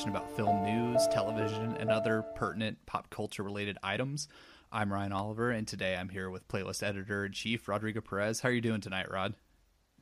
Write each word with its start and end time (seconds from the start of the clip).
Discussion 0.00 0.16
about 0.16 0.34
film 0.34 0.64
news, 0.64 1.06
television, 1.08 1.76
and 1.76 1.90
other 1.90 2.24
pertinent 2.34 2.78
pop 2.86 3.10
culture 3.10 3.42
related 3.42 3.76
items. 3.82 4.28
I'm 4.72 4.90
Ryan 4.90 5.12
Oliver, 5.12 5.50
and 5.50 5.68
today 5.68 5.94
I'm 5.94 6.08
here 6.08 6.30
with 6.30 6.48
playlist 6.48 6.82
editor 6.82 7.26
in 7.26 7.32
chief 7.32 7.68
Rodrigo 7.68 8.00
Perez. 8.00 8.40
How 8.40 8.48
are 8.48 8.52
you 8.52 8.62
doing 8.62 8.80
tonight, 8.80 9.10
Rod? 9.10 9.34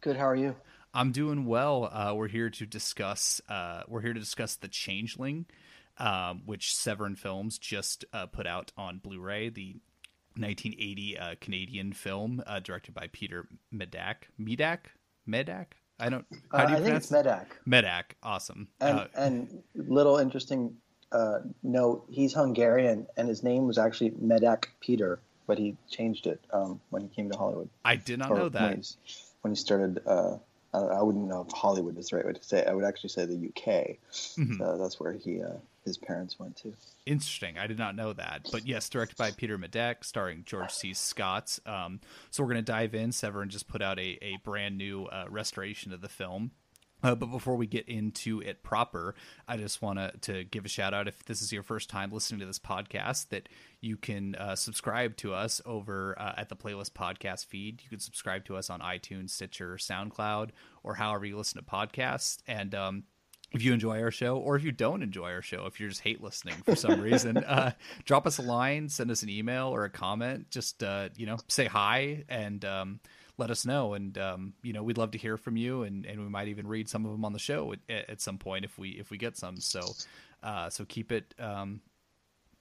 Good. 0.01 0.17
How 0.17 0.29
are 0.29 0.37
you? 0.37 0.55
I'm 0.95 1.11
doing 1.11 1.47
well. 1.47 1.91
Uh, 1.93 2.15
we're 2.15 2.29
here 2.29 2.49
to 2.49 2.65
discuss. 2.65 3.41
Uh, 3.49 3.83
we're 3.89 4.03
here 4.03 4.15
to 4.15 4.21
discuss 4.21 4.55
the 4.55 4.69
Changeling, 4.69 5.47
um, 5.97 6.43
which 6.47 6.73
Severin 6.77 7.17
Films 7.17 7.59
just 7.59 8.05
uh, 8.13 8.27
put 8.27 8.47
out 8.47 8.71
on 8.77 8.99
Blu-ray. 8.99 9.49
The 9.49 9.81
1980 10.37 11.19
uh, 11.19 11.35
Canadian 11.41 11.93
film 11.93 12.41
uh, 12.47 12.61
directed 12.61 12.95
by 12.95 13.09
Peter 13.11 13.49
Medak. 13.75 14.29
Medak. 14.41 14.79
Medak. 15.29 15.73
I 16.01 16.09
don't. 16.09 16.25
How 16.53 16.65
do 16.67 16.73
you 16.73 16.79
Uh, 16.79 16.81
I 16.81 16.83
think 16.83 16.97
it's 16.97 17.11
Medak. 17.11 17.47
Medak. 17.67 18.05
Awesome. 18.23 18.69
And 18.81 18.99
Uh, 18.99 19.07
and 19.17 19.63
little 19.75 20.19
interesting 20.19 20.77
uh, 21.13 21.41
note: 21.63 22.05
he's 22.09 22.33
Hungarian, 22.35 23.07
and 23.17 23.29
his 23.29 23.43
name 23.43 23.67
was 23.67 23.79
actually 23.79 24.11
Medak 24.13 24.67
Peter, 24.81 25.19
but 25.47 25.59
he 25.59 25.77
changed 25.91 26.27
it 26.27 26.41
um, 26.53 26.81
when 26.91 27.03
he 27.03 27.09
came 27.09 27.31
to 27.31 27.37
Hollywood. 27.37 27.69
I 27.85 27.97
did 27.97 28.19
not 28.19 28.31
Or 28.31 28.37
know 28.37 28.43
When, 28.45 28.53
that. 28.53 28.97
when 29.43 29.53
he 29.55 29.57
started, 29.57 30.01
uh, 30.07 30.37
I, 30.75 30.79
I 30.79 31.03
wouldn't 31.03 31.27
know 31.27 31.45
if 31.49 31.53
Hollywood 31.53 31.97
is 31.99 32.11
the 32.11 32.17
right 32.17 32.27
way 32.27 32.33
to 32.35 32.43
say 32.45 32.59
it. 32.61 32.69
I 32.69 32.75
would 32.75 32.85
actually 32.85 33.11
say 33.11 33.25
the 33.25 33.35
UK. 33.51 33.97
Mhm. 34.37 34.59
So 34.59 34.79
that's 34.79 35.01
where 35.01 35.13
he 35.15 35.43
uh, 35.43 35.55
his 35.85 35.97
parents 35.97 36.39
went 36.39 36.57
to. 36.57 36.75
Interesting. 37.07 37.59
I 37.59 37.67
did 37.67 37.79
not 37.79 37.97
know 37.97 38.13
that. 38.13 38.49
But 38.53 38.67
yes, 38.67 38.89
directed 38.89 39.17
by 39.17 39.31
Peter 39.31 39.59
Medak, 39.59 40.05
starring 40.05 40.45
George 40.45 40.71
C. 40.71 40.93
Scott. 40.95 41.59
Um, 41.67 42.01
so 42.31 42.43
we're 42.43 42.51
going 42.51 42.65
to 42.65 42.73
dive 42.73 42.95
in. 42.95 43.13
Severin 43.13 43.49
just 43.49 43.69
put 43.69 43.83
out 43.83 43.99
a, 43.99 44.19
a 44.23 44.39
brand 44.45 44.77
new 44.77 45.07
uh, 45.07 45.25
restoration 45.29 45.93
of 45.93 46.01
the 46.01 46.09
film. 46.09 46.51
Uh, 47.03 47.15
but 47.15 47.27
before 47.27 47.55
we 47.55 47.67
get 47.67 47.89
into 47.89 48.41
it 48.41 48.63
proper, 48.63 49.15
I 49.47 49.57
just 49.57 49.81
want 49.81 49.99
to 49.99 50.13
to 50.23 50.45
give 50.45 50.65
a 50.65 50.69
shout 50.69 50.95
out 50.95 51.07
if 51.07 51.25
this 51.25 51.43
is 51.43 51.53
your 51.53 51.63
first 51.63 51.89
time 51.89 52.11
listening 52.11 52.41
to 52.41 52.47
this 52.47 52.59
podcast 52.59 53.29
that 53.29 53.49
you 53.81 53.97
can 53.97 54.35
uh, 54.35 54.57
subscribe 54.57 55.17
to 55.19 55.33
us 55.33 55.61
over 55.65 56.17
uh, 56.19 56.35
at 56.37 56.49
the 56.49 56.57
playlist 56.57 56.93
podcast 56.93 57.47
feed. 57.47 57.83
You 57.85 57.89
can 57.89 58.01
subscribe 58.01 58.45
to 58.47 58.57
us 58.57 58.69
on 58.69 58.81
iTunes, 58.81 59.31
Stitcher, 59.31 59.77
SoundCloud, 59.77 60.51
or 60.83 60.95
however 60.95 61.25
you 61.25 61.37
listen 61.37 61.63
to 61.63 61.71
podcasts. 61.71 62.39
And 62.49 62.75
um, 62.75 63.05
if 63.53 63.63
you 63.63 63.73
enjoy 63.73 64.01
our 64.03 64.11
show 64.11 64.37
or 64.37 64.57
if 64.57 64.65
you 64.65 64.73
don't 64.73 65.03
enjoy 65.03 65.31
our 65.31 65.43
show 65.43 65.67
if 65.67 65.81
you 65.81 65.89
just 65.89 66.03
hate 66.03 66.23
listening 66.23 66.55
for 66.65 66.77
some 66.77 67.01
reason 67.01 67.37
uh, 67.39 67.71
drop 68.05 68.27
us 68.27 68.39
a 68.39 68.43
line 68.43 68.89
send 68.89 69.11
us 69.11 69.23
an 69.23 69.29
email 69.29 69.69
or 69.69 69.85
a 69.85 69.91
comment 69.91 70.51
just 70.51 70.83
uh, 70.83 71.09
you 71.17 71.27
know 71.27 71.37
say 71.49 71.67
hi 71.67 72.25
and 72.29 72.65
um, 72.65 73.01
let 73.39 73.51
us 73.51 73.65
know. 73.65 73.95
And 73.95 74.19
um, 74.19 74.53
you 74.63 74.73
know 74.73 74.83
we'd 74.83 74.99
love 74.99 75.13
to 75.13 75.19
hear 75.19 75.37
from 75.37 75.57
you 75.57 75.85
and, 75.85 76.05
and 76.05 76.21
we 76.21 76.29
might 76.29 76.49
even 76.49 76.67
read 76.67 76.89
some 76.89 77.07
of 77.07 77.13
them 77.13 77.25
on 77.25 77.33
the 77.33 77.39
show 77.39 77.73
at, 77.89 78.11
at 78.11 78.21
some 78.21 78.37
point 78.37 78.65
if 78.65 78.77
we 78.79 78.91
if 78.91 79.11
we 79.11 79.17
get 79.17 79.37
some. 79.37 79.61
So 79.61 79.81
uh, 80.43 80.69
so 80.69 80.85
keep 80.85 81.13
it 81.13 81.35
um, 81.39 81.81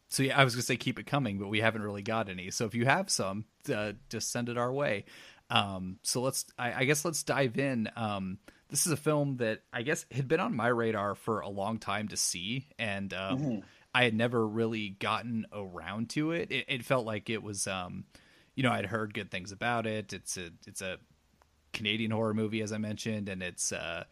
so 0.09 0.23
yeah 0.23 0.39
i 0.39 0.43
was 0.45 0.55
gonna 0.55 0.63
say 0.63 0.77
keep 0.77 0.99
it 0.99 1.05
coming 1.05 1.37
but 1.37 1.49
we 1.49 1.59
haven't 1.59 1.81
really 1.81 2.03
got 2.03 2.29
any. 2.29 2.51
So 2.51 2.65
if 2.65 2.75
you 2.75 2.85
have 2.85 3.09
some 3.09 3.45
uh, 3.73 3.93
just 4.09 4.31
send 4.31 4.47
it 4.47 4.57
our 4.57 4.71
way. 4.71 5.05
Um, 5.49 5.97
so 6.03 6.21
let's 6.21 6.45
I, 6.57 6.73
I 6.73 6.85
guess 6.85 7.03
let's 7.03 7.23
dive 7.23 7.57
in. 7.57 7.89
Um, 7.95 8.37
this 8.69 8.85
is 8.85 8.91
a 8.91 8.97
film 8.97 9.37
that 9.37 9.61
I 9.71 9.81
guess 9.83 10.05
had 10.11 10.27
been 10.27 10.39
on 10.39 10.55
my 10.55 10.67
radar 10.67 11.15
for 11.15 11.39
a 11.39 11.49
long 11.49 11.77
time 11.79 12.07
to 12.09 12.17
see, 12.17 12.67
and 12.77 13.13
um, 13.13 13.39
Mhm. 13.39 13.63
I 13.95 14.03
had 14.03 14.13
never 14.13 14.45
really 14.47 14.89
gotten 14.89 15.45
around 15.51 16.09
to 16.11 16.31
it. 16.31 16.51
It, 16.51 16.65
it 16.67 16.85
felt 16.85 17.05
like 17.05 17.29
it 17.29 17.41
was, 17.41 17.65
um, 17.67 18.05
you 18.55 18.63
know, 18.63 18.71
I'd 18.71 18.85
heard 18.85 19.13
good 19.13 19.31
things 19.31 19.51
about 19.51 19.87
it. 19.87 20.13
It's 20.13 20.37
a 20.37 20.49
it's 20.67 20.81
a 20.81 20.97
Canadian 21.73 22.11
horror 22.11 22.33
movie, 22.33 22.61
as 22.61 22.71
I 22.71 22.77
mentioned, 22.77 23.29
and 23.29 23.41
it's 23.41 23.71
uh, 23.71 24.03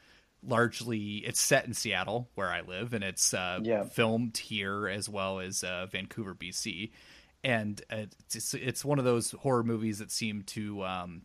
largely 0.43 1.15
it's 1.17 1.39
set 1.39 1.65
in 1.65 1.73
Seattle, 1.73 2.29
where 2.35 2.49
I 2.49 2.61
live, 2.61 2.93
and 2.93 3.03
it's 3.03 3.33
uh, 3.33 3.59
Yeah. 3.63 3.83
filmed 3.83 4.37
here 4.37 4.87
as 4.87 5.09
well 5.09 5.39
as 5.39 5.63
uh, 5.63 5.87
Vancouver, 5.91 6.33
BC. 6.35 6.91
And 7.43 7.79
uh, 7.91 8.05
it's 8.33 8.53
it's 8.53 8.83
one 8.85 8.97
of 8.99 9.05
those 9.05 9.31
horror 9.31 9.63
movies 9.63 9.99
that 9.99 10.11
seem 10.11 10.43
to 10.47 10.83
um, 10.83 11.21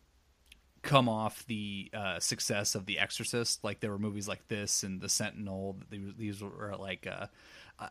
come 0.81 1.07
off 1.07 1.45
the 1.45 1.89
uh, 1.93 2.19
success 2.19 2.75
of 2.75 2.85
The 2.85 2.99
Exorcist. 2.99 3.63
Like 3.63 3.79
there 3.79 3.91
were 3.91 3.99
movies 3.99 4.27
like 4.27 4.47
this 4.47 4.83
and 4.83 4.99
The 4.99 5.09
Sentinel. 5.09 5.77
These, 5.89 6.41
were 6.41 6.75
like, 6.79 7.07
uh, 7.07 7.27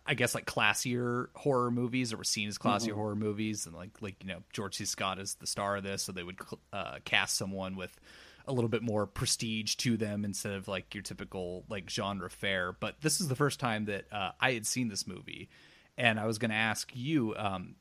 I 0.06 0.14
guess, 0.14 0.34
like 0.34 0.46
classier 0.46 1.28
horror 1.34 1.70
movies, 1.70 2.12
or 2.12 2.18
were 2.18 2.24
seen 2.24 2.48
as 2.48 2.58
classier 2.58 2.94
horror 2.94 3.16
movies. 3.16 3.66
And 3.66 3.74
like, 3.74 3.90
like 4.00 4.16
you 4.22 4.28
know, 4.28 4.42
George 4.52 4.76
C. 4.76 4.84
Scott 4.84 5.18
is 5.18 5.34
the 5.34 5.46
star 5.46 5.76
of 5.76 5.82
this, 5.82 6.02
so 6.02 6.12
they 6.12 6.22
would 6.22 6.38
uh, 6.72 6.96
cast 7.04 7.36
someone 7.36 7.76
with 7.76 7.98
a 8.46 8.52
little 8.52 8.70
bit 8.70 8.82
more 8.82 9.06
prestige 9.06 9.76
to 9.76 9.96
them 9.96 10.24
instead 10.24 10.54
of 10.54 10.66
like 10.66 10.94
your 10.94 11.02
typical 11.02 11.64
like 11.68 11.88
genre 11.88 12.30
fare. 12.30 12.72
But 12.72 13.00
this 13.00 13.20
is 13.20 13.28
the 13.28 13.36
first 13.36 13.60
time 13.60 13.84
that 13.86 14.06
uh, 14.12 14.32
I 14.40 14.52
had 14.52 14.66
seen 14.66 14.88
this 14.88 15.06
movie, 15.06 15.48
and 15.96 16.18
I 16.18 16.26
was 16.26 16.38
going 16.38 16.50
to 16.50 16.56
ask 16.56 16.90
you. 16.94 17.34
Um, 17.36 17.76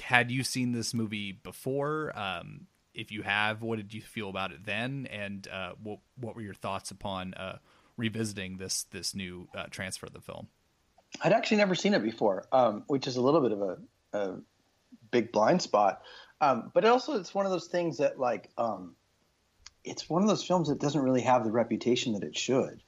had 0.00 0.30
you 0.30 0.44
seen 0.44 0.70
this 0.70 0.94
movie 0.94 1.32
before? 1.32 2.16
Um, 2.16 2.66
if 2.94 3.12
you 3.12 3.22
have, 3.22 3.62
what 3.62 3.76
did 3.76 3.94
you 3.94 4.00
feel 4.00 4.28
about 4.28 4.52
it 4.52 4.64
then, 4.64 5.06
and 5.10 5.46
uh, 5.48 5.72
what 5.82 5.98
what 6.20 6.34
were 6.34 6.42
your 6.42 6.54
thoughts 6.54 6.90
upon 6.90 7.34
uh, 7.34 7.58
revisiting 7.96 8.58
this 8.58 8.84
this 8.90 9.14
new 9.14 9.48
uh, 9.54 9.64
transfer 9.70 10.06
of 10.06 10.12
the 10.12 10.20
film? 10.20 10.48
I'd 11.22 11.32
actually 11.32 11.56
never 11.58 11.74
seen 11.74 11.94
it 11.94 12.02
before, 12.02 12.44
um, 12.52 12.84
which 12.86 13.06
is 13.06 13.16
a 13.16 13.20
little 13.20 13.40
bit 13.40 13.52
of 13.52 13.62
a, 13.62 13.78
a 14.12 14.34
big 15.10 15.32
blind 15.32 15.62
spot. 15.62 16.02
Um, 16.40 16.70
but 16.74 16.84
it 16.84 16.88
also, 16.88 17.18
it's 17.18 17.34
one 17.34 17.46
of 17.46 17.52
those 17.52 17.66
things 17.66 17.98
that, 17.98 18.18
like, 18.18 18.50
um, 18.58 18.94
it's 19.84 20.08
one 20.08 20.22
of 20.22 20.28
those 20.28 20.44
films 20.44 20.68
that 20.68 20.78
doesn't 20.78 21.00
really 21.00 21.22
have 21.22 21.44
the 21.44 21.50
reputation 21.50 22.12
that 22.12 22.22
it 22.22 22.36
should. 22.36 22.82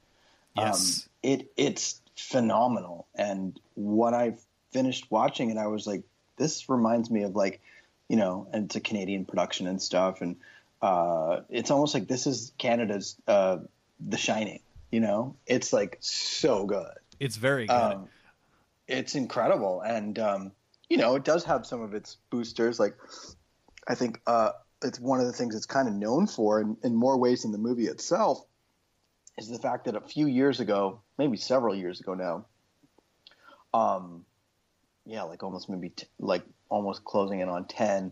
Yes, 0.55 1.07
Um, 1.25 1.31
it 1.31 1.51
it's 1.57 2.01
phenomenal, 2.15 3.07
and 3.15 3.59
when 3.75 4.13
I 4.13 4.35
finished 4.71 5.09
watching 5.09 5.49
it, 5.49 5.57
I 5.57 5.67
was 5.67 5.87
like, 5.87 6.03
this 6.37 6.69
reminds 6.69 7.09
me 7.09 7.23
of 7.23 7.35
like, 7.35 7.61
you 8.11 8.17
know, 8.17 8.45
and 8.51 8.65
it's 8.65 8.75
a 8.75 8.81
Canadian 8.81 9.23
production 9.23 9.67
and 9.67 9.81
stuff, 9.81 10.19
and 10.19 10.35
uh, 10.81 11.39
it's 11.49 11.71
almost 11.71 11.93
like 11.93 12.09
this 12.09 12.27
is 12.27 12.51
Canada's 12.57 13.15
uh, 13.25 13.59
The 14.01 14.17
Shining. 14.17 14.59
You 14.91 14.99
know, 14.99 15.37
it's 15.47 15.71
like 15.71 15.95
so 16.01 16.65
good. 16.65 16.91
it's 17.21 17.37
very 17.37 17.67
good. 17.67 17.73
Um, 17.73 18.09
it's 18.85 19.15
incredible, 19.15 19.79
and 19.79 20.19
um, 20.19 20.51
you 20.89 20.97
know, 20.97 21.15
it 21.15 21.23
does 21.23 21.45
have 21.45 21.65
some 21.65 21.81
of 21.81 21.93
its 21.93 22.17
boosters. 22.29 22.81
Like, 22.81 22.97
I 23.87 23.95
think 23.95 24.19
uh, 24.27 24.51
it's 24.83 24.99
one 24.99 25.21
of 25.21 25.25
the 25.25 25.31
things 25.31 25.55
it's 25.55 25.65
kind 25.65 25.87
of 25.87 25.93
known 25.93 26.27
for, 26.27 26.59
in, 26.59 26.75
in 26.83 26.93
more 26.93 27.17
ways 27.17 27.43
than 27.43 27.53
the 27.53 27.59
movie 27.59 27.87
itself, 27.87 28.45
is 29.37 29.47
the 29.47 29.57
fact 29.57 29.85
that 29.85 29.95
a 29.95 30.01
few 30.01 30.27
years 30.27 30.59
ago, 30.59 30.99
maybe 31.17 31.37
several 31.37 31.73
years 31.73 32.01
ago 32.01 32.13
now, 32.13 32.45
um, 33.73 34.25
yeah, 35.05 35.23
like 35.23 35.43
almost 35.43 35.69
maybe 35.69 35.91
t- 35.91 36.07
like 36.19 36.43
almost 36.71 37.03
closing 37.03 37.41
in 37.41 37.49
on 37.49 37.65
ten, 37.65 38.11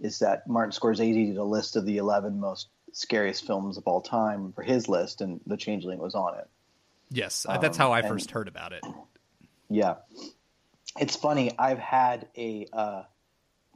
is 0.00 0.18
that 0.18 0.48
Martin 0.48 0.72
Scorsese 0.72 1.26
did 1.28 1.36
a 1.36 1.44
list 1.44 1.76
of 1.76 1.86
the 1.86 1.98
eleven 1.98 2.40
most 2.40 2.68
scariest 2.92 3.46
films 3.46 3.76
of 3.76 3.84
all 3.86 4.00
time 4.00 4.52
for 4.52 4.62
his 4.62 4.88
list, 4.88 5.20
and 5.20 5.40
The 5.46 5.56
Changeling 5.56 5.98
was 5.98 6.14
on 6.16 6.36
it. 6.38 6.48
yes, 7.10 7.46
uh, 7.48 7.58
that's 7.58 7.78
um, 7.78 7.86
how 7.86 7.92
I 7.92 8.00
and- 8.00 8.08
first 8.08 8.30
heard 8.32 8.48
about 8.48 8.72
it. 8.72 8.82
Yeah. 9.70 9.96
It's 10.98 11.14
funny. 11.14 11.52
I've 11.58 11.78
had 11.78 12.26
a, 12.36 12.66
uh, 12.72 13.02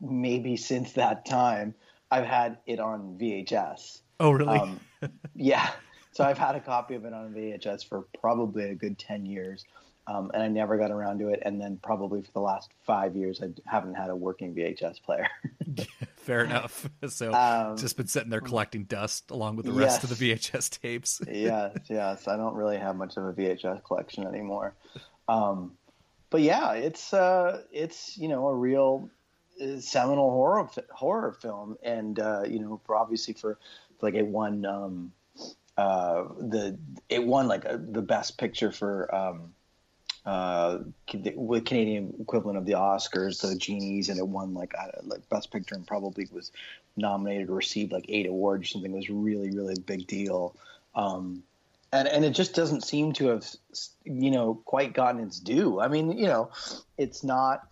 maybe 0.01 0.57
since 0.57 0.95
that 0.95 1.27
time, 1.27 1.75
I've 2.11 2.25
had 2.25 2.59
it 2.67 2.81
on 2.81 3.19
VHS. 3.21 4.01
Oh, 4.19 4.31
really? 4.33 4.59
Um, 4.59 4.81
yeah. 5.37 5.71
So 6.13 6.25
I've 6.25 6.39
had 6.39 6.57
a 6.57 6.61
copy 6.61 6.95
of 6.95 7.05
it 7.05 7.13
on 7.13 7.33
VHS 7.35 7.87
for 7.89 8.07
probably 8.19 8.71
a 8.71 8.75
good 8.75 8.99
10 8.99 9.27
years. 9.27 9.65
Um, 10.07 10.31
and 10.35 10.43
I 10.43 10.49
never 10.49 10.77
got 10.79 10.91
around 10.91 11.21
to 11.21 11.29
it. 11.29 11.43
And 11.45 11.61
then 11.61 11.79
probably 11.83 12.23
for 12.23 12.33
the 12.33 12.41
last 12.41 12.71
five 12.85 13.15
years, 13.15 13.41
I 13.41 13.51
haven't 13.71 13.95
had 13.95 14.11
a 14.11 14.17
working 14.17 14.55
VHS 14.55 15.01
player. 15.03 15.29
fair 16.17 16.45
enough. 16.45 16.89
So 17.09 17.33
Um, 17.33 17.77
just 17.77 17.97
been 17.97 18.07
sitting 18.07 18.31
there 18.31 18.41
collecting 18.41 18.85
dust 18.85 19.31
along 19.31 19.57
with 19.57 19.67
the 19.67 19.73
rest 19.73 20.05
of 20.05 20.11
the 20.11 20.33
VHS 20.33 20.81
tapes. 20.81 21.21
yes, 21.31 21.77
yes. 21.89 22.29
I 22.29 22.37
don't 22.37 22.55
really 22.55 22.79
have 22.79 22.97
much 22.97 23.17
of 23.17 23.25
a 23.25 23.33
VHS 23.33 23.85
collection 23.85 24.27
anymore. 24.27 24.75
Um, 25.29 25.73
but 26.31 26.41
yeah, 26.41 26.73
it's 26.73 27.13
uh, 27.13 27.63
it's 27.71 28.17
you 28.17 28.29
know 28.29 28.49
a 28.49 28.55
real 28.55 29.11
uh, 29.61 29.79
seminal 29.81 30.31
horror 30.31 30.69
horror 30.91 31.33
film, 31.33 31.77
and 31.83 32.19
uh, 32.19 32.43
you 32.49 32.59
know 32.59 32.81
for 32.87 32.97
obviously 32.97 33.35
for 33.35 33.59
like 34.01 34.15
it 34.15 34.27
won 34.27 34.65
um, 34.65 35.13
uh, 35.77 36.25
the 36.39 36.79
it 37.09 37.25
won 37.25 37.49
like 37.49 37.65
a, 37.65 37.79
the 37.79 38.03
best 38.03 38.39
picture 38.39 38.73
for 38.73 39.15
um, 39.15 39.53
uh, 40.25 40.79
with 41.35 41.65
Canadian 41.65 42.15
equivalent 42.21 42.57
of 42.57 42.65
the 42.65 42.73
Oscars, 42.73 43.41
the 43.41 43.57
Genies, 43.57 44.09
and 44.09 44.19
it 44.19 44.27
won 44.27 44.55
like 44.55 44.75
like 45.03 45.29
best 45.29 45.51
picture 45.51 45.75
and 45.75 45.87
probably 45.87 46.29
was 46.33 46.53
nominated 46.97 47.51
or 47.51 47.55
received 47.55 47.93
like 47.93 48.07
eight 48.09 48.27
awards 48.27 48.65
or 48.65 48.69
something. 48.69 48.93
It 48.93 48.97
was 48.97 49.11
really 49.11 49.51
really 49.51 49.75
a 49.75 49.81
big 49.81 50.07
deal. 50.07 50.55
Um, 50.95 51.43
and 51.93 52.09
and 52.09 52.25
it 52.25 52.31
just 52.31 52.55
doesn't 52.55 52.85
seem 52.85 53.13
to 53.15 53.29
have 53.29 53.47
you 54.05 54.31
know 54.31 54.61
quite 54.65 54.95
gotten 54.95 55.21
its 55.21 55.41
due. 55.41 55.81
I 55.81 55.89
mean, 55.89 56.17
you 56.17 56.27
know, 56.27 56.51
it's 56.99 57.25
not 57.25 57.67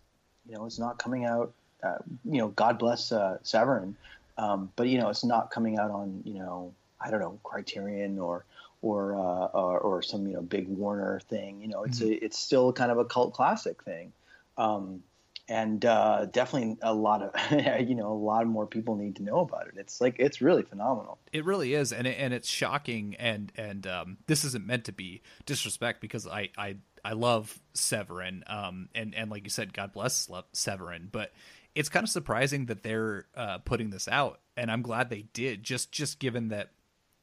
you 0.49 0.55
know 0.55 0.67
it's 0.67 0.79
not 0.79 0.99
coming 0.99 1.25
out. 1.25 1.53
Uh, 1.83 1.99
you 2.25 2.39
know, 2.39 2.49
God 2.49 2.79
bless 2.79 3.11
uh, 3.11 3.39
Severin, 3.43 3.97
um, 4.37 4.71
but 4.77 4.89
you 4.89 4.99
know 4.99 5.09
it's 5.09 5.25
not 5.25 5.51
coming 5.51 5.79
out 5.79 5.91
on 5.91 6.23
you 6.25 6.35
know 6.35 6.75
I 7.01 7.11
don't 7.11 7.21
know 7.21 7.39
Criterion 7.45 8.19
or 8.19 8.45
or 8.83 9.15
uh, 9.15 9.47
or, 9.47 9.79
or, 9.79 10.03
some 10.03 10.27
you 10.27 10.35
know 10.35 10.43
big 10.43 10.69
Warner 10.69 11.21
thing. 11.21 11.61
You 11.61 11.69
know, 11.69 11.85
it's 11.85 12.01
mm-hmm. 12.01 12.13
a, 12.13 12.25
it's 12.25 12.39
still 12.39 12.73
kind 12.73 12.91
of 12.91 12.99
a 12.99 13.05
cult 13.05 13.35
classic 13.35 13.83
thing. 13.83 14.13
Um, 14.57 15.03
and 15.51 15.85
uh, 15.85 16.27
definitely 16.27 16.79
a 16.81 16.95
lot 16.95 17.23
of 17.23 17.87
you 17.89 17.95
know 17.95 18.13
a 18.13 18.15
lot 18.15 18.47
more 18.47 18.67
people 18.67 18.95
need 18.97 19.17
to 19.17 19.23
know 19.23 19.41
about 19.41 19.67
it. 19.67 19.75
It's 19.77 20.01
like 20.01 20.17
it's 20.19 20.41
really 20.41 20.63
phenomenal. 20.63 21.19
It 21.33 21.45
really 21.45 21.75
is, 21.75 21.93
and 21.93 22.07
it, 22.07 22.17
and 22.19 22.33
it's 22.33 22.49
shocking. 22.49 23.17
And 23.19 23.53
and 23.57 23.87
um, 23.87 24.19
this 24.27 24.45
isn't 24.45 24.67
meant 24.67 24.85
to 24.85 24.93
be 24.93 25.23
disrespect 25.45 26.01
because 26.01 26.27
I 26.27 26.51
I 26.57 26.77
I 27.05 27.13
love 27.13 27.61
Severin. 27.75 28.45
Um, 28.47 28.89
and 28.95 29.15
and 29.15 29.31
like 29.31 29.45
you 29.45 29.51
said, 29.51 29.73
God 29.73 29.93
bless 29.93 30.31
Severin, 30.53 31.09
but 31.11 31.33
it's 31.75 31.89
kind 31.89 32.05
of 32.05 32.11
surprising 32.11 32.67
that 32.67 32.83
they're 32.83 33.27
uh, 33.35 33.59
putting 33.59 33.91
this 33.91 34.09
out, 34.09 34.41
and 34.57 34.71
I'm 34.71 34.83
glad 34.83 35.11
they 35.11 35.23
did. 35.33 35.63
Just 35.63 35.93
just 35.93 36.19
given 36.19 36.49
that, 36.49 36.71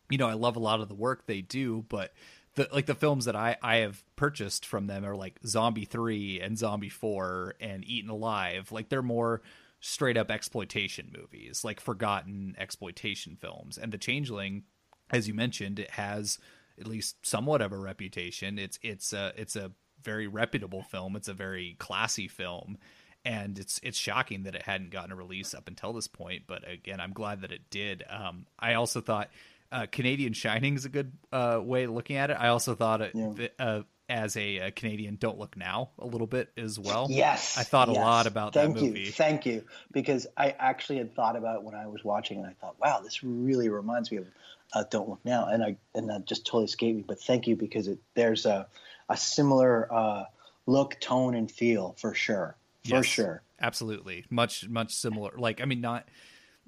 you 0.09 0.17
know, 0.17 0.27
I 0.27 0.33
love 0.33 0.55
a 0.55 0.59
lot 0.59 0.79
of 0.79 0.87
the 0.87 0.95
work 0.95 1.25
they 1.25 1.41
do, 1.41 1.85
but 1.89 2.13
the 2.55 2.67
like 2.73 2.87
the 2.87 2.95
films 2.95 3.25
that 3.25 3.35
I 3.35 3.55
I 3.61 3.77
have 3.77 4.03
purchased 4.15 4.65
from 4.65 4.87
them 4.87 5.05
are 5.05 5.15
like 5.15 5.39
Zombie 5.45 5.85
3 5.85 6.41
and 6.41 6.57
Zombie 6.57 6.89
4 6.89 7.55
and 7.59 7.87
Eaten 7.87 8.09
Alive. 8.09 8.71
Like 8.71 8.89
they're 8.89 9.01
more 9.01 9.41
straight 9.79 10.17
up 10.17 10.31
exploitation 10.31 11.13
movies, 11.15 11.63
like 11.63 11.79
forgotten 11.79 12.55
exploitation 12.57 13.37
films. 13.39 13.77
And 13.77 13.91
The 13.91 13.97
Changeling, 13.97 14.63
as 15.11 15.27
you 15.27 15.33
mentioned, 15.33 15.79
it 15.79 15.91
has 15.91 16.39
at 16.79 16.87
least 16.87 17.25
somewhat 17.25 17.61
of 17.61 17.71
a 17.71 17.77
reputation. 17.77 18.59
It's 18.59 18.79
it's 18.81 19.13
a 19.13 19.33
it's 19.35 19.55
a 19.55 19.71
very 20.01 20.27
reputable 20.27 20.83
film. 20.83 21.15
It's 21.15 21.27
a 21.27 21.33
very 21.33 21.75
classy 21.79 22.27
film. 22.27 22.77
And 23.25 23.59
it's 23.59 23.79
it's 23.83 23.97
shocking 23.97 24.43
that 24.43 24.55
it 24.55 24.63
hadn't 24.63 24.91
gotten 24.91 25.11
a 25.11 25.15
release 25.15 25.53
up 25.53 25.67
until 25.67 25.91
this 25.91 26.07
point, 26.07 26.43
but 26.47 26.69
again, 26.69 27.01
I'm 27.01 27.11
glad 27.11 27.41
that 27.41 27.51
it 27.51 27.69
did. 27.69 28.03
Um, 28.09 28.45
I 28.57 28.75
also 28.75 29.01
thought 29.01 29.29
uh, 29.71 29.85
Canadian 29.91 30.33
Shining 30.33 30.75
is 30.75 30.85
a 30.85 30.89
good 30.89 31.11
uh, 31.31 31.59
way 31.61 31.83
of 31.83 31.91
looking 31.91 32.15
at 32.15 32.29
it. 32.29 32.37
I 32.39 32.49
also 32.49 32.75
thought 32.75 33.01
it, 33.01 33.11
yeah. 33.13 33.47
uh, 33.59 33.81
as 34.09 34.37
a, 34.37 34.57
a, 34.57 34.71
Canadian 34.71 35.15
Don't 35.15 35.37
Look 35.37 35.57
Now 35.57 35.89
a 35.99 36.05
little 36.05 36.27
bit 36.27 36.49
as 36.57 36.79
well. 36.79 37.07
Yes, 37.09 37.57
I 37.57 37.63
thought 37.63 37.89
yes. 37.89 37.97
a 37.97 37.99
lot 37.99 38.27
about 38.27 38.53
Thank 38.53 38.75
that 38.75 38.81
movie. 38.81 39.01
You. 39.01 39.11
Thank 39.11 39.45
you, 39.45 39.63
because 39.91 40.27
I 40.37 40.55
actually 40.57 40.99
had 40.99 41.13
thought 41.13 41.35
about 41.35 41.63
when 41.63 41.75
I 41.75 41.87
was 41.87 42.03
watching, 42.03 42.37
and 42.37 42.47
I 42.47 42.53
thought, 42.53 42.75
wow, 42.79 43.01
this 43.01 43.23
really 43.23 43.69
reminds 43.69 44.11
me 44.11 44.17
of 44.17 44.27
uh, 44.73 44.83
Don't 44.89 45.09
Look 45.09 45.19
Now, 45.25 45.47
and 45.47 45.63
I 45.63 45.77
and 45.93 46.09
that 46.09 46.25
just 46.25 46.45
totally 46.45 46.65
escaped 46.65 46.97
me. 46.97 47.03
But 47.05 47.19
thank 47.19 47.47
you 47.47 47.55
because 47.55 47.87
it, 47.87 47.99
there's 48.15 48.45
a 48.45 48.67
a 49.09 49.17
similar 49.17 49.91
uh, 49.93 50.23
look, 50.65 50.99
tone, 50.99 51.35
and 51.35 51.51
feel 51.51 51.95
for 51.97 52.13
sure, 52.13 52.55
for 52.85 52.95
yes, 52.95 53.05
sure, 53.05 53.41
absolutely, 53.59 54.25
much 54.29 54.69
much 54.69 54.93
similar. 54.93 55.33
Like 55.37 55.59
I 55.61 55.65
mean, 55.65 55.81
not 55.81 56.07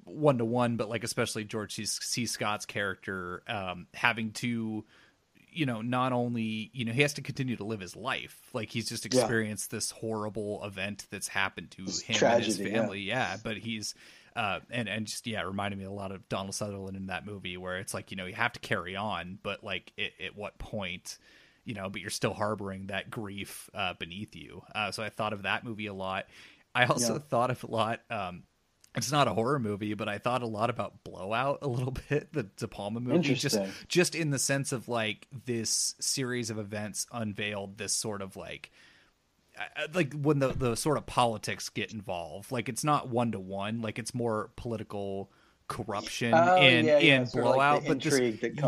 one 0.04 0.38
to 0.38 0.44
one, 0.44 0.76
but 0.76 0.88
like 0.88 1.04
especially 1.04 1.44
George 1.44 1.74
C. 1.74 1.84
C. 1.84 2.26
Scott's 2.26 2.66
character 2.66 3.42
um, 3.46 3.86
having 3.94 4.32
to, 4.32 4.84
you 5.52 5.66
know, 5.66 5.82
not 5.82 6.12
only 6.12 6.70
you 6.72 6.84
know 6.84 6.92
he 6.92 7.02
has 7.02 7.14
to 7.14 7.22
continue 7.22 7.56
to 7.56 7.64
live 7.64 7.80
his 7.80 7.96
life, 7.96 8.38
like 8.52 8.70
he's 8.70 8.88
just 8.88 9.06
experienced 9.06 9.72
yeah. 9.72 9.76
this 9.76 9.90
horrible 9.90 10.64
event 10.64 11.06
that's 11.10 11.28
happened 11.28 11.70
to 11.72 11.82
it's 11.82 12.00
him 12.00 12.16
tragedy, 12.16 12.52
and 12.52 12.62
his 12.62 12.72
family. 12.72 13.00
Yeah. 13.00 13.32
yeah, 13.32 13.36
but 13.42 13.56
he's 13.56 13.94
uh, 14.36 14.60
and 14.70 14.88
and 14.88 15.06
just 15.06 15.26
yeah, 15.26 15.40
it 15.40 15.46
reminded 15.46 15.78
me 15.78 15.84
a 15.84 15.90
lot 15.90 16.12
of 16.12 16.28
Donald 16.28 16.54
Sutherland 16.54 16.96
in 16.96 17.06
that 17.06 17.26
movie, 17.26 17.56
where 17.56 17.78
it's 17.78 17.94
like 17.94 18.10
you 18.10 18.16
know 18.16 18.26
you 18.26 18.34
have 18.34 18.52
to 18.52 18.60
carry 18.60 18.96
on, 18.96 19.38
but 19.42 19.64
like 19.64 19.92
it, 19.96 20.12
at 20.24 20.36
what 20.36 20.58
point, 20.58 21.18
you 21.64 21.74
know, 21.74 21.90
but 21.90 22.00
you're 22.00 22.10
still 22.10 22.34
harboring 22.34 22.86
that 22.86 23.10
grief 23.10 23.68
uh, 23.74 23.94
beneath 23.98 24.36
you. 24.36 24.62
Uh, 24.74 24.92
so 24.92 25.02
I 25.02 25.08
thought 25.08 25.32
of 25.32 25.42
that 25.42 25.64
movie 25.64 25.86
a 25.86 25.94
lot. 25.94 26.26
I 26.74 26.84
also 26.84 27.14
yeah. 27.14 27.20
thought 27.28 27.50
of 27.50 27.64
a 27.64 27.66
lot. 27.66 28.00
Um, 28.10 28.44
it's 28.96 29.12
not 29.12 29.28
a 29.28 29.34
horror 29.34 29.58
movie, 29.58 29.94
but 29.94 30.08
I 30.08 30.18
thought 30.18 30.42
a 30.42 30.46
lot 30.46 30.70
about 30.70 31.04
Blowout 31.04 31.58
a 31.62 31.68
little 31.68 31.92
bit, 32.08 32.32
the 32.32 32.44
De 32.44 32.68
Palma 32.68 33.00
movie, 33.00 33.34
just 33.34 33.58
just 33.88 34.14
in 34.14 34.30
the 34.30 34.38
sense 34.38 34.72
of 34.72 34.88
like 34.88 35.26
this 35.44 35.94
series 36.00 36.50
of 36.50 36.58
events 36.58 37.06
unveiled 37.12 37.78
this 37.78 37.92
sort 37.92 38.22
of 38.22 38.36
like 38.36 38.70
uh, 39.58 39.82
uh, 39.82 39.86
like 39.94 40.12
when 40.14 40.40
the 40.40 40.48
the 40.48 40.74
sort 40.74 40.98
of 40.98 41.06
politics 41.06 41.68
get 41.68 41.92
involved. 41.92 42.50
Like 42.50 42.68
it's 42.68 42.84
not 42.84 43.08
one 43.08 43.32
to 43.32 43.40
one, 43.40 43.80
like 43.80 43.98
it's 43.98 44.14
more 44.14 44.50
political 44.56 45.30
corruption 45.68 46.34
oh, 46.34 46.56
in 46.56 46.84
yeah, 46.84 46.98
yeah. 46.98 47.20
in 47.20 47.24
Blowout, 47.26 47.84
like 47.84 47.88
but 47.88 48.02
this 48.02 48.18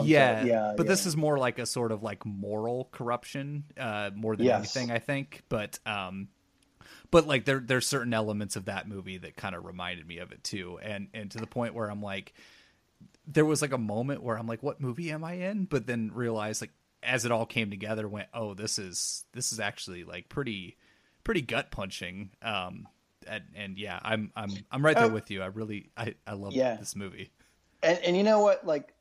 yeah, 0.04 0.44
yeah, 0.44 0.74
but 0.76 0.86
this 0.86 1.04
is 1.04 1.16
more 1.16 1.36
like 1.36 1.58
a 1.58 1.66
sort 1.66 1.90
of 1.90 2.04
like 2.04 2.24
moral 2.24 2.88
corruption 2.92 3.64
uh, 3.76 4.10
more 4.14 4.36
than 4.36 4.46
yes. 4.46 4.76
anything, 4.76 4.94
I 4.94 5.00
think. 5.00 5.42
But 5.48 5.80
um, 5.84 6.28
but 7.10 7.26
like 7.26 7.44
there 7.44 7.60
there's 7.60 7.86
certain 7.86 8.14
elements 8.14 8.56
of 8.56 8.66
that 8.66 8.88
movie 8.88 9.18
that 9.18 9.36
kind 9.36 9.54
of 9.54 9.64
reminded 9.64 10.06
me 10.06 10.18
of 10.18 10.32
it 10.32 10.42
too. 10.42 10.78
And 10.82 11.08
and 11.14 11.30
to 11.32 11.38
the 11.38 11.46
point 11.46 11.74
where 11.74 11.90
i'm 11.90 12.02
like 12.02 12.34
there 13.26 13.44
was 13.44 13.62
like 13.62 13.72
a 13.72 13.78
moment 13.78 14.22
where 14.22 14.38
i'm 14.38 14.46
like 14.46 14.62
what 14.62 14.80
movie 14.80 15.10
am 15.10 15.24
i 15.24 15.34
in? 15.34 15.64
But 15.64 15.86
then 15.86 16.10
realized 16.14 16.60
like 16.60 16.72
as 17.02 17.24
it 17.24 17.32
all 17.32 17.46
came 17.46 17.70
together 17.70 18.08
went 18.08 18.28
oh 18.32 18.54
this 18.54 18.78
is 18.78 19.24
this 19.32 19.52
is 19.52 19.60
actually 19.60 20.04
like 20.04 20.28
pretty 20.28 20.76
pretty 21.24 21.42
gut 21.42 21.70
punching 21.70 22.30
um 22.42 22.86
and, 23.26 23.44
and 23.54 23.78
yeah 23.78 23.98
i'm 24.02 24.30
i'm 24.36 24.50
i'm 24.70 24.84
right 24.84 24.96
there 24.96 25.06
uh, 25.06 25.10
with 25.10 25.30
you. 25.30 25.42
I 25.42 25.46
really 25.46 25.90
i 25.96 26.14
i 26.26 26.34
love 26.34 26.52
yeah. 26.52 26.76
this 26.76 26.96
movie. 26.96 27.30
And 27.82 27.98
and 27.98 28.16
you 28.16 28.22
know 28.22 28.40
what? 28.40 28.66
Like 28.66 28.94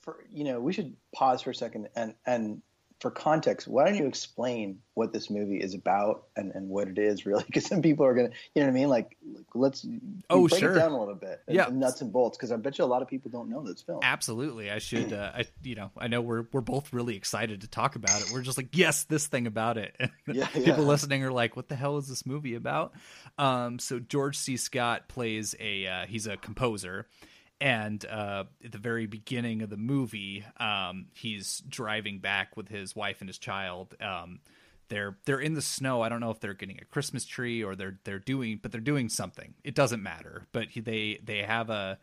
for 0.00 0.24
you 0.30 0.44
know 0.44 0.60
we 0.60 0.72
should 0.72 0.96
pause 1.14 1.42
for 1.42 1.50
a 1.50 1.54
second 1.54 1.88
and 1.94 2.14
and 2.26 2.62
for 3.02 3.10
context, 3.10 3.66
why 3.66 3.84
don't 3.84 3.96
you 3.96 4.06
explain 4.06 4.78
what 4.94 5.12
this 5.12 5.28
movie 5.28 5.56
is 5.56 5.74
about 5.74 6.26
and, 6.36 6.52
and 6.54 6.68
what 6.68 6.86
it 6.86 6.98
is 6.98 7.26
really? 7.26 7.42
Because 7.52 7.66
some 7.66 7.82
people 7.82 8.06
are 8.06 8.14
gonna, 8.14 8.30
you 8.54 8.62
know 8.62 8.68
what 8.68 8.70
I 8.70 8.74
mean? 8.74 8.88
Like, 8.88 9.16
let's 9.54 9.84
oh 10.30 10.46
break 10.46 10.60
sure 10.60 10.72
it 10.72 10.78
down 10.78 10.92
a 10.92 10.98
little 10.98 11.16
bit, 11.16 11.42
yeah, 11.48 11.68
nuts 11.70 12.00
and 12.00 12.12
bolts. 12.12 12.38
Because 12.38 12.52
I 12.52 12.56
bet 12.56 12.78
you 12.78 12.84
a 12.84 12.86
lot 12.86 13.02
of 13.02 13.08
people 13.08 13.30
don't 13.30 13.50
know 13.50 13.62
this 13.62 13.82
film. 13.82 14.00
Absolutely, 14.02 14.70
I 14.70 14.78
should. 14.78 15.12
Uh, 15.12 15.32
I 15.34 15.44
you 15.64 15.74
know 15.74 15.90
I 15.98 16.06
know 16.06 16.22
we're 16.22 16.46
we're 16.52 16.60
both 16.60 16.92
really 16.92 17.16
excited 17.16 17.62
to 17.62 17.68
talk 17.68 17.96
about 17.96 18.20
it. 18.20 18.30
We're 18.32 18.42
just 18.42 18.56
like 18.56 18.76
yes, 18.76 19.02
this 19.04 19.26
thing 19.26 19.48
about 19.48 19.78
it. 19.78 19.96
yeah, 20.26 20.46
people 20.46 20.68
yeah. 20.68 20.78
listening 20.78 21.24
are 21.24 21.32
like, 21.32 21.56
what 21.56 21.68
the 21.68 21.76
hell 21.76 21.98
is 21.98 22.06
this 22.06 22.24
movie 22.24 22.54
about? 22.54 22.94
Um, 23.36 23.80
so 23.80 23.98
George 23.98 24.38
C. 24.38 24.56
Scott 24.56 25.08
plays 25.08 25.56
a 25.58 25.86
uh, 25.88 26.06
he's 26.06 26.28
a 26.28 26.36
composer 26.36 27.08
and 27.62 28.04
uh, 28.06 28.42
at 28.64 28.72
the 28.72 28.78
very 28.78 29.06
beginning 29.06 29.62
of 29.62 29.70
the 29.70 29.76
movie, 29.76 30.44
um, 30.56 31.06
he's 31.14 31.62
driving 31.68 32.18
back 32.18 32.56
with 32.56 32.66
his 32.66 32.96
wife 32.96 33.20
and 33.20 33.28
his 33.28 33.38
child. 33.38 33.94
Um, 34.00 34.40
they're 34.88 35.16
they're 35.26 35.38
in 35.38 35.54
the 35.54 35.62
snow. 35.62 36.02
I 36.02 36.08
don't 36.08 36.18
know 36.18 36.32
if 36.32 36.40
they're 36.40 36.54
getting 36.54 36.80
a 36.82 36.84
Christmas 36.84 37.24
tree 37.24 37.62
or 37.62 37.76
they're 37.76 38.00
they're 38.02 38.18
doing, 38.18 38.58
but 38.60 38.72
they're 38.72 38.80
doing 38.80 39.08
something. 39.08 39.54
It 39.62 39.76
doesn't 39.76 40.02
matter. 40.02 40.48
But 40.50 40.70
he, 40.70 40.80
they 40.80 41.20
they 41.24 41.44
have 41.44 41.70
a 41.70 42.00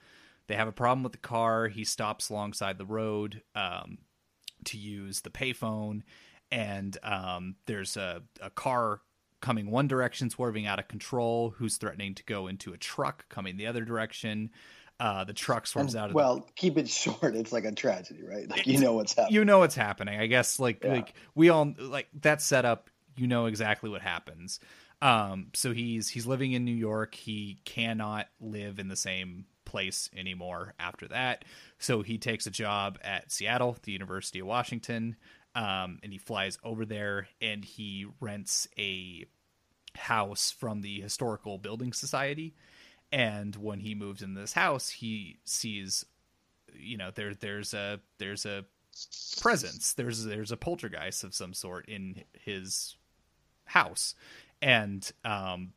they 0.48 0.56
have 0.56 0.70
a 0.70 0.72
problem 0.72 1.04
with 1.04 1.12
the 1.12 1.18
car. 1.18 1.68
He 1.68 1.84
stops 1.84 2.30
alongside 2.30 2.78
the 2.78 2.86
road 2.86 3.42
um, 3.54 3.98
to 4.64 4.78
use 4.78 5.20
the 5.20 5.30
payphone, 5.30 6.04
and 6.50 6.98
um, 7.04 7.56
there's 7.66 7.98
a, 7.98 8.22
a 8.42 8.50
car 8.50 9.02
coming 9.42 9.72
one 9.72 9.90
direction, 9.90 10.30
swerving 10.30 10.66
out 10.66 10.80
of 10.80 10.88
control, 10.88 11.50
who's 11.58 11.76
threatening 11.76 12.16
to 12.16 12.24
go 12.24 12.48
into 12.48 12.72
a 12.72 12.78
truck 12.78 13.28
coming 13.28 13.58
the 13.58 13.68
other 13.68 13.84
direction. 13.84 14.52
Uh, 15.00 15.24
the 15.24 15.34
truck 15.34 15.66
swarms 15.66 15.96
and, 15.96 16.04
out. 16.04 16.10
Of 16.10 16.16
well, 16.16 16.36
the... 16.38 16.52
keep 16.56 16.78
it 16.78 16.90
short. 16.90 17.36
It's 17.36 17.52
like 17.52 17.66
a 17.66 17.72
tragedy, 17.72 18.24
right? 18.24 18.50
Like 18.50 18.68
you 18.68 18.80
know 18.80 18.94
what's 18.94 19.14
happening. 19.14 19.34
You 19.34 19.46
know 19.46 19.60
what's 19.60 19.76
happening. 19.76 20.20
I 20.20 20.28
guess 20.28 20.60
like 20.60 20.84
yeah. 20.84 20.94
like 20.94 21.14
we 21.36 21.50
all 21.50 21.74
like 21.78 22.08
that 22.22 22.42
setup. 22.42 22.90
You 23.16 23.28
know 23.28 23.46
exactly 23.48 23.90
what 23.90 24.02
happens. 24.02 24.60
Um, 25.02 25.48
so 25.54 25.72
he's 25.72 26.10
he's 26.10 26.26
living 26.26 26.52
in 26.52 26.66
New 26.66 26.76
York. 26.76 27.16
He 27.16 27.60
cannot 27.66 28.28
live 28.42 28.80
in 28.80 28.88
the 28.88 28.96
same 28.96 29.46
place 29.66 30.10
anymore 30.18 30.74
after 30.80 31.08
that. 31.08 31.46
So 31.78 32.02
he 32.02 32.18
takes 32.18 32.48
a 32.48 32.52
job 32.52 32.98
at 33.04 33.32
Seattle, 33.32 33.78
the 33.84 33.92
University 33.92 34.40
of 34.40 34.48
Washington, 34.48 35.16
um, 35.56 36.00
and 36.04 36.12
he 36.12 36.18
flies 36.18 36.58
over 36.64 36.86
there 36.86 37.28
and 37.40 37.64
he 37.64 38.08
rents 38.20 38.68
a 38.78 39.26
house 39.96 40.52
from 40.52 40.82
the 40.82 41.00
Historical 41.02 41.58
Building 41.58 41.94
Society 41.94 42.56
and 43.12 43.56
when 43.56 43.80
he 43.80 43.96
moves 43.96 44.22
in 44.22 44.34
this 44.34 44.54
house, 44.54 44.90
he 44.90 45.40
sees, 45.44 46.06
you 46.74 46.98
know, 46.98 47.12
there 47.14 47.34
there's 47.34 47.74
a 47.74 48.00
there's 48.18 48.46
a 48.46 48.66
presence. 49.42 49.94
There's 49.94 50.24
there's 50.24 50.52
a 50.52 50.58
poltergeist 50.58 51.24
of 51.24 51.34
some 51.34 51.54
sort 51.54 51.88
in 51.88 52.24
his 52.34 52.96
house, 53.66 54.16
and 54.62 55.10
um, 55.26 55.74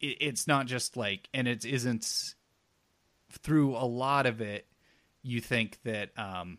it, 0.00 0.16
it's 0.20 0.46
not 0.46 0.66
just 0.66 0.96
like, 0.96 1.28
and 1.34 1.48
it 1.48 1.64
isn't 1.64 2.34
through 3.30 3.76
a 3.76 3.84
lot 3.86 4.26
of 4.26 4.40
it. 4.40 4.66
You 5.22 5.40
think 5.40 5.78
that, 5.84 6.10
um, 6.16 6.58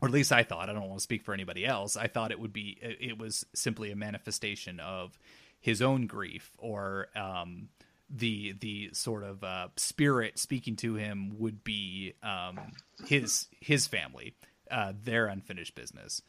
or 0.00 0.08
at 0.08 0.14
least 0.14 0.32
I 0.32 0.42
thought. 0.42 0.68
I 0.68 0.72
don't 0.72 0.82
want 0.88 0.98
to 0.98 1.02
speak 1.02 1.22
for 1.22 1.32
anybody 1.32 1.64
else. 1.64 1.96
I 1.96 2.08
thought 2.08 2.32
it 2.32 2.40
would 2.40 2.52
be. 2.52 2.78
It 2.80 3.18
was 3.18 3.46
simply 3.54 3.92
a 3.92 3.96
manifestation 3.96 4.80
of 4.80 5.18
his 5.60 5.80
own 5.80 6.06
grief, 6.06 6.50
or 6.58 7.08
um, 7.14 7.68
the 8.12 8.54
the 8.60 8.90
sort 8.92 9.24
of 9.24 9.42
uh, 9.42 9.68
spirit 9.76 10.38
speaking 10.38 10.76
to 10.76 10.94
him 10.94 11.38
would 11.38 11.64
be 11.64 12.14
um, 12.22 12.58
his 13.06 13.48
his 13.60 13.86
family, 13.86 14.34
uh, 14.70 14.92
their 15.02 15.26
unfinished 15.26 15.74
business. 15.74 16.22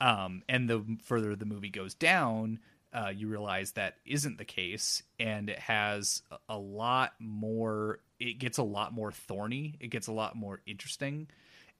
Um, 0.00 0.42
and 0.48 0.68
the 0.68 0.84
further 1.04 1.34
the 1.36 1.46
movie 1.46 1.70
goes 1.70 1.94
down, 1.94 2.60
uh, 2.92 3.12
you 3.14 3.28
realize 3.28 3.72
that 3.72 3.96
isn't 4.06 4.38
the 4.38 4.44
case, 4.44 5.02
and 5.18 5.48
it 5.48 5.58
has 5.58 6.22
a 6.48 6.58
lot 6.58 7.12
more. 7.18 8.00
It 8.18 8.38
gets 8.38 8.58
a 8.58 8.62
lot 8.62 8.92
more 8.92 9.12
thorny. 9.12 9.76
It 9.80 9.88
gets 9.88 10.06
a 10.06 10.12
lot 10.12 10.36
more 10.36 10.60
interesting 10.66 11.28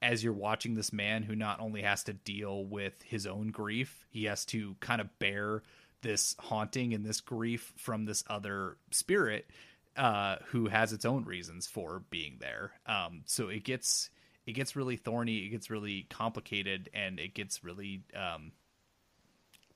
as 0.01 0.23
you're 0.23 0.33
watching 0.33 0.73
this 0.73 0.91
man 0.91 1.23
who 1.23 1.35
not 1.35 1.59
only 1.59 1.83
has 1.83 2.03
to 2.03 2.13
deal 2.13 2.65
with 2.65 2.93
his 3.03 3.27
own 3.27 3.49
grief, 3.49 4.05
he 4.09 4.25
has 4.25 4.45
to 4.45 4.75
kind 4.79 4.99
of 4.99 5.19
bear 5.19 5.61
this 6.01 6.35
haunting 6.39 6.93
and 6.93 7.05
this 7.05 7.21
grief 7.21 7.73
from 7.77 8.05
this 8.05 8.23
other 8.29 8.77
spirit 8.91 9.45
uh, 9.97 10.37
who 10.47 10.67
has 10.67 10.93
its 10.93 11.05
own 11.05 11.25
reasons 11.25 11.67
for 11.67 12.03
being 12.09 12.37
there. 12.39 12.71
Um, 12.85 13.23
so 13.25 13.49
it 13.49 13.63
gets 13.63 14.09
it 14.45 14.53
gets 14.53 14.75
really 14.75 14.97
thorny, 14.97 15.45
it 15.45 15.49
gets 15.49 15.69
really 15.69 16.07
complicated, 16.09 16.89
and 16.93 17.19
it 17.19 17.33
gets 17.33 17.63
really 17.63 18.03
um, 18.15 18.51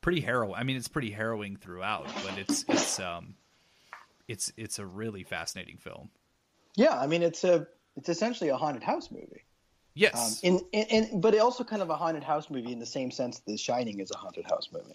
pretty 0.01 0.22
harrowing. 0.22 0.55
I 0.55 0.63
mean, 0.63 0.77
it's 0.77 0.88
pretty 0.88 1.12
harrowing 1.12 1.58
throughout, 1.58 2.08
but 2.24 2.38
it's 2.38 2.65
it's 2.67 3.00
um, 3.00 3.36
it's 4.27 4.51
it's 4.58 4.79
a 4.79 4.86
really 4.86 5.24
fascinating 5.24 5.77
film. 5.77 6.10
Yeah, 6.75 7.00
I 7.00 7.08
mean, 7.08 7.22
it's 7.22 7.44
a 7.44 7.67
it's 7.96 8.10
essentially 8.10 8.50
a 8.50 8.58
haunted 8.58 8.84
house 8.84 9.12
movie. 9.12 9.44
Yes, 9.94 10.44
um, 10.44 10.50
in, 10.50 10.65
in, 10.74 11.03
in 11.05 11.22
but 11.22 11.38
also 11.38 11.63
kind 11.63 11.82
of 11.82 11.89
a 11.89 11.96
haunted 11.96 12.24
house 12.24 12.50
movie 12.50 12.72
in 12.72 12.79
the 12.79 12.86
same 12.86 13.12
sense 13.12 13.39
that 13.39 13.51
The 13.51 13.58
Shining 13.58 14.00
is 14.00 14.12
a 14.12 14.17
haunted 14.17 14.46
house 14.46 14.70
movie. 14.74 14.94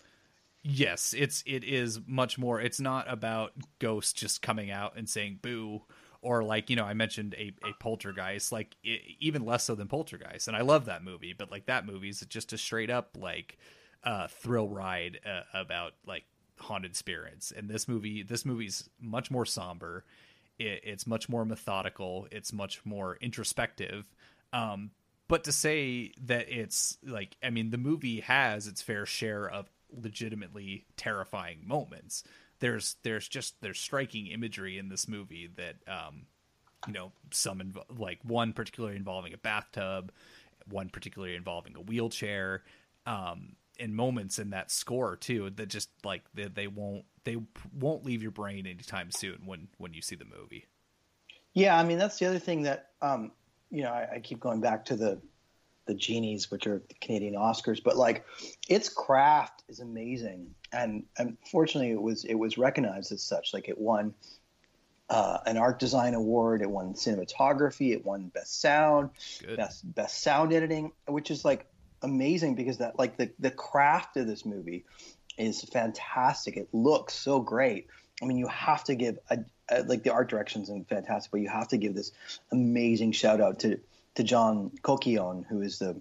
Yes, 0.63 1.15
it's 1.17 1.43
it 1.47 1.65
is 1.65 2.01
much 2.07 2.39
more. 2.39 2.61
It's 2.61 2.81
not 2.81 3.11
about 3.11 3.53
ghosts 3.79 4.13
just 4.13 4.43
coming 4.43 4.71
out 4.71 4.97
and 4.97 5.09
saying 5.09 5.39
boo, 5.41 5.83
or 6.21 6.45
like 6.45 6.69
you 6.69 6.77
know 6.77 6.85
I 6.85 6.93
mentioned 6.93 7.35
a, 7.39 7.53
a 7.67 7.73
poltergeist, 7.81 8.53
like 8.53 8.77
it, 8.85 9.01
even 9.21 9.45
less 9.47 9.65
so 9.65 9.75
than 9.75 9.89
poltergeist. 9.89 10.49
And 10.49 10.57
I 10.57 10.61
love 10.61 10.85
that 10.85 11.03
movie, 11.03 11.33
but 11.33 11.51
like 11.51 11.67
that 11.67 11.87
movie's 11.87 12.21
just 12.29 12.53
a 12.53 12.59
straight 12.59 12.91
up 12.91 13.17
like 13.19 13.57
uh, 14.05 14.29
thrill 14.29 14.69
ride 14.69 15.21
uh, 15.25 15.43
about 15.55 15.93
like 16.07 16.25
haunted 16.59 16.95
spirits. 16.95 17.53
And 17.57 17.69
this 17.69 17.89
movie, 17.89 18.23
this 18.23 18.45
movie's 18.45 18.89
much 19.01 19.31
more 19.31 19.47
somber. 19.47 20.05
It, 20.59 20.83
it's 20.85 21.07
much 21.07 21.29
more 21.31 21.47
methodical. 21.47 22.29
It's 22.31 22.53
much 22.53 22.85
more 22.85 23.17
introspective. 23.21 24.05
Um, 24.53 24.91
but 25.27 25.45
to 25.45 25.53
say 25.53 26.13
that 26.25 26.51
it's 26.51 26.99
like, 27.03 27.37
I 27.43 27.51
mean, 27.51 27.71
the 27.71 27.79
movie 27.79 28.21
has 28.21 28.67
its 28.67 28.83
fair 28.83 29.07
share 29.07 29.49
of 29.49 29.71
legitimately 29.93 30.87
terrifying 30.97 31.61
moments. 31.67 32.25
There's 32.61 32.97
there's 33.03 33.29
just 33.29 33.61
there's 33.61 33.79
striking 33.79 34.27
imagery 34.27 34.79
in 34.79 34.89
this 34.89 35.09
movie 35.09 35.49
that 35.57 35.77
um, 35.89 36.27
you 36.87 36.93
know 36.93 37.13
some 37.31 37.61
inv- 37.61 37.99
like 37.99 38.19
one 38.23 38.53
particularly 38.53 38.97
involving 38.97 39.33
a 39.33 39.39
bathtub, 39.39 40.13
one 40.69 40.89
particularly 40.89 41.35
involving 41.35 41.77
a 41.77 41.81
wheelchair, 41.81 42.63
um, 43.07 43.57
and 43.79 43.95
moments 43.95 44.39
in 44.39 44.51
that 44.51 44.71
score 44.71 45.17
too 45.17 45.51
that 45.57 45.69
just 45.69 45.91
like 46.05 46.23
they, 46.35 46.49
they 46.49 46.67
won't 46.67 47.05
they 47.25 47.37
won't 47.79 48.05
leave 48.05 48.23
your 48.23 48.31
brain 48.31 48.67
anytime 48.67 49.11
soon 49.11 49.39
when 49.45 49.69
when 49.79 49.95
you 49.95 50.03
see 50.03 50.17
the 50.17 50.25
movie. 50.25 50.67
Yeah, 51.55 51.79
I 51.79 51.85
mean 51.85 51.99
that's 51.99 52.19
the 52.19 52.27
other 52.27 52.39
thing 52.39 52.63
that 52.63 52.91
um, 53.03 53.33
you 53.71 53.83
know 53.83 53.91
I, 53.91 54.17
I 54.17 54.21
keep 54.21 54.41
going 54.41 54.61
back 54.61 54.85
to 54.87 54.97
the 54.97 55.21
the 55.87 55.95
Genies, 55.95 56.51
which 56.51 56.67
are 56.67 56.83
the 56.89 56.95
Canadian 57.01 57.35
Oscars. 57.35 57.83
But 57.83 57.97
like, 57.97 58.25
its 58.69 58.89
craft 58.89 59.65
is 59.69 59.81
amazing, 59.81 60.55
and 60.73 61.05
unfortunately, 61.19 61.91
it 61.91 62.01
was 62.01 62.25
it 62.25 62.35
was 62.35 62.59
recognized 62.59 63.13
as 63.13 63.23
such. 63.23 63.53
Like, 63.53 63.69
it 63.69 63.79
won 63.79 64.15
uh, 65.11 65.39
an 65.45 65.57
art 65.57 65.79
design 65.81 66.15
award, 66.15 66.63
it 66.63 66.71
won 66.71 66.95
cinematography, 66.95 67.93
it 67.93 68.05
won 68.05 68.29
best 68.29 68.61
sound, 68.61 69.11
Good. 69.41 69.57
best 69.57 69.95
best 69.95 70.23
sound 70.23 70.53
editing, 70.53 70.93
which 71.07 71.31
is 71.31 71.45
like 71.45 71.67
amazing 72.03 72.55
because 72.55 72.79
that 72.79 72.99
like 72.99 73.17
the 73.17 73.31
the 73.41 73.51
craft 73.51 74.17
of 74.17 74.27
this 74.27 74.47
movie 74.47 74.85
is 75.37 75.63
fantastic. 75.65 76.57
It 76.57 76.69
looks 76.73 77.15
so 77.15 77.41
great. 77.41 77.89
I 78.23 78.27
mean, 78.27 78.37
you 78.37 78.47
have 78.49 78.85
to 78.85 78.95
give 78.95 79.19
a, 79.31 79.39
a, 79.69 79.83
like 79.83 80.03
the 80.03 80.13
art 80.13 80.29
directions 80.29 80.69
and 80.69 80.87
fantastic, 80.87 81.33
but 81.33 81.41
you 81.41 81.49
have 81.49 81.69
to 81.69 81.79
give 81.79 81.95
this 81.95 82.13
amazing 82.53 83.13
shout 83.13 83.41
out 83.41 83.61
to 83.61 83.81
to 84.17 84.23
John 84.23 84.71
Coquillon, 84.83 85.45
who 85.47 85.63
is 85.63 85.79
the 85.79 86.01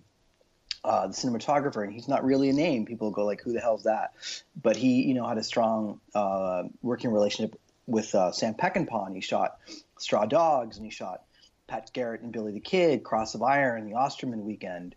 uh, 0.84 1.08
the 1.08 1.14
cinematographer, 1.14 1.84
and 1.84 1.92
he's 1.92 2.08
not 2.08 2.24
really 2.24 2.50
a 2.50 2.54
name. 2.54 2.86
People 2.86 3.12
go 3.12 3.26
like, 3.26 3.42
"Who 3.42 3.54
the 3.54 3.60
hell's 3.60 3.84
that?" 3.84 4.14
But 4.62 4.76
he, 4.78 5.04
you 5.04 5.14
know, 5.14 5.28
had 5.28 5.38
a 5.38 5.44
strong 5.44 6.00
uh, 6.16 6.64
working 6.82 7.12
relationship 7.12 7.60
with 7.86 8.14
uh, 8.16 8.32
Sam 8.32 8.54
Peckinpah. 8.54 9.08
And 9.08 9.16
He 9.16 9.22
shot 9.22 9.58
Straw 9.98 10.26
Dogs, 10.26 10.78
and 10.78 10.86
he 10.86 10.92
shot 10.92 11.24
Pat 11.68 11.92
Garrett 11.94 12.22
and 12.22 12.32
Billy 12.32 12.54
the 12.54 12.60
Kid, 12.60 13.04
Cross 13.04 13.36
of 13.36 13.44
Iron, 13.44 13.86
the 13.86 13.96
Osterman 13.96 14.46
Weekend, 14.46 14.96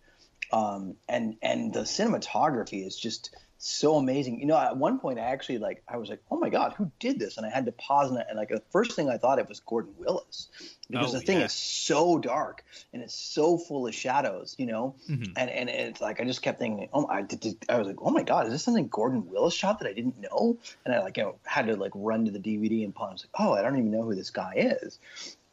um, 0.52 0.96
and 1.08 1.36
and 1.42 1.72
the 1.72 1.80
cinematography 1.80 2.86
is 2.86 2.96
just 2.96 3.34
so 3.64 3.94
amazing. 3.96 4.40
You 4.40 4.46
know, 4.46 4.56
at 4.56 4.76
one 4.76 4.98
point 4.98 5.20
I 5.20 5.22
actually 5.22 5.58
like 5.58 5.82
I 5.86 5.96
was 5.96 6.10
like, 6.10 6.20
"Oh 6.30 6.38
my 6.38 6.48
god, 6.48 6.74
who 6.76 6.90
did 6.98 7.18
this?" 7.18 7.36
And 7.36 7.46
I 7.46 7.50
had 7.50 7.66
to 7.66 7.72
pause 7.72 8.10
and, 8.10 8.18
and 8.28 8.36
like 8.36 8.48
the 8.48 8.62
first 8.70 8.92
thing 8.92 9.08
I 9.08 9.18
thought 9.18 9.38
it 9.38 9.48
was 9.48 9.60
Gordon 9.60 9.94
Willis 9.98 10.48
because 10.90 11.14
oh, 11.14 11.18
the 11.18 11.24
thing 11.24 11.38
yeah. 11.38 11.44
is 11.44 11.52
so 11.52 12.18
dark 12.18 12.64
and 12.92 13.02
it's 13.02 13.14
so 13.14 13.56
full 13.56 13.86
of 13.86 13.94
shadows, 13.94 14.56
you 14.58 14.66
know. 14.66 14.96
Mm-hmm. 15.08 15.32
And 15.36 15.50
and 15.50 15.70
it's 15.70 16.00
like 16.00 16.20
I 16.20 16.24
just 16.24 16.42
kept 16.42 16.58
thinking, 16.58 16.88
"Oh, 16.92 17.06
I 17.06 17.22
did, 17.22 17.40
did, 17.40 17.64
I 17.68 17.78
was 17.78 17.86
like, 17.86 17.98
"Oh 18.00 18.10
my 18.10 18.24
god, 18.24 18.46
is 18.46 18.52
this 18.52 18.64
something 18.64 18.88
Gordon 18.88 19.28
Willis 19.30 19.54
shot 19.54 19.78
that 19.78 19.88
I 19.88 19.92
didn't 19.92 20.20
know?" 20.20 20.58
And 20.84 20.92
I 20.92 21.00
like 21.00 21.16
you 21.16 21.22
know, 21.22 21.36
had 21.44 21.68
to 21.68 21.76
like 21.76 21.92
run 21.94 22.24
to 22.24 22.32
the 22.32 22.40
DVD 22.40 22.84
and 22.84 22.94
pause. 22.94 23.10
I 23.10 23.12
was 23.12 23.24
like, 23.24 23.46
"Oh, 23.46 23.52
I 23.52 23.62
don't 23.62 23.78
even 23.78 23.92
know 23.92 24.02
who 24.02 24.16
this 24.16 24.30
guy 24.30 24.54
is." 24.56 24.98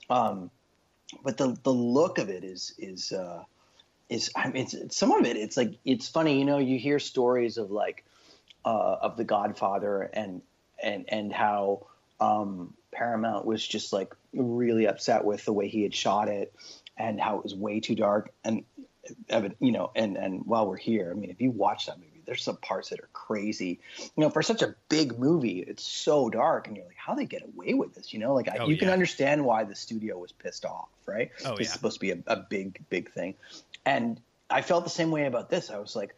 Um, 0.10 0.50
but 1.24 1.38
the 1.38 1.56
the 1.62 1.74
look 1.74 2.18
of 2.18 2.30
it 2.30 2.44
is 2.44 2.74
is 2.80 3.12
uh 3.12 3.44
is 4.10 4.32
I 4.36 4.50
mean, 4.50 4.68
it's, 4.72 4.98
some 4.98 5.12
of 5.12 5.26
it. 5.26 5.38
It's 5.38 5.56
like 5.56 5.76
it's 5.86 6.10
funny, 6.10 6.40
you 6.40 6.46
know. 6.46 6.58
You 6.58 6.78
hear 6.78 7.00
stories 7.00 7.58
of 7.58 7.72
like 7.72 8.06
uh, 8.66 8.98
of 9.02 9.18
The 9.18 9.24
Godfather 9.24 10.02
and 10.02 10.42
and 10.82 11.06
and 11.08 11.32
how 11.32 11.88
um, 12.20 12.74
Paramount 12.92 13.46
was 13.46 13.66
just 13.66 13.94
like 13.94 14.14
really 14.34 14.88
upset 14.88 15.24
with 15.24 15.46
the 15.46 15.54
way 15.54 15.68
he 15.68 15.84
had 15.84 15.94
shot 15.94 16.28
it 16.28 16.54
and 16.98 17.22
how 17.22 17.38
it 17.38 17.44
was 17.44 17.56
way 17.56 17.80
too 17.80 17.96
dark 17.96 18.32
and 18.44 18.66
you 19.60 19.72
know 19.72 19.92
and 19.96 20.18
and 20.18 20.46
while 20.46 20.68
we're 20.68 20.78
here, 20.78 21.12
I 21.12 21.20
mean, 21.20 21.30
if 21.30 21.40
you 21.40 21.52
watch 21.52 21.86
that 21.86 21.98
movie, 21.98 22.09
there's 22.30 22.44
some 22.44 22.58
parts 22.58 22.90
that 22.90 23.00
are 23.00 23.10
crazy. 23.12 23.80
You 23.98 24.12
know, 24.18 24.30
for 24.30 24.44
such 24.44 24.62
a 24.62 24.76
big 24.88 25.18
movie, 25.18 25.66
it's 25.68 25.82
so 25.84 26.30
dark, 26.30 26.68
and 26.68 26.78
you're 26.78 26.86
like, 26.86 26.96
how 26.96 27.16
they 27.16 27.26
get 27.26 27.42
away 27.42 27.74
with 27.74 27.96
this? 27.96 28.14
You 28.14 28.20
know, 28.20 28.36
like 28.36 28.48
oh, 28.60 28.68
you 28.68 28.76
yeah. 28.76 28.80
can 28.82 28.90
understand 28.90 29.44
why 29.44 29.64
the 29.64 29.74
studio 29.74 30.16
was 30.20 30.32
pissed 30.32 30.64
off, 30.64 30.90
right? 31.08 31.32
Oh, 31.44 31.54
it's 31.54 31.62
yeah. 31.62 31.74
supposed 31.74 31.96
to 31.96 32.00
be 32.02 32.12
a, 32.12 32.20
a 32.28 32.36
big, 32.36 32.86
big 32.92 33.12
thing. 33.12 33.34
And 33.84 34.22
I 34.48 34.62
felt 34.62 34.84
the 34.84 34.92
same 34.92 35.10
way 35.10 35.26
about 35.26 35.50
this. 35.50 35.72
I 35.72 35.80
was 35.80 35.96
like, 35.96 36.16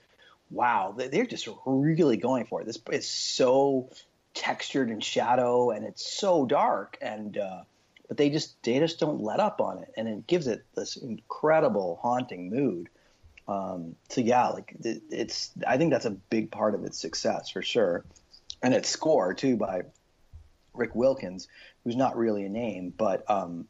wow, 0.50 0.94
they're 0.98 1.26
just 1.26 1.48
really 1.66 2.18
going 2.18 2.46
for 2.46 2.60
it. 2.60 2.66
This 2.66 2.80
is 2.92 3.08
so 3.08 3.90
textured 4.34 4.90
and 4.90 5.02
shadow 5.02 5.72
and 5.72 5.86
it's 5.86 6.06
so 6.06 6.46
dark 6.46 6.98
and 7.02 7.38
uh, 7.38 7.62
but 8.10 8.18
they 8.18 8.30
just 8.30 8.62
they 8.64 8.80
just 8.80 9.00
don't 9.00 9.22
let 9.22 9.40
up 9.40 9.60
on 9.60 9.78
it 9.80 9.94
and 9.98 10.08
it 10.08 10.26
gives 10.26 10.48
it 10.48 10.64
this 10.74 10.96
incredible 10.96 12.00
haunting 12.02 12.50
mood 12.50 12.90
um, 13.48 13.96
so 14.10 14.22
yeah 14.22 14.50
like 14.50 14.74
it, 14.84 15.02
it's 15.10 15.52
i 15.68 15.78
think 15.78 15.92
that's 15.92 16.06
a 16.06 16.12
big 16.12 16.52
part 16.52 16.76
of 16.76 16.84
its 16.84 17.00
success 17.00 17.50
for 17.50 17.62
sure 17.62 18.06
and 18.62 18.74
its 18.74 18.90
score 18.90 19.34
too 19.34 19.58
by 19.58 19.82
rick 20.74 20.96
wilkins 20.96 21.48
who's 21.84 21.96
not 21.96 22.16
really 22.16 22.46
a 22.46 22.50
name 22.50 22.94
but 22.96 23.30
um, 23.30 23.68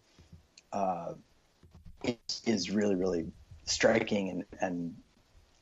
uh, 0.73 1.13
is 2.45 2.69
really 2.69 2.95
really 2.95 3.25
striking 3.65 4.29
and, 4.29 4.45
and 4.59 4.95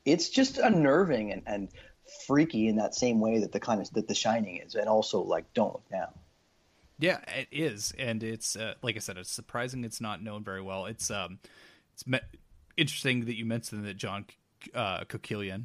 it's 0.04 0.28
just 0.28 0.58
unnerving 0.58 1.32
and, 1.32 1.42
and 1.46 1.68
freaky 2.26 2.68
in 2.68 2.76
that 2.76 2.94
same 2.94 3.20
way 3.20 3.38
that 3.38 3.52
the 3.52 3.60
kind 3.60 3.80
of 3.80 3.90
that 3.92 4.08
The 4.08 4.14
Shining 4.14 4.56
is, 4.58 4.74
and 4.74 4.88
also 4.88 5.20
like 5.22 5.52
Don't 5.54 5.72
Look 5.72 5.84
Now. 5.90 6.12
Yeah, 6.98 7.20
it 7.36 7.48
is, 7.50 7.94
and 7.98 8.22
it's 8.22 8.56
uh, 8.56 8.74
like 8.82 8.96
I 8.96 8.98
said, 8.98 9.16
it's 9.16 9.30
surprising 9.30 9.84
it's 9.84 10.00
not 10.00 10.22
known 10.22 10.44
very 10.44 10.60
well. 10.60 10.86
It's 10.86 11.10
um, 11.10 11.38
it's 11.94 12.06
me- 12.06 12.20
interesting 12.76 13.26
that 13.26 13.36
you 13.36 13.44
mentioned 13.44 13.84
that 13.86 13.96
John 13.96 14.26
uh, 14.74 15.04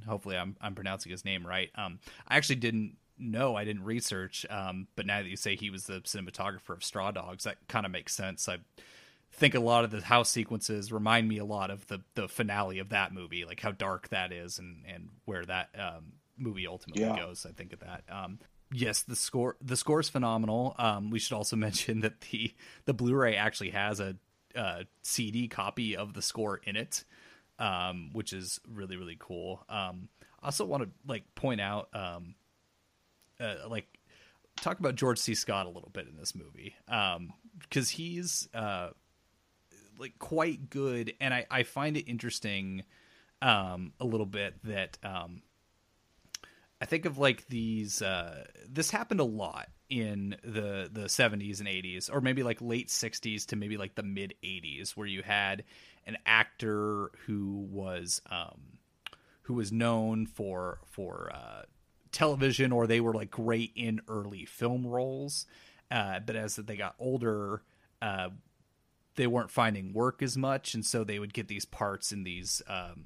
Hopefully, 0.08 0.38
I'm 0.38 0.56
I'm 0.62 0.76
pronouncing 0.76 1.12
his 1.12 1.26
name 1.26 1.46
right. 1.46 1.70
Um, 1.76 2.00
I 2.28 2.38
actually 2.38 2.58
didn't 2.58 2.98
know. 3.18 3.56
I 3.56 3.64
didn't 3.64 3.84
research. 3.84 4.46
Um, 4.50 4.88
but 4.96 5.06
now 5.06 5.22
that 5.22 5.30
you 5.30 5.38
say 5.38 5.56
he 5.56 5.70
was 5.70 5.86
the 5.86 6.02
cinematographer 6.02 6.72
of 6.72 6.84
Straw 6.84 7.12
Dogs, 7.12 7.44
that 7.46 7.58
kind 7.68 7.86
of 7.86 7.92
makes 7.92 8.14
sense. 8.14 8.48
I 8.50 8.58
think 9.32 9.56
a 9.56 9.60
lot 9.60 9.84
of 9.84 9.92
the 9.92 10.02
house 10.02 10.30
sequences 10.30 10.92
remind 10.92 11.28
me 11.28 11.38
a 11.38 11.46
lot 11.46 11.72
of 11.72 11.88
the 11.88 12.02
the 12.16 12.28
finale 12.28 12.80
of 12.80 12.90
that 12.90 13.14
movie, 13.14 13.46
like 13.46 13.60
how 13.60 13.72
dark 13.72 14.10
that 14.10 14.32
is 14.32 14.60
and 14.60 14.84
and 14.88 15.10
where 15.26 15.46
that 15.46 15.70
um, 15.78 16.14
movie 16.38 16.68
ultimately 16.68 17.04
yeah. 17.04 17.18
goes. 17.18 17.46
I 17.48 17.52
think 17.52 17.74
of 17.74 17.80
that. 17.82 18.04
Um, 18.10 18.40
yes, 18.72 19.04
the 19.04 19.16
score 19.16 19.58
the 19.62 19.78
score 19.78 20.00
is 20.00 20.10
phenomenal. 20.10 20.76
Um, 20.78 21.10
we 21.10 21.20
should 21.20 21.36
also 21.36 21.56
mention 21.56 22.02
that 22.02 22.22
the 22.22 22.54
the 22.86 22.94
Blu-ray 22.94 23.36
actually 23.36 23.72
has 23.72 24.00
a, 24.00 24.16
a 24.56 24.86
CD 25.02 25.48
copy 25.48 25.96
of 25.96 26.14
the 26.14 26.22
score 26.22 26.60
in 26.64 26.76
it, 26.76 27.04
um, 27.60 28.10
which 28.14 28.34
is 28.34 28.60
really 28.68 28.98
really 28.98 29.18
cool. 29.20 29.64
Um, 29.70 30.10
I 30.42 30.48
also 30.48 30.66
want 30.66 30.84
to 30.84 30.90
like 31.08 31.24
point 31.36 31.62
out, 31.62 31.90
um, 31.94 32.36
uh, 33.40 33.68
like 33.68 33.88
talk 34.58 34.80
about 34.80 34.96
George 34.96 35.20
C. 35.20 35.36
Scott 35.36 35.66
a 35.66 35.70
little 35.70 35.90
bit 35.92 36.08
in 36.08 36.18
this 36.18 36.36
movie 36.36 36.76
because 36.86 37.16
um, 37.16 37.96
he's 37.96 38.48
uh, 38.54 38.90
like 39.98 40.18
quite 40.20 40.70
good, 40.70 41.14
and 41.20 41.34
I 41.34 41.46
I 41.50 41.64
find 41.64 41.98
it 41.98 42.10
interesting 42.10 42.84
um, 43.42 43.94
a 44.00 44.06
little 44.06 44.26
bit 44.26 44.56
that 44.64 44.98
um, 45.04 45.42
I 46.82 46.86
think 46.86 47.06
of 47.06 47.18
like 47.18 47.48
these. 47.48 48.02
Uh, 48.02 48.46
this 48.68 48.92
happened 48.92 49.20
a 49.20 49.26
lot 49.26 49.70
in 49.90 50.36
the 50.44 50.90
the 50.92 51.06
70s 51.06 51.60
and 51.60 51.68
80s, 51.68 52.10
or 52.12 52.22
maybe 52.22 52.44
like 52.44 52.62
late 52.62 52.90
60s 52.90 53.46
to 53.48 53.56
maybe 53.56 53.78
like 53.78 53.96
the 53.96 54.04
mid 54.04 54.34
80s, 54.44 54.92
where 54.92 55.08
you 55.08 55.22
had 55.24 55.64
an 56.06 56.18
actor 56.26 57.12
who 57.26 57.68
was 57.70 58.22
um, 58.30 58.80
who 59.44 59.54
was 59.54 59.72
known 59.72 60.26
for 60.26 60.80
for 60.86 61.32
uh, 61.34 61.64
television, 62.12 62.72
or 62.72 62.88
they 62.88 63.02
were 63.02 63.14
like 63.14 63.32
great 63.32 63.72
in 63.76 64.02
early 64.08 64.46
film 64.46 64.86
roles, 64.86 65.46
uh, 65.92 66.20
but 66.20 66.36
as 66.36 66.56
they 66.56 66.78
got 66.78 66.96
older. 67.00 67.64
Uh, 68.02 68.30
they 69.16 69.28
weren't 69.28 69.50
finding 69.50 69.94
work 69.94 70.22
as 70.22 70.36
much, 70.36 70.74
and 70.74 70.86
so 70.86 71.06
they 71.06 71.20
would 71.20 71.34
get 71.34 71.48
these 71.48 71.64
parts 71.64 72.12
in 72.12 72.26
these 72.26 72.62
um, 72.68 73.06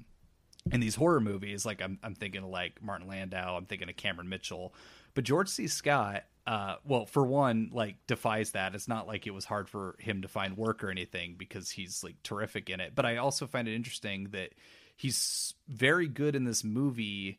in 0.70 0.80
these 0.80 0.94
horror 0.94 1.20
movies, 1.20 1.64
like 1.64 1.82
I'm, 1.82 1.98
I'm 2.02 2.14
thinking 2.14 2.42
of 2.42 2.50
like 2.50 2.82
Martin 2.82 3.08
Landau, 3.08 3.56
I'm 3.56 3.66
thinking 3.66 3.88
of 3.88 3.96
Cameron 3.96 4.28
Mitchell, 4.28 4.74
but 5.14 5.24
George 5.24 5.48
C. 5.48 5.66
Scott, 5.66 6.24
uh, 6.46 6.76
well, 6.84 7.06
for 7.06 7.24
one, 7.24 7.70
like 7.72 7.96
defies 8.06 8.52
that. 8.52 8.74
It's 8.74 8.88
not 8.88 9.06
like 9.06 9.26
it 9.26 9.32
was 9.32 9.44
hard 9.44 9.68
for 9.68 9.96
him 9.98 10.22
to 10.22 10.28
find 10.28 10.56
work 10.56 10.82
or 10.82 10.90
anything 10.90 11.36
because 11.38 11.70
he's 11.70 12.02
like 12.02 12.22
terrific 12.22 12.70
in 12.70 12.80
it. 12.80 12.92
But 12.94 13.06
I 13.06 13.18
also 13.18 13.46
find 13.46 13.68
it 13.68 13.74
interesting 13.74 14.28
that 14.32 14.50
he's 14.96 15.54
very 15.68 16.08
good 16.08 16.34
in 16.34 16.44
this 16.44 16.64
movie 16.64 17.38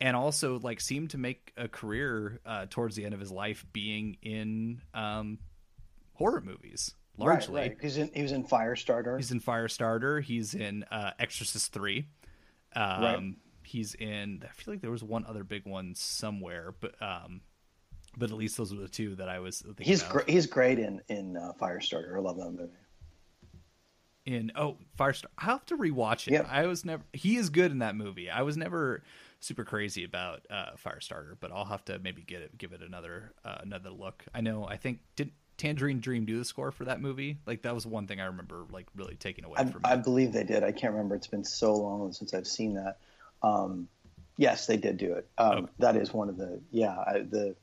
and 0.00 0.16
also 0.16 0.58
like 0.60 0.80
seemed 0.80 1.10
to 1.10 1.18
make 1.18 1.52
a 1.56 1.68
career 1.68 2.40
uh, 2.46 2.66
towards 2.70 2.96
the 2.96 3.04
end 3.04 3.14
of 3.14 3.20
his 3.20 3.30
life 3.30 3.66
being 3.72 4.16
in 4.22 4.80
um, 4.94 5.38
horror 6.14 6.40
movies 6.40 6.94
largely. 7.16 7.60
Right, 7.60 7.76
right. 7.82 8.10
he 8.14 8.22
was 8.22 8.32
in 8.32 8.44
Firestarter. 8.44 9.16
He's 9.16 9.32
in 9.32 9.40
Firestarter. 9.40 10.22
He's 10.22 10.54
in 10.54 10.84
uh, 10.90 11.12
Exorcist 11.18 11.72
Three. 11.72 12.06
Um, 12.74 13.02
right. 13.02 13.34
He's 13.64 13.94
in. 13.94 14.42
I 14.44 14.52
feel 14.52 14.74
like 14.74 14.80
there 14.80 14.90
was 14.90 15.02
one 15.02 15.26
other 15.26 15.44
big 15.44 15.66
one 15.66 15.94
somewhere, 15.94 16.74
but 16.80 16.94
um, 17.02 17.42
but 18.16 18.30
at 18.30 18.36
least 18.36 18.56
those 18.56 18.74
were 18.74 18.82
the 18.82 18.88
two 18.88 19.14
that 19.16 19.28
I 19.28 19.38
was. 19.38 19.62
He's 19.78 20.02
great. 20.02 20.28
He's 20.28 20.46
great 20.46 20.78
in 20.78 21.00
in 21.08 21.36
uh, 21.36 21.52
Firestarter. 21.60 22.16
I 22.16 22.20
love 22.20 22.36
that 22.36 22.50
movie. 22.50 22.72
In 24.24 24.52
oh 24.56 24.76
Firestarter, 24.98 25.26
I 25.38 25.44
have 25.46 25.66
to 25.66 25.76
rewatch 25.76 26.28
it. 26.28 26.32
Yep. 26.32 26.48
I 26.50 26.66
was 26.66 26.84
never. 26.84 27.02
He 27.12 27.36
is 27.36 27.50
good 27.50 27.70
in 27.70 27.78
that 27.78 27.96
movie. 27.96 28.30
I 28.30 28.42
was 28.42 28.56
never 28.56 29.02
super 29.40 29.64
crazy 29.64 30.04
about 30.04 30.42
uh, 30.50 30.70
Firestarter, 30.84 31.36
but 31.38 31.52
I'll 31.52 31.64
have 31.64 31.84
to 31.86 31.98
maybe 31.98 32.22
get 32.22 32.42
it, 32.42 32.58
give 32.58 32.72
it 32.72 32.82
another 32.82 33.32
uh, 33.44 33.58
another 33.60 33.90
look. 33.90 34.24
I 34.34 34.40
know. 34.40 34.66
I 34.66 34.76
think 34.76 35.00
did 35.16 35.30
Tangerine 35.56 36.00
Dream 36.00 36.24
do 36.24 36.38
the 36.38 36.44
score 36.44 36.70
for 36.70 36.84
that 36.84 37.00
movie? 37.00 37.38
Like 37.46 37.62
that 37.62 37.74
was 37.74 37.86
one 37.86 38.06
thing 38.06 38.20
I 38.20 38.26
remember 38.26 38.66
like 38.70 38.86
really 38.94 39.16
taking 39.16 39.44
away 39.44 39.56
I, 39.58 39.64
from. 39.64 39.82
I 39.84 39.96
believe 39.96 40.32
they 40.32 40.44
did. 40.44 40.62
I 40.62 40.72
can't 40.72 40.92
remember. 40.92 41.14
It's 41.14 41.26
been 41.26 41.44
so 41.44 41.74
long 41.74 42.12
since 42.12 42.34
I've 42.34 42.46
seen 42.46 42.74
that. 42.74 42.98
Um, 43.42 43.88
yes, 44.36 44.66
they 44.66 44.76
did 44.76 44.98
do 44.98 45.14
it. 45.14 45.28
Um, 45.38 45.52
okay. 45.52 45.72
That 45.78 45.96
is 45.96 46.12
one 46.12 46.28
of 46.28 46.36
the 46.36 46.60
yeah 46.70 46.96
I, 46.96 47.20
the. 47.20 47.54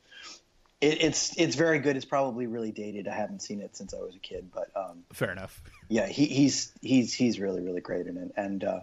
It, 0.86 1.02
it's 1.02 1.36
it's 1.36 1.56
very 1.56 1.80
good. 1.80 1.96
It's 1.96 2.04
probably 2.04 2.46
really 2.46 2.70
dated. 2.70 3.08
I 3.08 3.14
haven't 3.14 3.42
seen 3.42 3.60
it 3.60 3.76
since 3.76 3.92
I 3.92 3.98
was 3.98 4.14
a 4.14 4.20
kid, 4.20 4.50
but 4.54 4.70
um, 4.76 5.02
fair 5.12 5.32
enough. 5.32 5.60
Yeah, 5.88 6.06
he, 6.06 6.26
he's 6.26 6.72
he's 6.80 7.12
he's 7.12 7.40
really 7.40 7.60
really 7.60 7.80
great 7.80 8.06
in 8.06 8.16
it, 8.16 8.32
and 8.36 8.62
uh, 8.62 8.80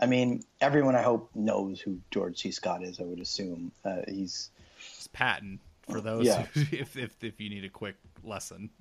I 0.00 0.06
mean 0.06 0.42
everyone 0.60 0.96
I 0.96 1.02
hope 1.02 1.30
knows 1.36 1.80
who 1.80 2.00
George 2.10 2.40
C. 2.40 2.50
Scott 2.50 2.82
is. 2.82 2.98
I 2.98 3.04
would 3.04 3.20
assume 3.20 3.70
uh, 3.84 4.02
he's. 4.08 4.50
It's 4.96 5.06
Patton 5.06 5.60
for 5.88 6.00
those 6.00 6.26
yeah. 6.26 6.46
if, 6.54 6.96
if 6.96 7.22
if 7.22 7.40
you 7.40 7.48
need 7.48 7.64
a 7.64 7.70
quick 7.70 7.94
lesson. 8.24 8.68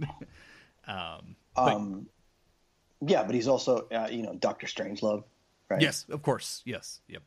um, 0.88 1.36
but, 1.56 1.74
um, 1.74 2.08
yeah, 3.06 3.24
but 3.24 3.36
he's 3.36 3.48
also 3.48 3.88
uh, 3.92 4.08
you 4.10 4.24
know 4.24 4.34
Doctor 4.34 4.66
Strangelove, 4.66 5.24
right? 5.70 5.82
Yes, 5.82 6.06
of 6.10 6.24
course. 6.24 6.64
Yes. 6.66 7.00
Yep. 7.10 7.22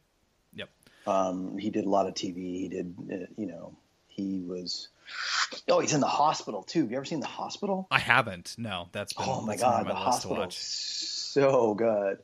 Yep. 0.54 0.68
Um, 1.06 1.58
he 1.58 1.70
did 1.70 1.84
a 1.84 1.88
lot 1.88 2.08
of 2.08 2.14
TV. 2.14 2.36
He 2.36 2.68
did, 2.68 2.94
uh, 3.12 3.26
you 3.36 3.46
know, 3.46 3.76
he 4.08 4.40
was. 4.40 4.88
Oh, 5.68 5.80
he's 5.80 5.94
in 5.94 6.00
the 6.00 6.06
hospital 6.06 6.62
too. 6.62 6.82
Have 6.82 6.90
you 6.90 6.96
ever 6.96 7.04
seen 7.04 7.20
the 7.20 7.26
hospital? 7.26 7.86
I 7.90 7.98
haven't. 7.98 8.54
No, 8.58 8.88
that's 8.92 9.12
been, 9.12 9.26
oh 9.28 9.40
my 9.42 9.56
god, 9.56 9.84
my 9.84 9.92
the 9.92 9.94
hospital, 9.94 10.46
so 10.50 11.74
good. 11.74 12.18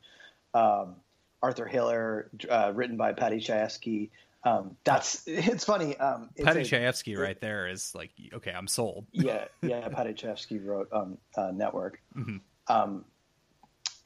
Um, 0.52 0.96
Arthur 1.42 1.66
Hiller, 1.66 2.30
uh, 2.48 2.72
written 2.74 2.96
by 2.96 3.12
Paddy 3.12 3.38
Chayefsky. 3.38 4.10
Um, 4.44 4.76
that's 4.84 5.22
it's 5.26 5.64
funny. 5.64 5.96
Um, 5.96 6.30
it's 6.36 6.44
Paddy 6.44 6.62
Chayefsky 6.62 7.18
right 7.18 7.38
there 7.40 7.68
is 7.68 7.94
like, 7.94 8.10
okay, 8.34 8.52
I'm 8.52 8.66
sold. 8.66 9.06
yeah, 9.12 9.46
yeah. 9.62 9.88
Paddy 9.88 10.12
Chayefsky 10.14 10.64
wrote 10.64 10.88
um, 10.92 11.18
uh, 11.36 11.50
Network, 11.54 12.00
mm-hmm. 12.16 12.36
um, 12.68 13.04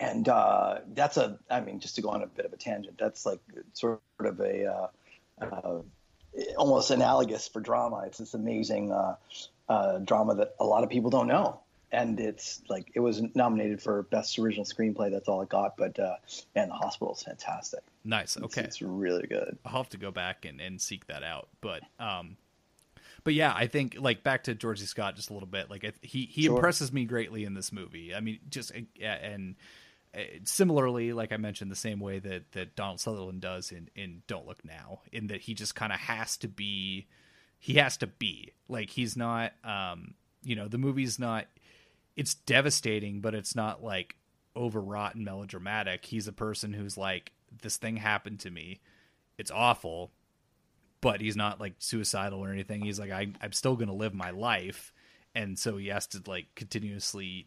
and 0.01 0.29
uh, 0.29 0.79
that's 0.95 1.17
a. 1.17 1.39
I 1.51 1.61
mean, 1.61 1.81
just 1.81 1.97
to 1.97 2.03
go 2.03 2.11
on 2.11 2.23
a 2.23 2.27
bit 2.27 2.45
of 2.45 2.53
a 2.53 2.57
tangent, 2.57 2.99
that's 2.99 3.27
like 3.27 3.41
sort 3.73 4.01
of 4.21 4.41
a 4.41 4.67
uh, 4.67 4.87
uh, 5.45 5.79
almost 6.57 6.91
analogous 6.91 7.49
for 7.49 7.61
drama. 7.61 8.05
It's 8.07 8.19
this 8.19 8.35
amazing 8.35 8.93
uh, 8.93 9.17
uh, 9.69 9.99
drama 9.99 10.35
that 10.37 10.55
a 10.61 10.65
lot 10.65 10.85
of 10.85 10.91
people 10.91 11.11
don't 11.11 11.29
know 11.29 11.61
and 11.91 12.21
it's 12.21 12.63
like 12.69 12.91
it 12.95 13.01
was 13.01 13.23
nominated 13.35 13.81
for 13.81 14.03
best 14.05 14.39
original 14.39 14.65
screenplay. 14.65 15.11
That's 15.11 15.29
all 15.29 15.41
it 15.43 15.49
got, 15.49 15.77
but 15.77 15.99
uh, 15.99 16.17
man, 16.55 16.69
the 16.69 16.75
hospital 16.75 17.15
is 17.15 17.23
fantastic. 17.23 17.81
Nice. 18.05 18.37
Okay, 18.37 18.63
it's, 18.63 18.77
it's, 18.77 18.83
really 18.83 19.27
good. 19.27 19.59
I'll 19.65 19.79
have 19.79 19.89
to 19.91 19.97
go 19.97 20.11
back 20.11 20.45
and, 20.45 20.61
and 20.61 20.81
seek 20.81 21.07
that 21.07 21.23
out. 21.23 21.49
But 21.61 21.83
um, 21.99 22.37
but 23.25 23.35
yeah, 23.35 23.55
I 23.57 23.67
think 23.67 23.97
like 23.99 24.23
back 24.23 24.45
to 24.45 24.55
George 24.55 24.81
C. 24.81 24.87
Scott 24.87 25.17
just 25.17 25.31
a 25.31 25.33
little 25.33 25.49
bit. 25.49 25.71
Like 25.71 25.95
he 26.03 26.27
he 26.27 26.45
sure. 26.45 26.57
impresses 26.57 26.93
me 26.93 27.05
greatly 27.05 27.45
in 27.45 27.55
this 27.55 27.73
movie. 27.73 28.15
I 28.15 28.21
mean, 28.21 28.41
just 28.51 28.73
and 29.01 29.57
similarly, 30.45 31.13
like 31.13 31.33
I 31.33 31.37
mentioned, 31.37 31.71
the 31.71 31.77
same 31.77 32.01
way 32.01 32.19
that 32.19 32.53
that 32.53 32.77
Donald 32.77 33.01
Sutherland 33.01 33.41
does 33.41 33.73
in 33.73 33.89
in 33.95 34.23
Don't 34.27 34.47
Look 34.47 34.65
Now, 34.65 35.01
in 35.13 35.29
that 35.29 35.43
he 35.43 35.55
just 35.55 35.75
kind 35.75 35.93
of 35.93 36.01
has 36.01 36.37
to 36.39 36.49
be. 36.49 37.07
He 37.61 37.75
has 37.75 37.97
to 37.99 38.07
be 38.07 38.53
like 38.69 38.91
he's 38.91 39.17
not. 39.17 39.53
Um, 39.65 40.15
you 40.45 40.55
know, 40.55 40.69
the 40.69 40.79
movie's 40.79 41.19
not 41.19 41.47
it's 42.19 42.35
devastating, 42.35 43.21
but 43.21 43.37
it's 43.37 43.55
not 43.55 43.83
like 43.83 44.17
overwrought 44.57 45.15
and 45.15 45.25
melodramatic. 45.25 46.05
He's 46.05 46.27
a 46.27 46.33
person 46.33 46.73
who's 46.73 46.99
like, 46.99 47.31
this 47.63 47.77
thing 47.77 47.97
happened 47.97 48.41
to 48.41 48.51
me. 48.51 48.81
It's 49.39 49.53
awful, 49.53 50.11
but 51.01 51.21
he's 51.21 51.37
not 51.37 51.61
like 51.61 51.75
suicidal 51.79 52.41
or 52.41 52.51
anything. 52.51 52.81
He's 52.83 52.99
like, 52.99 53.13
I, 53.13 53.29
I'm 53.41 53.53
still 53.53 53.77
going 53.77 53.87
to 53.87 53.95
live 53.95 54.15
my 54.15 54.31
life. 54.31 54.93
And 55.33 55.57
so 55.57 55.77
he 55.77 55.87
has 55.89 56.09
to 56.09 56.23
like 56.27 56.47
continuously 56.57 57.47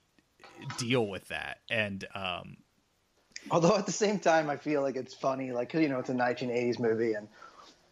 deal 0.77 1.07
with 1.07 1.27
that. 1.29 1.59
And, 1.69 2.05
um, 2.13 2.57
although 3.49 3.75
at 3.75 3.85
the 3.85 3.91
same 3.91 4.19
time, 4.19 4.49
I 4.49 4.57
feel 4.57 4.81
like 4.81 4.95
it's 4.95 5.13
funny, 5.13 5.51
like, 5.51 5.73
you 5.73 5.89
know, 5.89 5.99
it's 5.99 6.09
a 6.09 6.13
1980s 6.13 6.79
movie 6.79 7.13
and 7.13 7.27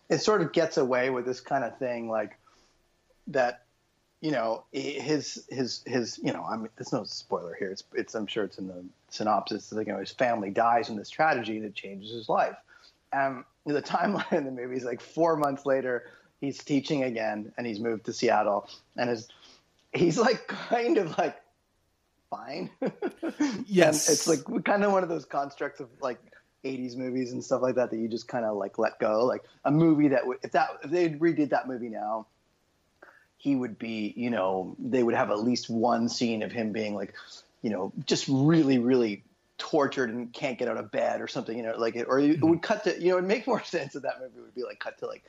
it 0.10 0.20
sort 0.20 0.42
of 0.42 0.52
gets 0.54 0.78
away 0.78 1.10
with 1.10 1.26
this 1.26 1.40
kind 1.40 1.64
of 1.64 1.78
thing, 1.78 2.10
like 2.10 2.38
that 3.28 3.64
you 4.22 4.32
know 4.32 4.64
his 4.72 5.46
his 5.50 5.82
his 5.86 6.20
you 6.22 6.34
know 6.34 6.44
I 6.44 6.58
mean 6.58 6.70
there's 6.76 6.92
no 6.92 7.04
spoiler 7.04 7.56
here. 7.58 7.72
It's 7.72 7.84
it's 7.94 8.16
I'm 8.16 8.28
sure 8.28 8.44
it's 8.44 8.58
in 8.58 8.68
the 8.68 8.84
synopsis. 9.10 9.72
Like 9.72 9.88
you 9.88 9.94
know 9.94 10.00
his 10.00 10.12
family 10.12 10.50
dies 10.50 10.90
in 10.90 10.98
this 10.98 11.10
tragedy 11.10 11.60
that 11.60 11.74
changes 11.74 12.12
his 12.12 12.28
life. 12.28 12.56
And 13.14 13.44
the 13.66 13.82
timeline 13.82 14.32
in 14.34 14.46
the 14.46 14.52
movie 14.52 14.76
is 14.76 14.84
like 14.84 15.02
four 15.02 15.36
months 15.38 15.66
later 15.66 16.08
he's 16.42 16.58
teaching 16.64 17.04
again 17.04 17.52
and 17.58 17.68
he's 17.68 17.80
moved 17.80 18.06
to 18.06 18.14
Seattle 18.14 18.70
and 18.98 19.10
his 19.10 19.28
he's 19.94 20.18
like 20.18 20.48
kind 20.48 20.98
of 20.98 21.18
like 21.18 21.38
fine. 22.30 22.70
Yes. 23.68 24.10
it's 24.10 24.28
like 24.28 24.66
kind 24.66 24.84
of 24.84 24.92
one 24.92 25.04
of 25.04 25.10
those 25.10 25.26
constructs 25.26 25.80
of 25.80 25.88
like 26.02 26.20
80s 26.66 26.98
movies 26.98 27.32
and 27.32 27.44
stuff 27.44 27.62
like 27.62 27.76
that 27.76 27.92
that 27.92 27.98
you 27.98 28.08
just 28.08 28.28
kind 28.28 28.44
of 28.44 28.58
like 28.58 28.78
let 28.78 29.00
go. 29.00 29.26
Like 29.26 29.44
a 29.64 29.72
movie 29.72 30.10
that 30.10 30.26
would 30.28 30.40
if 30.44 30.52
that 30.54 30.70
if 30.84 30.92
they 30.92 31.10
redid 31.10 31.52
that 31.52 31.68
movie 31.68 31.90
now 31.90 32.26
he 33.40 33.56
would 33.56 33.80
be, 33.80 34.14
you 34.18 34.30
know, 34.30 34.76
they 34.78 35.02
would 35.02 35.16
have 35.16 35.32
at 35.32 35.40
least 35.40 35.70
one 35.70 36.10
scene 36.10 36.44
of 36.44 36.52
him 36.52 36.74
being 36.74 36.94
like, 36.94 37.14
you 37.62 37.70
know, 37.70 37.94
just 38.06 38.28
really, 38.28 38.80
really 38.80 39.24
tortured 39.58 40.10
and 40.10 40.34
can't 40.34 40.60
get 40.60 40.68
out 40.68 40.76
of 40.76 40.92
bed 40.92 41.22
or 41.22 41.28
something, 41.28 41.56
you 41.56 41.64
know, 41.64 41.74
like, 41.78 41.96
it, 41.96 42.08
or 42.10 42.20
it 42.20 42.32
mm-hmm. 42.32 42.50
would 42.50 42.62
cut 42.62 42.84
to, 42.84 43.02
you 43.02 43.08
know, 43.08 43.14
it 43.14 43.22
would 43.22 43.28
make 43.30 43.48
more 43.48 43.64
sense 43.64 43.94
that 43.94 44.04
that 44.04 44.20
movie 44.20 44.42
would 44.42 44.54
be 44.54 44.64
like 44.64 44.80
cut 44.80 44.98
to 45.00 45.08
like 45.08 45.24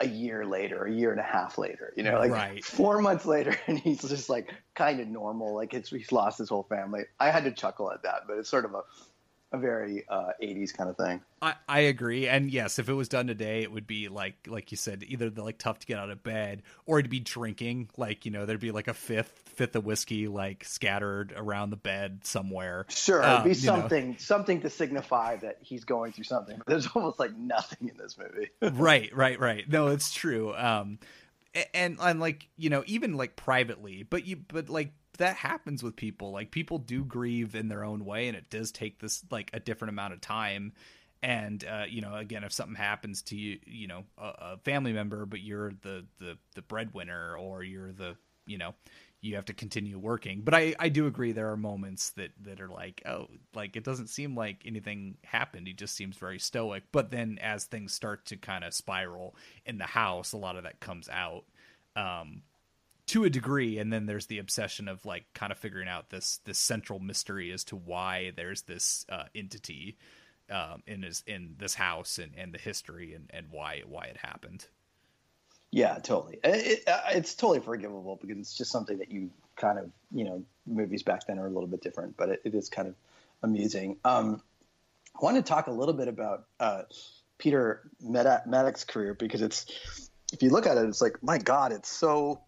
a 0.00 0.08
year 0.08 0.44
later, 0.44 0.84
a 0.84 0.92
year 0.92 1.12
and 1.12 1.20
a 1.20 1.24
half 1.24 1.56
later, 1.56 1.92
you 1.96 2.02
know, 2.02 2.18
like 2.18 2.30
Right. 2.30 2.64
four 2.64 3.00
months 3.00 3.26
later, 3.26 3.56
and 3.66 3.78
he's 3.78 4.02
just 4.02 4.28
like 4.28 4.52
kind 4.74 5.00
of 5.00 5.08
normal. 5.08 5.54
Like 5.54 5.72
it's, 5.72 5.90
he's 5.90 6.12
lost 6.12 6.38
his 6.38 6.48
whole 6.48 6.64
family. 6.64 7.04
I 7.20 7.30
had 7.30 7.44
to 7.44 7.52
chuckle 7.52 7.90
at 7.92 8.02
that, 8.02 8.22
but 8.26 8.38
it's 8.38 8.48
sort 8.48 8.64
of 8.64 8.74
a, 8.74 8.82
a 9.54 9.58
very 9.58 10.04
uh, 10.08 10.32
80s 10.42 10.76
kind 10.76 10.90
of 10.90 10.96
thing. 10.96 11.20
I, 11.40 11.54
I 11.68 11.80
agree, 11.80 12.26
and 12.28 12.50
yes, 12.50 12.78
if 12.78 12.88
it 12.88 12.94
was 12.94 13.08
done 13.08 13.26
today, 13.26 13.62
it 13.62 13.70
would 13.72 13.86
be 13.86 14.08
like 14.08 14.34
like 14.46 14.70
you 14.70 14.76
said, 14.76 15.04
either 15.06 15.28
the, 15.30 15.42
like 15.42 15.58
tough 15.58 15.78
to 15.80 15.86
get 15.86 15.98
out 15.98 16.10
of 16.10 16.22
bed, 16.22 16.62
or 16.86 16.98
it'd 16.98 17.10
be 17.10 17.20
drinking. 17.20 17.90
Like 17.96 18.24
you 18.24 18.30
know, 18.30 18.46
there'd 18.46 18.60
be 18.60 18.70
like 18.70 18.88
a 18.88 18.94
fifth 18.94 19.42
fifth 19.54 19.76
of 19.76 19.84
whiskey 19.84 20.26
like 20.26 20.64
scattered 20.64 21.32
around 21.36 21.70
the 21.70 21.76
bed 21.76 22.20
somewhere. 22.24 22.86
Sure, 22.88 23.22
Um, 23.22 23.42
it'd 23.42 23.44
be 23.44 23.60
you 23.60 23.66
know. 23.70 23.78
something, 23.80 24.16
something 24.18 24.60
to 24.62 24.70
signify 24.70 25.36
that 25.36 25.58
he's 25.60 25.84
going 25.84 26.12
through 26.12 26.24
something. 26.24 26.56
But 26.58 26.66
there's 26.66 26.86
almost 26.94 27.18
like 27.20 27.36
nothing 27.36 27.88
in 27.88 27.96
this 27.96 28.16
movie. 28.18 28.50
right, 28.78 29.14
right, 29.14 29.38
right. 29.38 29.68
No, 29.68 29.88
it's 29.88 30.12
true. 30.12 30.54
Um, 30.54 30.98
a- 31.54 31.76
and 31.76 31.98
and 32.00 32.20
like 32.20 32.48
you 32.56 32.70
know, 32.70 32.82
even 32.86 33.16
like 33.16 33.36
privately, 33.36 34.02
but 34.02 34.26
you 34.26 34.36
but 34.48 34.68
like 34.68 34.92
that 35.18 35.36
happens 35.36 35.82
with 35.82 35.96
people. 35.96 36.30
Like 36.30 36.50
people 36.50 36.78
do 36.78 37.04
grieve 37.04 37.54
in 37.54 37.68
their 37.68 37.84
own 37.84 38.04
way, 38.04 38.28
and 38.28 38.36
it 38.36 38.50
does 38.50 38.72
take 38.72 38.98
this 38.98 39.24
like 39.30 39.50
a 39.52 39.60
different 39.60 39.90
amount 39.90 40.14
of 40.14 40.20
time. 40.20 40.72
And 41.22 41.64
uh, 41.64 41.84
you 41.88 42.00
know, 42.00 42.14
again, 42.14 42.44
if 42.44 42.52
something 42.52 42.76
happens 42.76 43.22
to 43.22 43.36
you, 43.36 43.58
you 43.66 43.86
know, 43.86 44.04
a, 44.18 44.26
a 44.26 44.58
family 44.58 44.92
member, 44.92 45.26
but 45.26 45.40
you're 45.40 45.72
the 45.82 46.04
the 46.18 46.36
the 46.54 46.62
breadwinner, 46.62 47.36
or 47.36 47.62
you're 47.62 47.92
the 47.92 48.16
you 48.46 48.58
know 48.58 48.74
you 49.24 49.36
have 49.36 49.46
to 49.46 49.54
continue 49.54 49.98
working. 49.98 50.42
But 50.42 50.54
I, 50.54 50.74
I 50.78 50.90
do 50.90 51.06
agree 51.06 51.32
there 51.32 51.50
are 51.50 51.56
moments 51.56 52.10
that, 52.10 52.32
that 52.42 52.60
are 52.60 52.68
like, 52.68 53.00
oh, 53.06 53.28
like 53.54 53.74
it 53.74 53.82
doesn't 53.82 54.08
seem 54.08 54.36
like 54.36 54.62
anything 54.66 55.16
happened. 55.24 55.66
He 55.66 55.72
just 55.72 55.96
seems 55.96 56.18
very 56.18 56.38
stoic. 56.38 56.82
But 56.92 57.10
then 57.10 57.38
as 57.40 57.64
things 57.64 57.94
start 57.94 58.26
to 58.26 58.36
kind 58.36 58.64
of 58.64 58.74
spiral 58.74 59.34
in 59.64 59.78
the 59.78 59.84
house, 59.84 60.32
a 60.32 60.36
lot 60.36 60.56
of 60.56 60.64
that 60.64 60.78
comes 60.80 61.08
out 61.08 61.44
um, 61.96 62.42
to 63.06 63.24
a 63.24 63.30
degree. 63.30 63.78
And 63.78 63.92
then 63.92 64.06
there's 64.06 64.26
the 64.26 64.38
obsession 64.38 64.88
of 64.88 65.04
like 65.04 65.24
kind 65.34 65.52
of 65.52 65.58
figuring 65.58 65.88
out 65.88 66.10
this 66.10 66.40
this 66.44 66.58
central 66.58 66.98
mystery 66.98 67.52
as 67.52 67.64
to 67.64 67.76
why 67.76 68.32
there's 68.36 68.62
this 68.62 69.06
uh, 69.08 69.24
entity 69.34 69.96
um, 70.50 70.82
in 70.86 71.02
his 71.02 71.22
in 71.26 71.56
this 71.58 71.74
house 71.74 72.18
and, 72.18 72.32
and 72.36 72.52
the 72.52 72.58
history 72.58 73.14
and, 73.14 73.30
and 73.32 73.46
why 73.50 73.82
why 73.86 74.04
it 74.04 74.18
happened. 74.18 74.66
Yeah, 75.70 75.98
totally. 75.98 76.38
It, 76.44 76.66
it, 76.66 76.88
uh, 76.88 77.00
it's 77.10 77.34
totally 77.34 77.58
forgivable 77.58 78.16
because 78.20 78.38
it's 78.38 78.56
just 78.56 78.70
something 78.70 78.98
that 78.98 79.10
you 79.10 79.30
kind 79.56 79.76
of, 79.76 79.90
you 80.12 80.24
know, 80.24 80.44
movies 80.66 81.02
back 81.02 81.26
then 81.26 81.36
are 81.38 81.46
a 81.46 81.50
little 81.50 81.66
bit 81.66 81.82
different, 81.82 82.16
but 82.16 82.28
it, 82.28 82.42
it 82.44 82.54
is 82.54 82.68
kind 82.68 82.86
of 82.86 82.94
amusing. 83.42 83.96
Um, 84.04 84.40
I 85.16 85.24
want 85.24 85.36
to 85.36 85.42
talk 85.42 85.66
a 85.66 85.72
little 85.72 85.94
bit 85.94 86.06
about 86.06 86.44
uh, 86.60 86.82
Peter 87.38 87.90
Medak- 88.04 88.46
Maddox's 88.46 88.84
career 88.84 89.14
because 89.14 89.42
it's, 89.42 89.66
if 90.32 90.42
you 90.44 90.50
look 90.50 90.66
at 90.66 90.76
it, 90.76 90.86
it's 90.86 91.00
like, 91.00 91.20
my 91.24 91.38
God, 91.38 91.72
it's 91.72 91.88
so, 91.88 92.40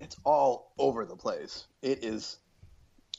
it's 0.00 0.16
all 0.24 0.72
over 0.78 1.04
the 1.04 1.16
place. 1.16 1.66
It 1.82 2.04
is, 2.04 2.36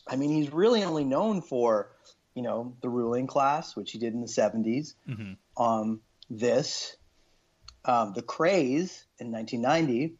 I 0.07 0.15
mean, 0.15 0.29
he's 0.29 0.51
really 0.53 0.83
only 0.83 1.03
known 1.03 1.41
for, 1.41 1.91
you 2.35 2.43
know, 2.43 2.75
the 2.81 2.89
ruling 2.89 3.27
class, 3.27 3.75
which 3.75 3.91
he 3.91 3.97
did 3.99 4.13
in 4.13 4.21
the 4.21 4.27
70s. 4.27 4.93
Mm-hmm. 5.09 5.61
Um, 5.63 6.01
this, 6.29 6.95
um, 7.85 8.13
the 8.13 8.21
Krays 8.21 9.03
in 9.19 9.31
1990 9.31 10.15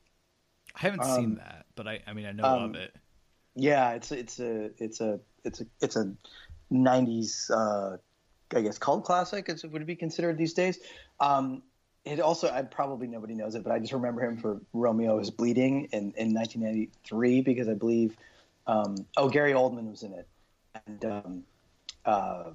I 0.75 0.79
haven't 0.79 1.01
Um, 1.01 1.15
seen 1.15 1.35
that, 1.35 1.65
but 1.75 1.87
I 1.87 2.01
I 2.05 2.13
mean 2.13 2.25
I 2.27 2.31
know 2.31 2.43
um, 2.45 2.63
of 2.69 2.75
it. 2.75 2.95
yeah 3.55 3.91
it's 3.93 4.11
it's 4.11 4.39
a 4.39 4.69
it's 4.77 5.01
a 5.01 5.19
it's 5.43 5.61
a 5.61 5.65
it's 5.81 5.95
a 5.95 6.13
90s 6.71 7.49
uh 7.49 7.97
i 8.55 8.61
guess 8.61 8.77
cult 8.77 9.03
classic 9.03 9.49
as 9.49 9.63
it 9.63 9.71
would 9.71 9.85
be 9.87 9.95
considered 9.95 10.37
these 10.37 10.53
days 10.53 10.77
um 11.19 11.63
it 12.07 12.19
also 12.19 12.49
i 12.49 12.61
probably 12.61 13.07
nobody 13.07 13.33
knows 13.33 13.55
it 13.55 13.63
but 13.63 13.71
i 13.71 13.79
just 13.79 13.93
remember 13.93 14.23
him 14.23 14.37
for 14.37 14.59
romeo 14.73 15.19
is 15.19 15.29
bleeding 15.29 15.85
in 15.91 16.13
in 16.17 16.33
1993 16.33 17.41
because 17.41 17.67
i 17.67 17.73
believe 17.73 18.15
um 18.67 18.95
oh 19.17 19.29
gary 19.29 19.53
oldman 19.53 19.89
was 19.89 20.03
in 20.03 20.13
it. 20.13 20.27
And 20.85 21.05
um 21.05 21.43
uh 22.05 22.51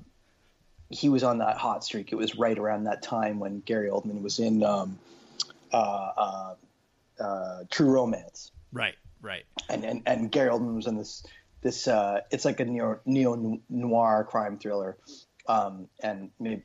he 0.90 1.08
was 1.08 1.22
on 1.22 1.38
that 1.38 1.56
hot 1.56 1.82
streak. 1.82 2.12
It 2.12 2.16
was 2.16 2.36
right 2.36 2.58
around 2.58 2.84
that 2.84 3.02
time 3.02 3.38
when 3.40 3.60
gary 3.60 3.88
oldman 3.88 4.22
was 4.22 4.38
in 4.38 4.62
um 4.62 4.98
uh 5.72 5.76
uh, 6.16 6.54
uh 7.20 7.64
true 7.70 7.90
romance. 7.90 8.52
Right, 8.72 8.94
right. 9.20 9.44
and, 9.68 9.84
and 9.84 10.02
and 10.06 10.32
Gary 10.32 10.50
Oldman 10.50 10.74
was 10.74 10.86
in 10.86 10.96
this 10.96 11.24
this 11.62 11.86
uh, 11.86 12.20
it's 12.30 12.44
like 12.44 12.60
a 12.60 12.64
neo 12.64 13.00
neo 13.04 13.60
noir 13.68 14.24
crime 14.24 14.58
thriller, 14.58 14.96
um, 15.46 15.88
and 16.02 16.30
maybe, 16.40 16.62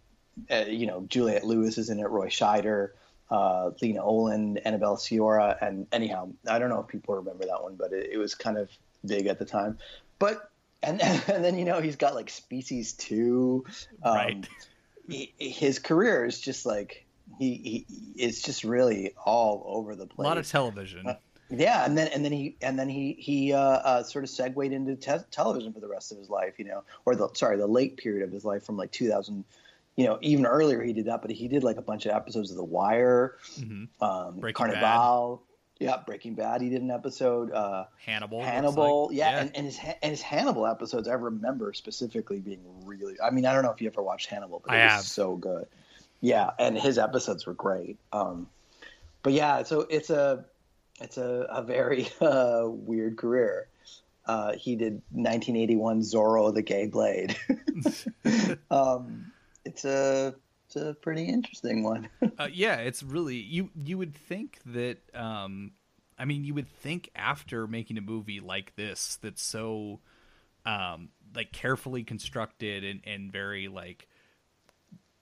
uh, 0.52 0.66
you 0.68 0.86
know 0.88 1.06
Juliette 1.10 1.46
Lewis 1.46 1.78
is 1.78 1.90
in 1.90 2.00
it, 2.00 2.10
Roy 2.10 2.28
Scheider, 2.28 2.90
uh, 3.30 3.72
Lena 3.82 4.04
Olin, 4.04 4.60
Annabella 4.66 4.98
Sciorra, 4.98 5.58
and 5.62 5.88
anyhow 5.92 6.30
I 6.50 6.60
don't 6.60 6.70
know 6.70 6.80
if 6.82 6.88
people 6.88 7.16
remember 7.16 7.46
that 7.46 7.62
one, 7.64 7.76
but 7.76 7.92
it, 7.94 8.10
it 8.14 8.18
was 8.18 8.36
kind 8.36 8.58
of 8.58 8.70
big 9.06 9.28
at 9.28 9.40
the 9.40 9.46
time, 9.46 9.78
but. 10.20 10.50
And, 10.84 11.02
and 11.28 11.44
then 11.44 11.58
you 11.58 11.66
know 11.66 11.82
he's 11.82 11.96
got 11.96 12.14
like 12.14 12.30
Species 12.30 12.94
Two, 12.94 13.66
um, 14.04 14.14
Right. 14.16 14.48
he- 15.10 15.34
his 15.40 15.80
career 15.80 16.24
is 16.24 16.40
just 16.40 16.68
like 16.68 17.04
he, 17.40 17.56
he 17.56 17.86
it's 18.16 18.44
just 18.44 18.64
really 18.64 19.16
all 19.26 19.64
over 19.66 19.96
the 19.96 20.06
place. 20.06 20.24
A 20.24 20.30
lot 20.30 20.38
of 20.38 20.48
television. 20.48 21.08
Uh, 21.08 21.16
yeah, 21.50 21.84
and 21.84 21.98
then 21.98 22.10
and 22.10 22.24
then 22.24 22.32
he 22.32 22.58
and 22.62 22.78
then 22.78 22.90
he 22.90 23.14
he 23.14 23.54
uh, 23.54 23.60
uh, 23.60 24.04
sort 24.04 24.24
of 24.24 24.30
segued 24.30 24.72
into 24.72 24.96
te- 24.96 25.26
television 25.32 25.74
for 25.74 25.80
the 25.80 25.88
rest 25.88 26.12
of 26.12 26.20
his 26.20 26.30
life, 26.30 26.60
you 26.60 26.66
know, 26.66 26.84
or 27.06 27.16
the 27.16 27.28
sorry 27.34 27.58
the 27.58 27.66
late 27.66 27.98
period 27.98 28.24
of 28.24 28.32
his 28.32 28.46
life 28.46 28.64
from 28.64 28.78
like 28.78 28.92
2000, 28.92 29.44
you 29.98 30.06
know, 30.06 30.18
even 30.22 30.46
earlier 30.46 30.82
he 30.82 30.94
did 30.94 31.06
that, 31.06 31.22
but 31.22 31.32
he 31.32 31.48
did 31.50 31.64
like 31.64 31.76
a 31.78 31.82
bunch 31.82 32.06
of 32.06 32.14
episodes 32.14 32.52
of 32.52 32.58
The 32.58 32.64
Wire, 32.64 33.36
hmm 33.58 33.86
um, 34.00 34.40
Breaking 34.40 34.68
Carnival, 34.68 35.44
yeah, 35.80 35.98
Breaking 36.06 36.36
Bad. 36.36 36.62
He 36.62 36.70
did 36.70 36.82
an 36.82 36.92
episode, 36.92 37.52
uh, 37.52 37.86
Hannibal. 38.06 38.42
Hannibal, 38.42 39.08
like. 39.08 39.18
yeah, 39.18 39.42
And, 39.42 39.56
and 39.56 39.66
his 39.66 39.80
and 40.02 40.12
his 40.12 40.22
Hannibal 40.22 40.66
episodes 40.68 41.08
I 41.08 41.14
remember 41.14 41.74
specifically 41.74 42.40
being 42.40 42.62
really. 42.86 43.16
I 43.22 43.32
mean, 43.32 43.46
I 43.46 43.54
don't 43.54 43.64
know 43.64 43.72
if 43.72 43.82
you 43.82 43.88
ever 43.88 44.02
watched 44.02 44.28
Hannibal, 44.28 44.62
but 44.64 44.74
it 44.74 44.78
I 44.80 44.84
was 44.86 44.94
have. 44.94 45.04
so 45.04 45.36
good. 45.36 45.68
Yeah, 46.22 46.52
and 46.58 46.78
his 46.78 46.98
episodes 46.98 47.46
were 47.46 47.54
great. 47.54 47.98
Um, 48.14 48.48
but 49.24 49.34
yeah, 49.34 49.64
so 49.64 49.82
it's 49.82 50.10
a 50.10 50.46
it's 51.02 51.18
a, 51.18 51.48
a 51.50 51.62
very 51.64 52.08
uh, 52.22 52.64
weird 52.66 53.18
career. 53.18 53.68
Uh, 54.26 54.54
he 54.54 54.76
did 54.76 55.02
1981 55.12 56.02
Zorro 56.02 56.54
the 56.54 56.62
Gay 56.62 56.88
Blade. 56.88 57.36
um, 58.72 59.32
it's 59.68 59.86
a 59.86 60.34
it's 60.66 60.76
a 60.76 60.94
pretty 60.94 61.26
interesting 61.26 61.84
one. 61.84 62.10
uh, 62.40 62.48
yeah, 62.52 62.76
it's 62.76 63.04
really 63.04 63.38
you. 63.38 63.70
You 63.76 63.98
would 63.98 64.16
think 64.16 64.60
that. 64.66 64.98
Um, 65.14 65.72
I 66.20 66.26
mean, 66.26 66.44
you 66.44 66.54
would 66.56 66.68
think 66.68 67.12
after 67.16 67.68
making 67.68 67.98
a 67.98 68.02
movie 68.02 68.40
like 68.40 68.76
this, 68.76 69.20
that's 69.22 69.42
so, 69.42 70.00
um, 70.66 71.10
like 71.36 71.52
carefully 71.52 72.04
constructed 72.04 72.84
and 72.84 73.02
and 73.06 73.32
very 73.32 73.68
like 73.68 74.08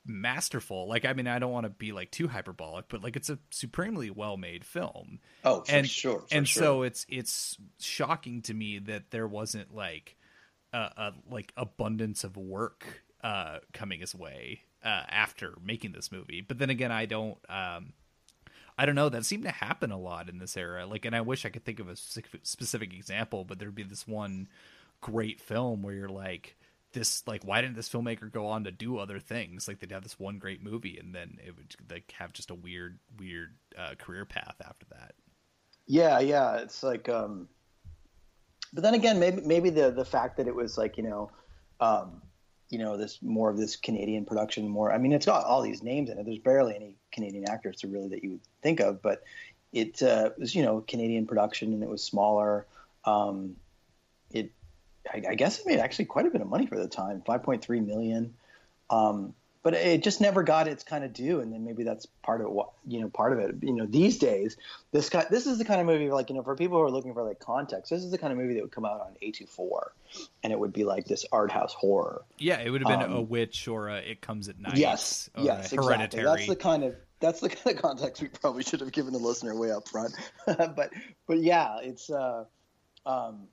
masterful. 0.06 0.88
Like, 0.88 1.06
I 1.06 1.14
mean, 1.14 1.28
I 1.28 1.40
don't 1.40 1.52
want 1.52 1.66
to 1.66 1.70
be 1.70 1.92
like 1.92 2.12
too 2.12 2.28
hyperbolic, 2.28 2.86
but 2.88 3.04
like 3.04 3.16
it's 3.16 3.30
a 3.30 3.38
supremely 3.52 4.10
well 4.10 4.38
made 4.38 4.66
film. 4.66 5.20
oh, 5.44 5.62
for 5.62 5.72
and 5.72 5.90
sure. 5.90 6.22
for 6.22 6.28
and 6.32 6.48
sure. 6.48 6.64
so 6.64 6.82
it's 6.84 7.06
it's 7.10 7.58
shocking 7.80 8.42
to 8.44 8.54
me 8.54 8.80
that 8.80 9.12
there 9.12 9.28
wasn't 9.28 9.76
like 9.76 10.16
a, 10.74 10.78
a 10.78 11.14
like 11.30 11.52
abundance 11.58 12.24
of 12.24 12.38
work 12.38 13.05
uh 13.26 13.60
coming 13.74 14.00
his 14.00 14.14
way 14.14 14.62
uh 14.84 15.04
after 15.10 15.56
making 15.64 15.92
this 15.92 16.12
movie. 16.12 16.42
But 16.42 16.60
then 16.60 16.70
again 16.70 16.92
i 16.92 17.06
don't 17.06 17.38
um 17.50 17.94
i 18.78 18.86
don't 18.86 18.96
know. 18.96 19.10
That 19.10 19.26
seemed 19.26 19.44
to 19.44 19.52
happen 19.52 19.92
a 19.92 19.98
lot 19.98 20.30
in 20.30 20.38
this 20.38 20.56
era. 20.56 20.86
Like 20.86 21.06
and 21.06 21.16
i 21.16 21.22
wish 21.22 21.46
i 21.46 21.50
could 21.50 21.66
think 21.66 21.80
of 21.80 21.90
a 21.90 21.96
specific, 21.96 22.94
example 22.94 23.44
but 23.44 23.60
there'd 23.60 23.76
be 23.76 23.84
this 23.84 24.08
one 24.08 24.48
great 25.02 25.40
film 25.40 25.82
where 25.84 25.94
you're 25.94 26.10
like 26.10 26.56
this 26.94 27.28
like 27.28 27.44
why 27.44 27.62
didn't 27.62 27.76
this 27.76 27.90
filmmaker 27.90 28.32
go 28.32 28.48
on 28.48 28.64
to 28.64 28.72
do 28.72 28.98
other 28.98 29.20
things? 29.20 29.68
Like 29.68 29.80
they'd 29.80 29.92
have 29.92 30.04
this 30.04 30.20
one 30.20 30.40
great 30.40 30.64
movie 30.64 30.98
and 30.98 31.14
then 31.14 31.38
it 31.46 31.56
would 31.56 31.76
like 31.92 32.14
have 32.18 32.34
just 32.34 32.50
a 32.50 32.56
weird 32.56 32.98
weird 33.20 33.56
uh, 33.78 33.96
career 34.00 34.26
path 34.26 34.56
after 34.66 34.86
that. 34.92 35.14
Yeah, 35.88 36.20
yeah, 36.20 36.58
it's 36.58 36.82
like, 36.82 37.08
um, 37.10 37.48
but 38.74 38.82
then 38.82 38.96
again, 38.96 39.20
maybe 39.20 39.42
maybe 39.42 39.70
the 39.70 39.92
the 39.92 40.06
fact 40.06 40.38
that 40.38 40.48
it 40.48 40.56
was 40.56 40.78
like 40.78 40.98
you 40.98 41.04
know, 41.04 41.30
um, 41.80 42.22
you 42.70 42.80
know, 42.80 42.98
this 42.98 43.20
more 43.22 43.50
of 43.50 43.58
this 43.58 43.76
Canadian 43.76 44.26
production, 44.26 44.68
more. 44.68 44.92
I 44.92 44.98
mean, 44.98 45.14
it's 45.14 45.26
got 45.26 45.46
all 45.46 45.62
these 45.62 45.84
names 45.84 46.10
in 46.10 46.18
it. 46.18 46.26
There's 46.26 46.40
barely 46.40 46.76
any 46.76 46.96
Canadian 47.12 47.50
actors 47.50 47.78
to 47.82 47.88
really 47.88 48.10
that 48.10 48.24
you 48.24 48.32
would 48.32 48.42
think 48.62 48.80
of, 48.80 49.02
but 49.02 49.24
it 49.72 50.02
uh, 50.02 50.32
was 50.38 50.56
you 50.56 50.64
know 50.64 50.84
Canadian 50.88 51.28
production 51.28 51.74
and 51.74 51.84
it 51.84 51.90
was 51.90 52.04
smaller. 52.04 52.66
Um, 53.04 53.56
it, 54.32 54.52
I, 55.12 55.22
I 55.30 55.36
guess 55.36 55.60
it 55.60 55.68
made 55.68 55.80
actually 55.80 56.06
quite 56.06 56.26
a 56.26 56.32
bit 56.32 56.42
of 56.42 56.48
money 56.48 56.66
for 56.66 56.78
the 56.78 56.88
time, 56.88 57.22
5.3 57.28 57.86
million. 57.86 58.34
Um, 58.90 59.36
but 59.66 59.74
it 59.74 60.04
just 60.04 60.22
never 60.22 60.44
got 60.44 60.68
its 60.68 60.84
kind 60.84 61.04
of 61.04 61.12
due, 61.12 61.40
and 61.40 61.52
then 61.52 61.66
maybe 61.66 61.82
that's 61.84 62.06
part 62.22 62.40
of 62.40 62.52
what 62.52 62.70
you 62.86 63.02
know, 63.02 63.10
part 63.10 63.34
of 63.34 63.40
it. 63.40 63.56
You 63.64 63.74
know, 63.74 63.88
these 63.88 64.20
days, 64.20 64.58
this 64.92 65.10
kind, 65.10 65.26
this 65.32 65.48
is 65.48 65.58
the 65.58 65.66
kind 65.66 65.82
of 65.82 65.88
movie 65.88 66.12
like 66.12 66.30
you 66.30 66.36
know, 66.36 66.44
for 66.44 66.56
people 66.56 66.78
who 66.78 66.84
are 66.84 66.92
looking 66.92 67.16
for 67.16 67.24
like 67.24 67.40
context, 67.40 67.90
this 67.90 68.04
is 68.04 68.12
the 68.12 68.20
kind 68.20 68.32
of 68.32 68.38
movie 68.38 68.54
that 68.54 68.62
would 68.62 68.72
come 68.72 68.86
out 68.86 69.02
on 69.02 69.16
A24, 69.24 69.80
and 70.44 70.54
it 70.54 70.60
would 70.60 70.72
be 70.72 70.84
like 70.84 71.08
this 71.08 71.26
art 71.32 71.52
house 71.52 71.74
horror. 71.74 72.22
Yeah, 72.38 72.60
it 72.60 72.70
would 72.70 72.88
have 72.88 73.00
been 73.00 73.10
Um, 73.10 73.18
a 73.18 73.22
witch 73.24 73.68
or 73.68 73.90
a 73.90 73.98
It 73.98 74.22
Comes 74.22 74.50
at 74.50 74.60
Night. 74.60 74.78
yes, 74.78 75.32
yes, 75.36 75.74
exactly. 75.74 76.24
That's 76.24 76.46
the 76.46 76.56
kind 76.56 76.84
of 76.84 76.96
that's 77.20 77.40
the 77.40 77.50
kind 77.64 77.76
of 77.76 77.82
context 77.82 78.22
we 78.22 78.28
probably 78.28 78.62
should 78.62 78.82
have 78.82 78.92
given 78.92 79.14
the 79.14 79.20
listener 79.20 79.56
way 79.56 79.72
up 79.72 79.88
front. 79.88 80.14
but 80.46 80.92
but 81.26 81.40
yeah, 81.40 81.80
it's 81.82 82.12
uh, 82.12 82.46
um, 83.08 83.48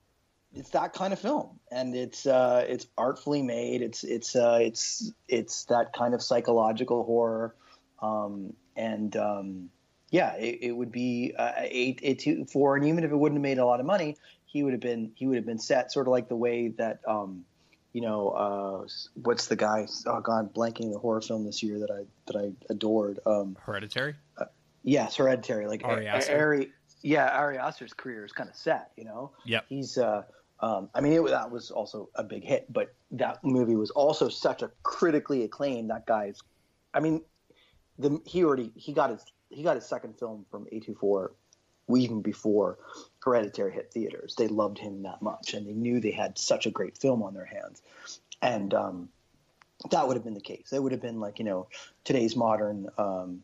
it's 0.54 0.70
that 0.70 0.92
kind 0.92 1.12
of 1.12 1.18
film, 1.18 1.60
and 1.70 1.94
it's 1.94 2.26
uh, 2.26 2.64
it's 2.68 2.86
artfully 2.98 3.42
made. 3.42 3.82
It's 3.82 4.04
it's 4.04 4.36
uh, 4.36 4.58
it's 4.60 5.10
it's 5.28 5.64
that 5.66 5.92
kind 5.92 6.14
of 6.14 6.22
psychological 6.22 7.04
horror, 7.04 7.54
um, 8.00 8.52
and 8.76 9.16
um, 9.16 9.70
yeah, 10.10 10.34
it, 10.34 10.58
it, 10.60 10.72
would 10.72 10.92
be 10.92 11.34
uh, 11.36 11.52
eight 11.56 12.00
eight 12.02 12.18
two 12.18 12.44
four, 12.44 12.76
and 12.76 12.86
even 12.86 13.04
if 13.04 13.10
it 13.10 13.16
wouldn't 13.16 13.38
have 13.38 13.42
made 13.42 13.58
a 13.58 13.64
lot 13.64 13.80
of 13.80 13.86
money, 13.86 14.16
he 14.44 14.62
would 14.62 14.72
have 14.72 14.80
been 14.80 15.12
he 15.14 15.26
would 15.26 15.36
have 15.36 15.46
been 15.46 15.58
set 15.58 15.90
sort 15.90 16.06
of 16.06 16.10
like 16.10 16.28
the 16.28 16.36
way 16.36 16.68
that 16.68 17.00
um, 17.06 17.44
you 17.92 18.00
know, 18.00 18.28
uh, 18.30 18.86
what's 19.14 19.46
the 19.46 19.56
guy? 19.56 19.86
Oh 20.06 20.20
God, 20.20 20.54
blanking 20.54 20.92
the 20.92 20.98
horror 20.98 21.20
film 21.20 21.44
this 21.44 21.62
year 21.62 21.78
that 21.80 21.90
I 21.90 22.04
that 22.26 22.36
I 22.36 22.52
adored. 22.70 23.20
Um, 23.26 23.56
Hereditary. 23.60 24.16
Uh, 24.36 24.46
yes, 24.82 25.16
Hereditary. 25.16 25.66
Like 25.66 25.84
Ari 25.84 26.06
Aster. 26.06 26.38
Ari, 26.38 26.72
yeah, 27.02 27.28
Ari 27.28 27.58
Aster's 27.58 27.92
career 27.92 28.24
is 28.24 28.32
kind 28.32 28.48
of 28.48 28.56
set. 28.56 28.90
You 28.96 29.04
know. 29.04 29.32
Yeah. 29.44 29.60
He's. 29.68 29.96
Uh, 29.96 30.24
um, 30.62 30.88
I 30.94 31.01
mean, 31.01 31.12
it, 31.12 31.27
that 31.29 31.51
was 31.51 31.72
also 31.72 32.09
a 32.14 32.22
big 32.22 32.44
hit, 32.44 32.72
but 32.72 32.94
that 33.11 33.42
movie 33.42 33.75
was 33.75 33.90
also 33.90 34.29
such 34.29 34.62
a 34.62 34.70
critically 34.85 35.42
acclaimed. 35.42 35.90
That 35.90 36.07
guy's. 36.07 36.40
I 36.94 37.01
mean, 37.01 37.22
the 37.98 38.20
he 38.25 38.44
already 38.44 38.70
he 38.77 38.92
got 38.92 39.11
his 39.11 39.25
he 39.51 39.64
got 39.64 39.75
his 39.75 39.85
second 39.85 40.18
film 40.18 40.46
from 40.51 40.66
A24 40.72 41.31
even 41.96 42.22
before 42.22 42.79
Hereditary 43.18 43.72
hit 43.72 43.92
theaters. 43.92 44.37
They 44.37 44.46
loved 44.46 44.79
him 44.79 45.03
that 45.03 45.20
much, 45.20 45.53
and 45.55 45.66
they 45.66 45.72
knew 45.72 46.01
they 46.01 46.12
had 46.12 46.38
such 46.38 46.66
a 46.66 46.70
great 46.70 46.96
film 46.96 47.22
on 47.22 47.35
their 47.35 47.44
hands. 47.44 47.83
And 48.40 48.72
um, 48.72 49.09
that 49.90 50.07
would 50.07 50.16
have 50.16 50.25
been 50.25 50.35
the 50.35 50.40
case. 50.40 50.72
It 50.72 50.81
would 50.81 50.92
have 50.92 51.03
been 51.03 51.18
like 51.18 51.40
you 51.40 51.44
know 51.44 51.66
today's 52.05 52.37
modern 52.37 52.88
um, 52.98 53.42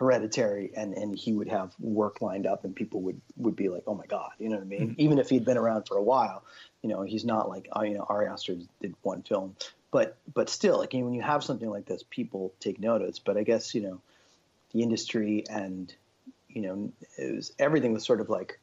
Hereditary, 0.00 0.72
and 0.74 0.94
and 0.94 1.14
he 1.14 1.34
would 1.34 1.48
have 1.48 1.74
work 1.78 2.22
lined 2.22 2.46
up, 2.46 2.64
and 2.64 2.74
people 2.74 3.02
would 3.02 3.20
would 3.36 3.54
be 3.54 3.68
like, 3.68 3.82
oh 3.86 3.94
my 3.94 4.06
god, 4.06 4.30
you 4.38 4.48
know 4.48 4.56
what 4.56 4.62
I 4.62 4.66
mean? 4.66 4.80
Mm-hmm. 4.80 5.00
Even 5.00 5.18
if 5.18 5.28
he'd 5.28 5.44
been 5.44 5.58
around 5.58 5.86
for 5.86 5.98
a 5.98 6.02
while, 6.02 6.42
you 6.80 6.88
know, 6.88 7.02
he's 7.02 7.26
not 7.26 7.50
like 7.50 7.68
oh, 7.72 7.82
you 7.82 7.94
know 7.94 8.06
Ari 8.08 8.26
Aster 8.26 8.56
did 8.80 8.94
one 9.02 9.20
film, 9.20 9.56
but 9.90 10.16
but 10.32 10.48
still, 10.48 10.78
like 10.78 10.94
when 10.94 11.12
you 11.12 11.20
have 11.20 11.44
something 11.44 11.68
like 11.68 11.84
this, 11.84 12.02
people 12.08 12.54
take 12.60 12.80
notice. 12.80 13.18
But 13.18 13.36
I 13.36 13.42
guess 13.42 13.74
you 13.74 13.82
know 13.82 14.00
the 14.72 14.82
industry 14.82 15.44
and 15.50 15.92
you 16.48 16.62
know, 16.62 16.92
it 17.18 17.36
was 17.36 17.52
everything 17.58 17.92
was 17.92 18.04
sort 18.04 18.22
of 18.22 18.30
like, 18.30 18.58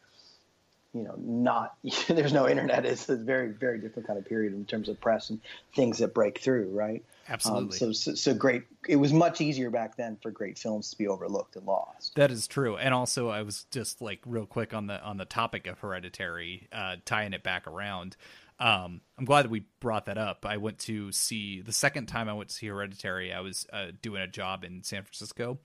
you 0.91 1.03
know, 1.03 1.13
not 1.19 1.75
there's 2.07 2.33
no 2.33 2.47
internet. 2.49 2.83
It's 2.83 3.07
a 3.09 3.15
very 3.15 3.49
very 3.49 3.79
different 3.79 4.07
kind 4.07 4.17
of 4.17 4.25
period 4.25 4.53
in 4.53 4.65
terms 4.65 4.89
of 4.89 4.99
press 4.99 5.29
and 5.29 5.39
things 5.75 5.99
that 5.99 6.15
break 6.15 6.39
through, 6.39 6.69
right? 6.71 7.05
Absolutely. 7.29 7.65
Um, 7.65 7.71
so, 7.71 7.91
so, 7.91 8.15
so 8.15 8.33
great. 8.33 8.63
It 8.87 8.95
was 8.95 9.11
much 9.11 9.41
easier 9.41 9.69
back 9.69 9.97
then 9.97 10.17
for 10.21 10.31
great 10.31 10.57
films 10.57 10.89
to 10.91 10.97
be 10.97 11.07
overlooked 11.07 11.55
and 11.55 11.65
lost. 11.65 12.15
That 12.15 12.31
is 12.31 12.47
true. 12.47 12.77
And 12.77 12.93
also, 12.93 13.29
I 13.29 13.41
was 13.41 13.65
just 13.71 14.01
like 14.01 14.19
real 14.25 14.45
quick 14.45 14.73
on 14.73 14.87
the 14.87 15.01
on 15.01 15.17
the 15.17 15.25
topic 15.25 15.67
of 15.67 15.79
Hereditary, 15.79 16.67
uh, 16.71 16.97
tying 17.05 17.33
it 17.33 17.43
back 17.43 17.67
around. 17.67 18.15
Um, 18.59 19.01
I'm 19.17 19.25
glad 19.25 19.43
that 19.43 19.51
we 19.51 19.65
brought 19.79 20.05
that 20.05 20.17
up. 20.17 20.45
I 20.45 20.57
went 20.57 20.79
to 20.79 21.11
see 21.11 21.61
the 21.61 21.73
second 21.73 22.07
time 22.07 22.27
I 22.27 22.33
went 22.33 22.49
to 22.49 22.55
see 22.55 22.67
Hereditary. 22.67 23.31
I 23.33 23.41
was 23.41 23.67
uh, 23.71 23.87
doing 24.01 24.21
a 24.21 24.27
job 24.27 24.63
in 24.63 24.83
San 24.83 25.03
Francisco, 25.03 25.59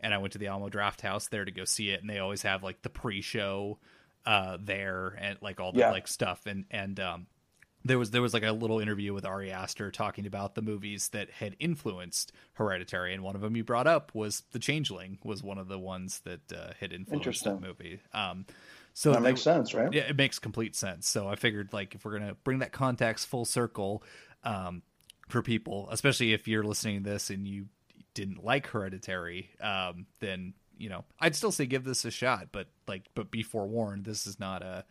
and 0.00 0.14
I 0.14 0.18
went 0.18 0.32
to 0.32 0.38
the 0.38 0.46
Alamo 0.46 0.70
Drafthouse 0.70 1.28
there 1.28 1.44
to 1.44 1.50
go 1.50 1.64
see 1.64 1.90
it, 1.90 2.00
and 2.00 2.08
they 2.08 2.18
always 2.18 2.42
have 2.42 2.62
like 2.62 2.80
the 2.82 2.90
pre-show 2.90 3.78
uh, 4.24 4.56
there 4.60 5.16
and 5.20 5.36
like 5.42 5.60
all 5.60 5.72
the 5.72 5.80
yeah. 5.80 5.90
like 5.90 6.08
stuff, 6.08 6.46
and 6.46 6.64
and 6.70 6.98
um, 7.00 7.26
there 7.84 7.98
was 7.98 8.10
there 8.10 8.22
was 8.22 8.34
like 8.34 8.42
a 8.42 8.52
little 8.52 8.80
interview 8.80 9.14
with 9.14 9.24
Ari 9.24 9.50
Aster 9.50 9.90
talking 9.90 10.26
about 10.26 10.54
the 10.54 10.62
movies 10.62 11.08
that 11.10 11.30
had 11.30 11.56
influenced 11.58 12.32
Hereditary, 12.54 13.14
and 13.14 13.22
one 13.22 13.34
of 13.34 13.40
them 13.40 13.56
you 13.56 13.64
brought 13.64 13.86
up 13.86 14.14
was 14.14 14.42
The 14.52 14.58
Changeling 14.58 15.18
was 15.24 15.42
one 15.42 15.58
of 15.58 15.68
the 15.68 15.78
ones 15.78 16.20
that 16.24 16.52
uh, 16.52 16.72
had 16.80 16.92
influenced 16.92 17.44
that 17.44 17.60
movie. 17.60 18.00
Um, 18.12 18.46
so 18.94 19.12
that 19.12 19.22
makes 19.22 19.42
sense, 19.42 19.74
right? 19.74 19.92
Yeah, 19.92 20.02
it 20.02 20.16
makes 20.16 20.38
complete 20.38 20.74
sense. 20.74 21.08
So 21.08 21.28
I 21.28 21.36
figured 21.36 21.72
like 21.72 21.94
if 21.94 22.04
we're 22.04 22.18
gonna 22.18 22.36
bring 22.44 22.58
that 22.60 22.72
context 22.72 23.26
full 23.28 23.44
circle. 23.44 24.02
Um, 24.44 24.82
for 25.28 25.42
people, 25.42 25.88
especially 25.90 26.32
if 26.32 26.48
you're 26.48 26.64
listening 26.64 27.02
to 27.04 27.10
this 27.10 27.30
and 27.30 27.46
you 27.46 27.66
didn't 28.14 28.42
like 28.44 28.66
Hereditary, 28.66 29.50
um, 29.60 30.06
then 30.20 30.54
you 30.76 30.88
know 30.88 31.04
I'd 31.20 31.36
still 31.36 31.52
say 31.52 31.66
give 31.66 31.84
this 31.84 32.04
a 32.04 32.10
shot. 32.10 32.48
But 32.50 32.68
like, 32.86 33.04
but 33.14 33.30
be 33.30 33.42
forewarned, 33.42 34.04
this 34.04 34.26
is 34.26 34.40
not 34.40 34.62
a 34.62 34.84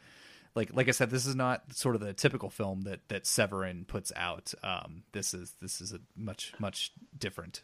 like 0.58 0.72
like 0.74 0.90
I 0.90 0.92
said, 0.92 1.10
this 1.10 1.26
is 1.26 1.36
not 1.36 1.74
sort 1.74 1.96
of 1.96 2.02
the 2.02 2.12
typical 2.14 2.50
film 2.50 2.82
that 2.82 3.08
that 3.08 3.26
Severin 3.26 3.86
puts 3.86 4.12
out. 4.16 4.54
Um, 4.64 5.04
this 5.14 5.34
is 5.34 5.54
this 5.62 5.80
is 5.80 5.94
a 5.94 6.00
much 6.18 6.54
much 6.60 6.92
different. 7.18 7.62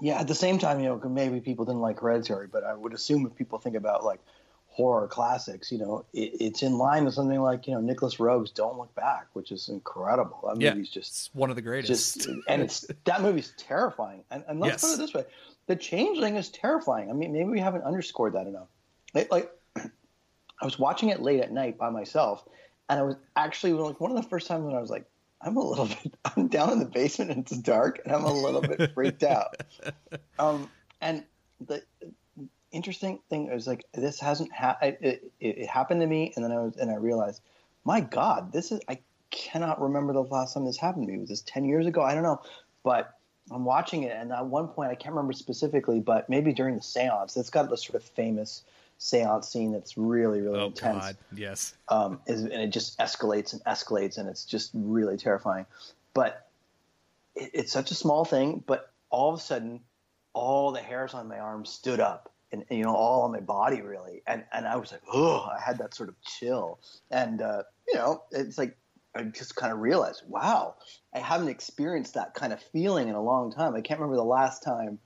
Yeah, 0.00 0.20
at 0.20 0.28
the 0.28 0.34
same 0.34 0.58
time, 0.58 0.78
you 0.80 0.88
know, 0.88 1.08
maybe 1.08 1.40
people 1.40 1.64
didn't 1.64 1.80
like 1.80 1.98
Hereditary, 1.98 2.46
but 2.46 2.62
I 2.62 2.74
would 2.74 2.94
assume 2.94 3.26
if 3.26 3.34
people 3.34 3.58
think 3.58 3.74
about 3.74 4.04
like 4.04 4.20
horror 4.68 5.08
classics, 5.08 5.72
you 5.72 5.78
know, 5.78 6.04
it, 6.12 6.30
it's 6.40 6.62
in 6.62 6.78
line 6.78 7.04
with 7.04 7.14
something 7.14 7.40
like 7.40 7.66
you 7.66 7.74
know 7.74 7.80
Nicolas 7.80 8.20
Roeg's 8.20 8.50
"Don't 8.50 8.78
Look 8.78 8.94
Back," 8.94 9.26
which 9.32 9.52
is 9.52 9.68
incredible. 9.68 10.40
That 10.46 10.60
yeah, 10.60 10.70
movie's 10.72 10.90
just 10.90 11.34
one 11.34 11.50
of 11.50 11.56
the 11.56 11.62
greatest. 11.62 12.14
Just, 12.14 12.28
and 12.48 12.62
it's 12.62 12.86
that 13.04 13.20
movie's 13.20 13.52
terrifying. 13.58 14.24
And, 14.30 14.44
and 14.48 14.60
let's 14.60 14.82
yes. 14.82 14.84
put 14.84 14.94
it 14.94 14.98
this 14.98 15.14
way: 15.14 15.24
the 15.66 15.76
Changeling 15.76 16.36
is 16.36 16.48
terrifying. 16.50 17.10
I 17.10 17.12
mean, 17.12 17.32
maybe 17.32 17.50
we 17.50 17.60
haven't 17.60 17.82
underscored 17.82 18.34
that 18.34 18.46
enough. 18.46 18.68
It, 19.12 19.30
like, 19.30 19.52
I 20.60 20.64
was 20.64 20.78
watching 20.78 21.08
it 21.08 21.20
late 21.22 21.40
at 21.40 21.52
night 21.52 21.78
by 21.78 21.90
myself, 21.90 22.46
and 22.88 23.00
I 23.00 23.02
was 23.02 23.16
actually 23.36 23.72
like 23.72 24.00
one 24.00 24.10
of 24.10 24.16
the 24.16 24.28
first 24.28 24.46
times 24.46 24.64
when 24.64 24.74
I 24.74 24.80
was 24.80 24.90
like, 24.90 25.06
I'm 25.40 25.56
a 25.56 25.64
little 25.64 25.86
bit, 26.02 26.14
I'm 26.36 26.48
down 26.48 26.72
in 26.72 26.78
the 26.78 26.84
basement 26.84 27.30
and 27.30 27.40
it's 27.40 27.56
dark, 27.56 28.00
and 28.04 28.14
I'm 28.14 28.24
a 28.24 28.32
little 28.32 28.60
bit 28.60 28.92
freaked 28.94 29.22
out. 29.22 29.56
Um, 30.38 30.70
and 31.02 31.22
the 31.66 31.82
interesting 32.72 33.18
thing 33.28 33.48
is 33.48 33.66
like 33.66 33.84
this 33.92 34.20
hasn't 34.20 34.50
ha- 34.52 34.78
it, 34.80 34.98
it, 35.40 35.58
it, 35.58 35.68
happened 35.68 36.00
to 36.00 36.06
me 36.06 36.32
and 36.34 36.44
then 36.44 36.52
I 36.52 36.60
was 36.60 36.76
and 36.76 36.90
I 36.90 36.94
realized 36.94 37.42
my 37.84 38.00
god 38.00 38.52
this 38.52 38.72
is 38.72 38.80
I 38.88 39.00
cannot 39.30 39.80
remember 39.80 40.12
the 40.12 40.22
last 40.22 40.54
time 40.54 40.64
this 40.64 40.76
happened 40.76 41.06
to 41.06 41.12
me. 41.12 41.18
Was 41.18 41.28
this 41.28 41.42
10 41.42 41.64
years 41.64 41.86
ago? 41.86 42.02
I 42.02 42.14
don't 42.14 42.22
know. 42.22 42.40
But 42.82 43.14
I'm 43.50 43.64
watching 43.64 44.04
it 44.04 44.16
and 44.16 44.32
at 44.32 44.46
one 44.46 44.68
point 44.68 44.90
I 44.90 44.94
can't 44.94 45.14
remember 45.14 45.32
specifically 45.32 46.00
but 46.00 46.28
maybe 46.28 46.52
during 46.52 46.76
the 46.76 46.82
seance 46.82 47.36
it's 47.36 47.50
got 47.50 47.68
this 47.68 47.84
sort 47.84 47.96
of 47.96 48.08
famous 48.08 48.62
seance 49.00 49.48
scene 49.48 49.72
that's 49.72 49.96
really 49.96 50.42
really 50.42 50.60
oh, 50.60 50.66
intense. 50.66 51.04
God. 51.04 51.16
yes. 51.34 51.74
Um, 51.88 52.20
is, 52.26 52.42
and 52.42 52.52
it 52.52 52.68
just 52.68 52.98
escalates 52.98 53.54
and 53.54 53.64
escalates 53.64 54.18
and 54.18 54.28
it's 54.28 54.44
just 54.44 54.70
really 54.74 55.16
terrifying. 55.16 55.64
But 56.12 56.46
it, 57.34 57.50
it's 57.54 57.72
such 57.72 57.90
a 57.90 57.94
small 57.94 58.24
thing 58.24 58.62
but 58.66 58.92
all 59.08 59.32
of 59.32 59.40
a 59.40 59.42
sudden 59.42 59.80
all 60.34 60.70
the 60.70 60.80
hairs 60.80 61.14
on 61.14 61.28
my 61.28 61.38
arm 61.38 61.64
stood 61.64 61.98
up 61.98 62.32
and, 62.52 62.64
you 62.70 62.84
know 62.84 62.94
all 62.94 63.22
on 63.22 63.32
my 63.32 63.40
body 63.40 63.80
really. 63.80 64.22
And 64.26 64.44
and 64.52 64.66
i 64.68 64.76
was 64.76 64.92
like 64.92 65.02
oh 65.10 65.48
i 65.50 65.60
had 65.60 65.78
that 65.78 65.94
sort 65.94 66.10
of 66.10 66.20
chill. 66.22 66.78
And 67.10 67.40
uh, 67.40 67.62
you 67.88 67.94
know 67.94 68.24
it's 68.30 68.58
like 68.58 68.76
i 69.14 69.22
just 69.22 69.56
kind 69.56 69.72
of 69.72 69.80
realized 69.80 70.22
wow 70.28 70.76
i 71.14 71.18
haven't 71.18 71.48
experienced 71.48 72.14
that 72.14 72.34
kind 72.34 72.52
of 72.52 72.62
feeling 72.62 73.08
in 73.08 73.14
a 73.14 73.22
long 73.22 73.50
time. 73.50 73.74
I 73.74 73.80
can't 73.80 73.98
remember 73.98 74.16
the 74.16 74.24
last 74.24 74.62
time 74.62 74.98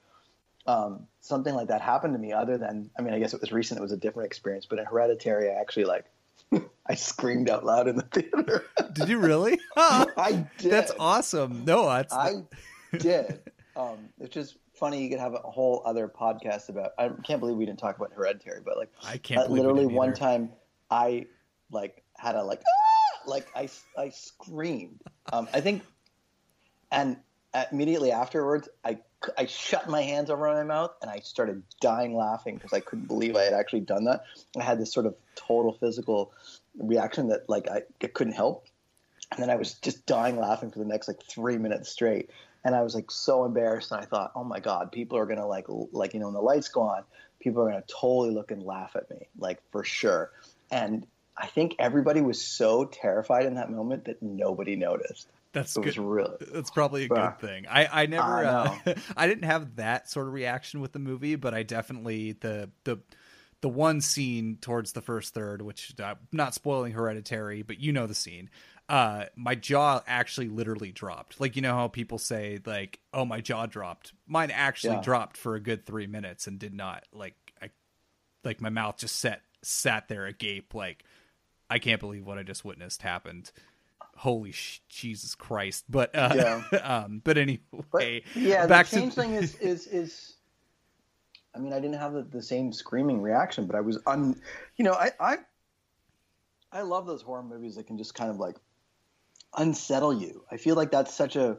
um, 0.66 1.06
something 1.20 1.54
like 1.54 1.68
that 1.68 1.80
happened 1.80 2.14
to 2.14 2.18
me 2.18 2.32
other 2.32 2.56
than 2.56 2.90
i 2.98 3.02
mean 3.02 3.12
i 3.12 3.18
guess 3.18 3.34
it 3.34 3.40
was 3.40 3.52
recent 3.52 3.78
it 3.78 3.82
was 3.82 3.92
a 3.92 3.96
different 3.96 4.26
experience 4.26 4.66
but 4.66 4.78
in 4.78 4.84
hereditary 4.84 5.50
i 5.50 5.54
actually 5.54 5.84
like 5.84 6.06
I 6.86 6.94
screamed 6.94 7.48
out 7.48 7.64
loud 7.64 7.88
in 7.88 7.96
the 7.96 8.02
theater. 8.02 8.66
did 8.92 9.08
you 9.08 9.18
really? 9.18 9.58
I 9.76 10.46
did. 10.58 10.70
That's 10.70 10.92
awesome. 10.98 11.64
No, 11.64 11.88
that's 11.88 12.12
I 12.12 12.42
did. 12.98 13.40
Um, 13.76 14.10
which 14.18 14.36
is 14.36 14.56
funny 14.74 15.02
you 15.02 15.08
could 15.08 15.20
have 15.20 15.34
a 15.34 15.38
whole 15.38 15.82
other 15.86 16.08
podcast 16.08 16.68
about 16.68 16.92
i 16.98 17.08
can't 17.24 17.38
believe 17.40 17.56
we 17.56 17.64
didn't 17.64 17.78
talk 17.78 17.96
about 17.96 18.12
hereditary 18.12 18.60
but 18.64 18.76
like 18.76 18.90
i 19.04 19.16
can't 19.16 19.40
uh, 19.40 19.46
literally 19.46 19.86
one 19.86 20.12
time 20.12 20.50
i 20.90 21.24
like 21.70 22.02
had 22.16 22.34
a 22.34 22.42
like 22.42 22.60
ah! 22.66 23.20
like 23.24 23.46
i 23.54 23.68
i 23.96 24.08
screamed 24.08 25.00
um 25.32 25.48
i 25.54 25.60
think 25.60 25.82
and 26.90 27.16
immediately 27.70 28.10
afterwards 28.10 28.68
i 28.84 28.98
i 29.38 29.46
shut 29.46 29.88
my 29.88 30.02
hands 30.02 30.30
over 30.30 30.52
my 30.52 30.62
mouth 30.62 30.92
and 31.02 31.10
i 31.10 31.18
started 31.20 31.62
dying 31.80 32.14
laughing 32.14 32.54
because 32.54 32.72
i 32.72 32.80
couldn't 32.80 33.06
believe 33.06 33.36
i 33.36 33.42
had 33.42 33.52
actually 33.52 33.80
done 33.80 34.04
that 34.04 34.24
i 34.58 34.62
had 34.62 34.78
this 34.78 34.92
sort 34.92 35.06
of 35.06 35.14
total 35.34 35.72
physical 35.72 36.32
reaction 36.78 37.28
that 37.28 37.48
like 37.48 37.68
i, 37.68 37.82
couldn't 38.08 38.32
help 38.34 38.66
and 39.32 39.42
then 39.42 39.50
i 39.50 39.56
was 39.56 39.74
just 39.74 40.04
dying 40.06 40.36
laughing 40.36 40.70
for 40.70 40.78
the 40.78 40.84
next 40.84 41.08
like 41.08 41.22
three 41.22 41.58
minutes 41.58 41.90
straight 41.90 42.30
and 42.64 42.74
I 42.74 42.82
was 42.82 42.94
like 42.94 43.10
so 43.10 43.44
embarrassed. 43.44 43.92
And 43.92 44.00
I 44.00 44.06
thought, 44.06 44.32
oh 44.34 44.44
my 44.44 44.58
god, 44.58 44.90
people 44.90 45.18
are 45.18 45.26
gonna 45.26 45.46
like 45.46 45.66
like 45.68 46.14
you 46.14 46.20
know 46.20 46.26
when 46.26 46.34
the 46.34 46.40
lights 46.40 46.68
go 46.68 46.82
on, 46.82 47.04
people 47.38 47.62
are 47.62 47.70
gonna 47.70 47.84
totally 47.86 48.30
look 48.30 48.50
and 48.50 48.62
laugh 48.62 48.96
at 48.96 49.10
me, 49.10 49.28
like 49.38 49.60
for 49.70 49.84
sure. 49.84 50.30
And 50.70 51.06
I 51.36 51.46
think 51.46 51.76
everybody 51.78 52.20
was 52.20 52.42
so 52.42 52.84
terrified 52.86 53.46
in 53.46 53.56
that 53.56 53.70
moment 53.70 54.06
that 54.06 54.22
nobody 54.22 54.76
noticed. 54.76 55.28
That's 55.54 55.76
it 55.76 55.80
good. 55.82 55.96
Really, 55.98 56.36
That's 56.40 56.70
probably 56.70 57.04
a 57.04 57.08
good 57.08 57.38
thing. 57.38 57.66
I 57.68 58.02
I 58.02 58.06
never 58.06 58.44
I, 58.44 58.44
uh, 58.44 58.78
I 59.16 59.26
didn't 59.28 59.44
have 59.44 59.76
that 59.76 60.10
sort 60.10 60.26
of 60.26 60.32
reaction 60.34 60.80
with 60.80 60.92
the 60.92 60.98
movie, 60.98 61.36
but 61.36 61.54
I 61.54 61.62
definitely 61.62 62.32
the 62.32 62.70
the 62.84 62.98
the 63.60 63.68
one 63.68 64.00
scene 64.02 64.58
towards 64.60 64.92
the 64.92 65.00
first 65.00 65.32
third, 65.32 65.62
which 65.62 65.94
uh, 66.00 66.16
not 66.32 66.54
spoiling 66.54 66.92
Hereditary, 66.92 67.62
but 67.62 67.80
you 67.80 67.92
know 67.92 68.06
the 68.06 68.14
scene. 68.14 68.50
uh, 68.90 69.24
my 69.36 69.54
jaw 69.54 70.02
actually 70.06 70.48
literally 70.48 70.92
dropped. 70.92 71.40
Like 71.40 71.56
you 71.56 71.62
know 71.62 71.74
how 71.74 71.88
people 71.88 72.18
say 72.18 72.60
like, 72.66 73.00
"Oh, 73.14 73.24
my 73.24 73.40
jaw 73.40 73.66
dropped." 73.66 74.12
Mine 74.26 74.50
actually 74.50 74.96
Yeah. 74.96 75.00
dropped 75.00 75.36
for 75.38 75.54
a 75.54 75.60
good 75.60 75.86
three 75.86 76.06
minutes 76.06 76.46
and 76.46 76.58
did 76.58 76.74
not 76.74 77.04
like 77.12 77.36
I 77.62 77.70
like 78.44 78.60
my 78.60 78.70
mouth 78.70 78.98
just 78.98 79.16
set 79.16 79.42
sat 79.62 80.08
there 80.08 80.26
agape 80.26 80.74
like 80.74 81.04
I 81.70 81.78
can't 81.78 82.00
believe 82.00 82.26
what 82.26 82.38
I 82.38 82.42
just 82.42 82.64
witnessed 82.64 83.02
happened. 83.02 83.50
Holy 84.16 84.52
sh- 84.52 84.82
Jesus 84.88 85.34
Christ! 85.34 85.84
But 85.88 86.14
uh, 86.14 86.60
um, 86.82 87.20
but 87.24 87.38
anyway, 87.38 87.60
But 87.92 88.04
yeah, 88.34 88.66
back 88.66 88.88
the 88.88 89.02
to 89.02 89.10
thing 89.10 89.34
is 89.34 89.56
is 89.56 89.86
is. 89.86 90.34
I 91.56 91.60
mean, 91.60 91.72
I 91.72 91.78
didn't 91.78 91.98
have 92.00 92.12
the, 92.12 92.22
the 92.22 92.42
same 92.42 92.72
screaming 92.72 93.22
reaction, 93.22 93.66
but 93.66 93.76
I 93.76 93.80
was 93.80 93.98
un. 94.06 94.40
You 94.76 94.84
know, 94.84 94.92
I 94.94 95.10
I 95.20 95.38
I 96.72 96.82
love 96.82 97.06
those 97.06 97.22
horror 97.22 97.42
movies 97.42 97.76
that 97.76 97.86
can 97.86 97.96
just 97.96 98.14
kind 98.14 98.30
of 98.30 98.38
like 98.38 98.56
unsettle 99.56 100.12
you. 100.12 100.44
I 100.50 100.56
feel 100.56 100.74
like 100.74 100.90
that's 100.90 101.14
such 101.14 101.36
a 101.36 101.58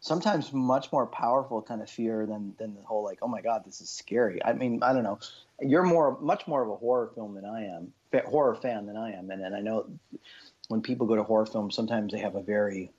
sometimes 0.00 0.52
much 0.52 0.92
more 0.92 1.06
powerful 1.06 1.62
kind 1.62 1.82
of 1.82 1.90
fear 1.90 2.26
than 2.26 2.54
than 2.58 2.74
the 2.74 2.82
whole 2.82 3.02
like, 3.02 3.18
oh 3.22 3.28
my 3.28 3.40
god, 3.40 3.62
this 3.64 3.80
is 3.80 3.88
scary. 3.88 4.44
I 4.44 4.52
mean, 4.52 4.82
I 4.82 4.92
don't 4.92 5.02
know. 5.02 5.18
You're 5.60 5.82
more 5.82 6.18
much 6.20 6.46
more 6.46 6.62
of 6.62 6.68
a 6.68 6.76
horror 6.76 7.10
film 7.14 7.34
than 7.34 7.44
I 7.44 7.64
am, 7.64 7.92
horror 8.26 8.54
fan 8.54 8.86
than 8.86 8.96
I 8.96 9.12
am, 9.12 9.30
and 9.30 9.42
and 9.42 9.54
I 9.56 9.60
know 9.60 9.86
when 10.68 10.82
people 10.82 11.06
go 11.06 11.16
to 11.16 11.22
horror 11.22 11.46
films, 11.46 11.74
sometimes 11.74 12.12
they 12.12 12.20
have 12.20 12.34
a 12.34 12.42
very 12.42 12.90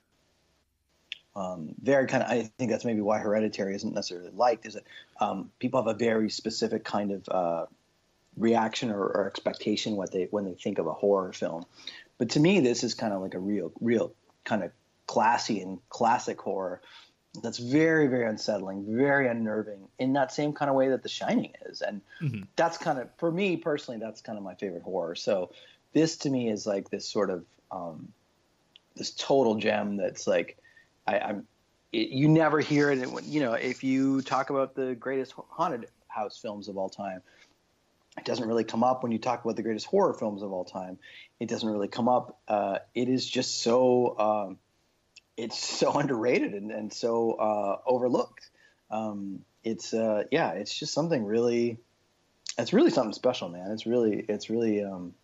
um, 1.36 1.74
very 1.80 2.06
kind 2.06 2.22
of. 2.22 2.30
I 2.30 2.42
think 2.58 2.70
that's 2.70 2.84
maybe 2.84 3.00
why 3.00 3.18
Hereditary 3.18 3.74
isn't 3.76 3.94
necessarily 3.94 4.30
liked. 4.34 4.66
Is 4.66 4.74
that 4.74 4.84
um, 5.20 5.50
people 5.58 5.82
have 5.82 5.94
a 5.94 5.98
very 5.98 6.30
specific 6.30 6.84
kind 6.84 7.12
of 7.12 7.28
uh, 7.28 7.66
reaction 8.36 8.90
or, 8.90 9.02
or 9.02 9.26
expectation 9.26 9.96
what 9.96 10.12
they 10.12 10.28
when 10.30 10.44
they 10.44 10.54
think 10.54 10.78
of 10.78 10.86
a 10.86 10.92
horror 10.92 11.32
film. 11.32 11.64
But 12.18 12.30
to 12.30 12.40
me, 12.40 12.60
this 12.60 12.82
is 12.82 12.94
kind 12.94 13.12
of 13.12 13.22
like 13.22 13.34
a 13.34 13.38
real, 13.38 13.72
real 13.80 14.12
kind 14.44 14.64
of 14.64 14.72
classy 15.06 15.60
and 15.60 15.78
classic 15.88 16.40
horror 16.40 16.80
that's 17.42 17.58
very, 17.58 18.08
very 18.08 18.28
unsettling, 18.28 18.84
very 18.88 19.28
unnerving 19.28 19.88
in 19.98 20.14
that 20.14 20.32
same 20.32 20.52
kind 20.52 20.68
of 20.68 20.74
way 20.74 20.88
that 20.88 21.02
The 21.02 21.08
Shining 21.08 21.52
is. 21.66 21.82
And 21.82 22.00
that's 22.56 22.78
kind 22.78 22.98
of, 22.98 23.08
for 23.18 23.30
me 23.30 23.56
personally, 23.56 24.00
that's 24.00 24.20
kind 24.20 24.36
of 24.36 24.42
my 24.42 24.54
favorite 24.54 24.82
horror. 24.82 25.14
So 25.14 25.52
this 25.92 26.16
to 26.18 26.30
me 26.30 26.48
is 26.48 26.66
like 26.66 26.90
this 26.90 27.06
sort 27.06 27.30
of, 27.30 27.44
um, 27.70 28.12
this 28.96 29.10
total 29.12 29.56
gem 29.56 29.96
that's 29.96 30.26
like, 30.26 30.56
I, 31.06 31.36
it, 31.92 32.08
you 32.10 32.28
never 32.28 32.60
hear 32.60 32.90
it. 32.90 33.08
You 33.24 33.40
know, 33.40 33.54
if 33.54 33.82
you 33.82 34.20
talk 34.22 34.50
about 34.50 34.74
the 34.74 34.94
greatest 34.94 35.34
haunted 35.48 35.86
house 36.06 36.38
films 36.38 36.68
of 36.68 36.76
all 36.76 36.90
time, 36.90 37.22
it 38.18 38.24
doesn't 38.24 38.46
really 38.46 38.64
come 38.64 38.82
up 38.82 39.02
when 39.02 39.12
you 39.12 39.18
talk 39.18 39.44
about 39.44 39.56
the 39.56 39.62
greatest 39.62 39.86
horror 39.86 40.12
films 40.12 40.42
of 40.42 40.52
all 40.52 40.64
time. 40.64 40.98
It 41.40 41.48
doesn't 41.48 41.68
really 41.68 41.88
come 41.88 42.08
up. 42.08 42.38
Uh, 42.48 42.78
it 42.94 43.08
is 43.08 43.28
just 43.28 43.62
so 43.62 44.18
um, 44.18 44.58
it's 45.36 45.58
so 45.78 45.92
underrated 45.92 46.52
and, 46.52 46.70
and 46.70 46.92
so 46.92 47.32
uh, 47.32 47.78
overlooked. 47.86 48.50
Um, 48.90 49.44
it's 49.64 49.94
uh, 49.94 50.24
yeah, 50.30 50.52
it's 50.52 50.76
just 50.76 50.92
something 50.92 51.24
really. 51.24 51.78
It's 52.58 52.72
really 52.72 52.90
something 52.90 53.12
special, 53.12 53.48
man. 53.48 53.70
It's 53.70 53.86
really 53.86 54.24
it's 54.28 54.50
really 54.50 54.82
um, 54.82 55.14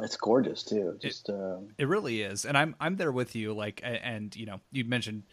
it's 0.00 0.16
gorgeous 0.16 0.62
too. 0.62 0.98
Just 1.00 1.30
uh, 1.30 1.58
It 1.78 1.88
really 1.88 2.22
is, 2.22 2.44
and 2.44 2.56
I'm 2.56 2.76
I'm 2.80 2.96
there 2.96 3.12
with 3.12 3.34
you. 3.34 3.54
Like, 3.54 3.80
and 3.82 4.34
you 4.36 4.46
know, 4.46 4.60
you 4.70 4.84
mentioned 4.84 5.24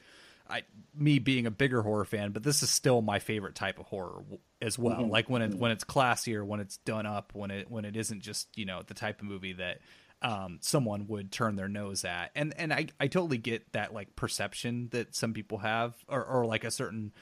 I 0.50 0.64
me 0.94 1.20
being 1.20 1.46
a 1.46 1.52
bigger 1.52 1.82
horror 1.82 2.06
fan, 2.06 2.32
but 2.32 2.44
this 2.44 2.64
is 2.64 2.70
still 2.70 3.02
my 3.02 3.20
favorite 3.20 3.56
type 3.56 3.80
of 3.80 3.86
horror 3.86 4.24
as 4.62 4.78
well. 4.78 4.98
Mm-hmm. 4.98 5.10
Like 5.10 5.30
when 5.30 5.42
it 5.42 5.56
when 5.56 5.72
it's 5.72 5.84
classier, 5.84 6.46
when 6.46 6.60
it's 6.60 6.78
done 6.78 7.06
up, 7.06 7.32
when 7.34 7.52
it 7.52 7.72
when 7.72 7.86
it 7.86 7.96
isn't 7.96 8.22
just 8.22 8.50
you 8.58 8.66
know 8.66 8.82
the 8.86 8.94
type 8.94 9.22
of 9.22 9.28
movie 9.28 9.54
that 9.54 9.80
um, 10.22 10.60
someone 10.62 11.08
would 11.08 11.32
turn 11.32 11.56
their 11.56 11.68
nose 11.70 12.06
at. 12.06 12.32
And 12.36 12.54
and 12.58 12.74
I 12.74 12.88
I 13.00 13.08
totally 13.08 13.38
get 13.38 13.72
that 13.74 13.94
like 13.94 14.16
perception 14.16 14.90
that 14.92 15.16
some 15.16 15.34
people 15.34 15.60
have, 15.60 15.96
or 16.08 16.24
or 16.24 16.46
like 16.46 16.64
a 16.64 16.72
certain, 16.72 17.14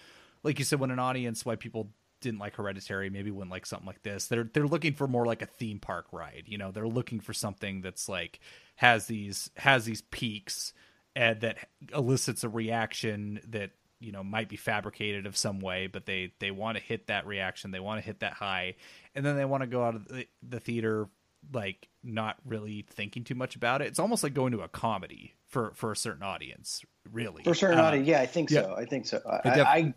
like 0.44 0.60
you 0.60 0.66
said, 0.66 0.80
when 0.80 0.92
an 0.92 1.00
audience, 1.00 1.46
why 1.46 1.56
people 1.56 1.92
didn't 2.22 2.40
like 2.40 2.56
Hereditary, 2.56 3.10
maybe 3.10 3.32
wouldn't 3.32 3.52
like 3.52 3.66
something 3.66 3.88
like 3.88 4.04
this. 4.04 4.28
They're 4.28 4.50
they're 4.54 4.68
looking 4.68 4.94
for 4.94 5.08
more 5.08 5.26
like 5.26 5.42
a 5.42 5.48
theme 5.48 5.80
park 5.80 6.06
ride. 6.12 6.44
You 6.46 6.58
know, 6.58 6.72
they're 6.72 6.88
looking 6.88 7.20
for 7.20 7.34
something 7.34 7.82
that's 7.82 8.08
like 8.08 8.40
has 8.76 9.08
these 9.08 9.50
has 9.58 9.86
these 9.86 10.02
peaks 10.02 10.74
and 11.16 11.42
that 11.42 11.58
elicits 11.94 12.44
a 12.44 12.50
reaction 12.50 13.42
that 13.50 13.72
you 14.00 14.12
know 14.12 14.24
might 14.24 14.50
be 14.50 14.56
fabricated 14.56 15.26
of 15.26 15.36
some 15.36 15.60
way, 15.60 15.88
but 15.88 16.06
they 16.06 16.32
they 16.40 16.52
want 16.52 16.78
to 16.78 16.84
hit 16.84 17.08
that 17.08 17.28
reaction. 17.28 17.72
They 17.72 17.80
want 17.80 18.00
to 18.00 18.06
hit 18.06 18.22
that 18.22 18.34
high, 18.34 18.76
and 19.16 19.26
then 19.26 19.36
they 19.36 19.46
want 19.46 19.62
to 19.62 19.68
go 19.68 19.84
out 19.84 19.96
of 19.96 20.08
the, 20.08 20.26
the 20.48 20.60
theater 20.60 21.08
like 21.54 21.88
not 22.04 22.38
really 22.46 22.86
thinking 22.92 23.24
too 23.24 23.34
much 23.36 23.56
about 23.56 23.82
it. 23.82 23.88
It's 23.88 24.00
almost 24.00 24.24
like 24.24 24.34
going 24.36 24.52
to 24.54 24.62
a 24.62 24.68
comedy 24.68 25.34
for 25.48 25.72
for 25.76 25.92
a 25.92 25.96
certain 25.96 26.24
audience, 26.24 26.84
really. 27.12 27.44
for 27.44 27.54
certain 27.56 27.80
Uh, 27.80 27.84
audience, 27.84 28.08
yeah, 28.08 28.22
I 28.22 28.26
think 28.28 28.50
yeah. 28.52 28.62
so. 28.62 28.76
I 28.78 28.86
think 28.86 29.06
so. 29.08 29.22
I, 29.28 29.50
I 29.50 29.56
def- 29.56 29.68
I 29.68 29.94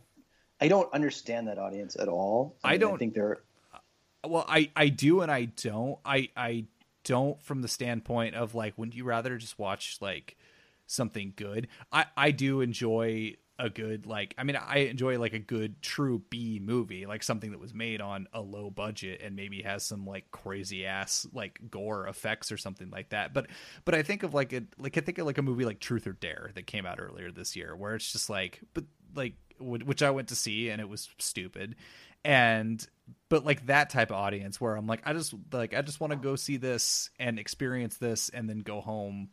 I 0.65 0.69
don't 0.69 0.93
understand 0.95 1.49
that 1.49 1.59
audience 1.59 1.97
at 1.97 2.09
all. 2.09 2.57
I 2.65 2.73
mean, 2.73 2.81
don't- 2.81 2.95
I 2.95 2.97
think 2.97 3.15
they're 3.15 3.39
uh, 3.73 4.29
well 4.29 4.47
i 4.49 4.71
i 4.75 4.89
do 4.89 5.21
and 5.21 5.31
i 5.31 5.45
don't. 5.45 5.99
I 6.05 6.31
i 6.37 6.65
don't 7.05 7.41
from 7.43 7.61
the 7.61 7.69
standpoint 7.69 8.35
of 8.35 8.55
like 8.55 8.79
wouldn't 8.79 8.97
you 8.97 9.05
rather 9.05 9.37
just 9.37 9.59
watch 9.59 9.99
like 10.01 10.37
something 10.87 11.35
good? 11.37 11.69
I 11.93 12.07
i 12.17 12.31
do 12.31 12.61
enjoy 12.63 13.37
a 13.57 13.71
good 13.71 14.05
like 14.05 14.35
i 14.37 14.43
mean 14.43 14.57
i 14.57 14.79
enjoy 14.79 15.17
like 15.17 15.33
a 15.33 15.39
good 15.39 15.81
true 15.81 16.21
b 16.29 16.59
movie 16.61 17.07
like 17.07 17.23
something 17.23 17.53
that 17.53 17.61
was 17.61 17.73
made 17.73 18.01
on 18.01 18.27
a 18.33 18.41
low 18.41 18.69
budget 18.69 19.21
and 19.23 19.37
maybe 19.37 19.63
has 19.63 19.85
some 19.85 20.05
like 20.05 20.29
crazy 20.33 20.85
ass 20.85 21.25
like 21.33 21.61
gore 21.71 22.09
effects 22.09 22.51
or 22.51 22.57
something 22.57 22.91
like 22.91 23.11
that. 23.11 23.33
But 23.33 23.47
but 23.85 23.95
i 23.95 24.03
think 24.03 24.25
of 24.25 24.35
like 24.35 24.53
a 24.53 24.63
like 24.77 24.99
i 24.99 25.01
think 25.01 25.19
of 25.19 25.27
like 25.27 25.39
a 25.39 25.43
movie 25.43 25.65
like 25.65 25.79
truth 25.79 26.07
or 26.09 26.15
dare 26.15 26.51
that 26.57 26.67
came 26.67 26.85
out 26.85 26.99
earlier 26.99 27.31
this 27.31 27.55
year 27.55 27.77
where 27.77 27.95
it's 27.95 28.11
just 28.11 28.29
like 28.29 28.61
but 28.75 28.85
like 29.15 29.35
which 29.59 30.03
i 30.03 30.11
went 30.11 30.29
to 30.29 30.35
see 30.35 30.69
and 30.71 30.81
it 30.81 30.89
was 30.89 31.09
stupid. 31.19 31.77
And 32.25 32.87
but 33.29 33.45
like 33.45 33.67
that 33.67 33.91
type 33.91 34.11
of 34.11 34.17
audience 34.17 34.61
where 34.61 34.77
i'm 34.77 34.87
like 34.87 35.03
i 35.05 35.13
just 35.13 35.35
like 35.53 35.75
i 35.75 35.83
just 35.83 36.01
want 36.01 36.13
to 36.13 36.17
go 36.17 36.37
see 36.37 36.57
this 36.57 37.11
and 37.19 37.39
experience 37.39 37.99
this 37.99 38.31
and 38.31 38.49
then 38.49 38.61
go 38.61 38.81
home 38.81 39.29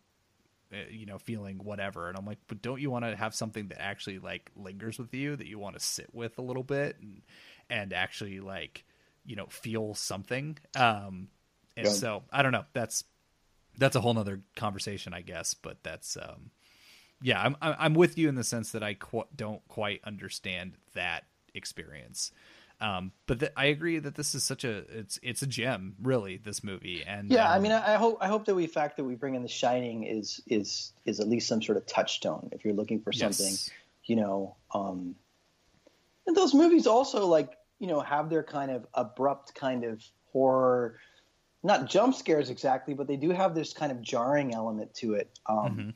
uh, 0.73 0.77
you 0.89 1.05
know 1.05 1.17
feeling 1.17 1.57
whatever. 1.63 2.09
And 2.09 2.17
i'm 2.17 2.25
like 2.25 2.39
but 2.47 2.61
don't 2.61 2.81
you 2.81 2.89
want 2.91 3.05
to 3.05 3.15
have 3.15 3.33
something 3.33 3.69
that 3.69 3.81
actually 3.81 4.19
like 4.19 4.51
lingers 4.55 4.99
with 4.99 5.13
you 5.13 5.35
that 5.35 5.47
you 5.47 5.57
want 5.59 5.75
to 5.77 5.79
sit 5.79 6.13
with 6.13 6.37
a 6.37 6.41
little 6.41 6.63
bit 6.63 6.97
and 6.99 7.21
and 7.69 7.93
actually 7.93 8.39
like 8.39 8.85
you 9.25 9.35
know 9.35 9.47
feel 9.47 9.93
something? 9.95 10.57
Um 10.75 11.29
and 11.77 11.87
Yeah. 11.87 11.93
so 11.93 12.23
i 12.31 12.41
don't 12.43 12.51
know. 12.51 12.65
That's 12.73 13.05
that's 13.77 13.95
a 13.95 14.01
whole 14.01 14.13
nother 14.13 14.41
conversation 14.57 15.13
i 15.13 15.21
guess 15.21 15.53
but 15.53 15.81
that's 15.81 16.17
um 16.17 16.51
yeah 17.21 17.41
i'm 17.41 17.55
i'm 17.61 17.93
with 17.93 18.17
you 18.17 18.27
in 18.29 18.35
the 18.35 18.43
sense 18.43 18.71
that 18.71 18.83
i 18.83 18.93
qu- 18.93 19.23
don't 19.35 19.65
quite 19.67 20.01
understand 20.03 20.73
that 20.93 21.25
experience 21.53 22.31
um 22.79 23.11
but 23.27 23.39
th- 23.39 23.51
i 23.55 23.65
agree 23.65 23.99
that 23.99 24.15
this 24.15 24.33
is 24.33 24.43
such 24.43 24.63
a 24.63 24.77
it's 24.97 25.19
it's 25.21 25.41
a 25.41 25.47
gem 25.47 25.95
really 26.01 26.37
this 26.37 26.63
movie 26.63 27.03
and 27.05 27.29
Yeah, 27.29 27.49
I 27.49 27.57
um, 27.57 27.61
mean, 27.63 27.71
I, 27.71 27.93
I 27.93 27.97
hope 27.97 28.17
I 28.21 28.27
hope 28.27 28.45
that 28.45 28.55
we 28.55 28.67
fact 28.67 28.97
that 28.97 29.03
we 29.03 29.15
bring 29.15 29.35
in 29.35 29.41
The 29.43 29.47
Shining 29.47 30.03
is 30.03 30.41
is 30.47 30.93
is 31.05 31.19
at 31.19 31.27
least 31.27 31.47
some 31.47 31.61
sort 31.61 31.77
of 31.77 31.85
touchstone. 31.85 32.49
If 32.51 32.65
you're 32.65 32.73
looking 32.73 33.01
for 33.01 33.11
something, 33.11 33.45
yes. 33.45 33.69
you 34.05 34.15
know, 34.15 34.55
um, 34.73 35.15
and 36.27 36.35
those 36.35 36.53
movies 36.53 36.87
also 36.87 37.27
like 37.27 37.51
you 37.79 37.87
know 37.87 37.99
have 37.99 38.29
their 38.29 38.43
kind 38.43 38.71
of 38.71 38.87
abrupt 38.93 39.53
kind 39.53 39.83
of 39.83 40.03
horror, 40.31 40.97
not 41.63 41.89
jump 41.89 42.15
scares 42.15 42.49
exactly, 42.49 42.93
but 42.93 43.07
they 43.07 43.17
do 43.17 43.29
have 43.29 43.53
this 43.53 43.73
kind 43.73 43.91
of 43.91 44.01
jarring 44.01 44.53
element 44.53 44.93
to 44.95 45.13
it. 45.13 45.29
Um, 45.45 45.57
Mhm. 45.77 45.93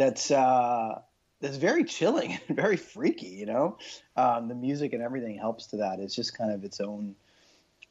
That's 0.00 0.30
uh, 0.30 1.02
that's 1.42 1.58
very 1.58 1.84
chilling 1.84 2.38
and 2.48 2.56
very 2.56 2.78
freaky. 2.78 3.26
You 3.26 3.44
know, 3.44 3.78
um, 4.16 4.48
the 4.48 4.54
music 4.54 4.94
and 4.94 5.02
everything 5.02 5.36
helps 5.36 5.66
to 5.68 5.76
that. 5.76 6.00
It's 6.00 6.14
just 6.14 6.38
kind 6.38 6.50
of 6.50 6.64
its 6.64 6.80
own 6.80 7.14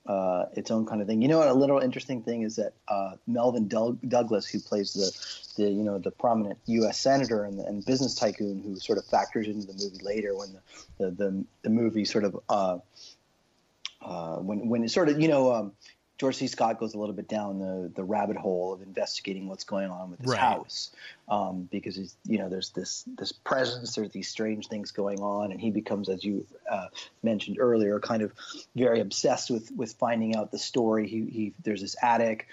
uh, 0.08 0.46
its 0.54 0.72
own 0.72 0.88
kind 0.88 1.02
of 1.04 1.08
thing. 1.08 1.22
You 1.22 1.28
know, 1.28 1.52
a 1.52 1.54
little 1.54 1.78
interesting 1.78 2.24
thing 2.24 2.42
is 2.42 2.56
that 2.56 2.74
uh, 2.88 3.12
Melvyn 3.28 3.68
Doug- 3.68 4.00
Douglas, 4.10 4.48
who 4.48 4.60
plays 4.60 4.94
the, 4.94 5.62
the 5.62 5.70
you 5.70 5.84
know 5.84 6.00
the 6.00 6.10
prominent 6.10 6.58
U.S. 6.66 7.00
senator 7.00 7.44
and, 7.44 7.60
and 7.60 7.86
business 7.86 8.16
tycoon, 8.16 8.64
who 8.64 8.76
sort 8.78 8.98
of 8.98 9.06
factors 9.06 9.48
into 9.48 9.68
the 9.68 9.74
movie 9.74 10.04
later 10.04 10.36
when 10.36 10.54
the 10.54 10.62
the, 10.98 11.12
the, 11.12 11.46
the 11.62 11.70
movie 11.70 12.06
sort 12.06 12.24
of 12.24 12.40
uh, 12.50 12.80
uh, 14.02 14.38
when 14.38 14.68
when 14.68 14.84
it 14.84 14.90
sort 14.90 15.10
of 15.10 15.22
you 15.22 15.28
know 15.28 15.54
um, 15.54 15.74
George 16.20 16.36
C. 16.36 16.48
Scott 16.48 16.80
goes 16.80 16.94
a 16.94 17.00
little 17.00 17.16
bit 17.16 17.30
down 17.30 17.60
the 17.60 17.90
the 17.96 18.04
rabbit 18.04 18.36
hole 18.36 18.74
of 18.74 18.82
investigating 18.82 19.48
what's 19.48 19.64
going 19.64 19.90
on 19.90 20.12
with 20.12 20.20
his 20.20 20.30
Right. 20.32 20.40
house 20.40 20.92
um, 21.30 21.68
because 21.72 21.96
he's 21.96 22.16
you 22.26 22.38
know 22.38 22.50
there's 22.50 22.72
this 22.72 23.06
this 23.18 23.32
presence, 23.32 23.96
there's 23.96 24.12
these 24.12 24.28
strange 24.28 24.68
things 24.68 24.92
going 24.92 25.22
on, 25.22 25.52
and 25.52 25.62
he 25.62 25.72
becomes, 25.72 26.10
as 26.10 26.24
you 26.24 26.46
uh, 26.70 26.88
mentioned 27.24 27.58
earlier, 27.60 28.00
kind 28.02 28.22
of 28.22 28.34
very 28.76 29.00
obsessed 29.00 29.50
with 29.50 29.72
with 29.72 29.94
finding 29.94 30.36
out 30.36 30.52
the 30.52 30.60
story. 30.60 31.08
He, 31.08 31.26
he 31.26 31.54
there's 31.64 31.82
this 31.82 31.96
attic 32.04 32.48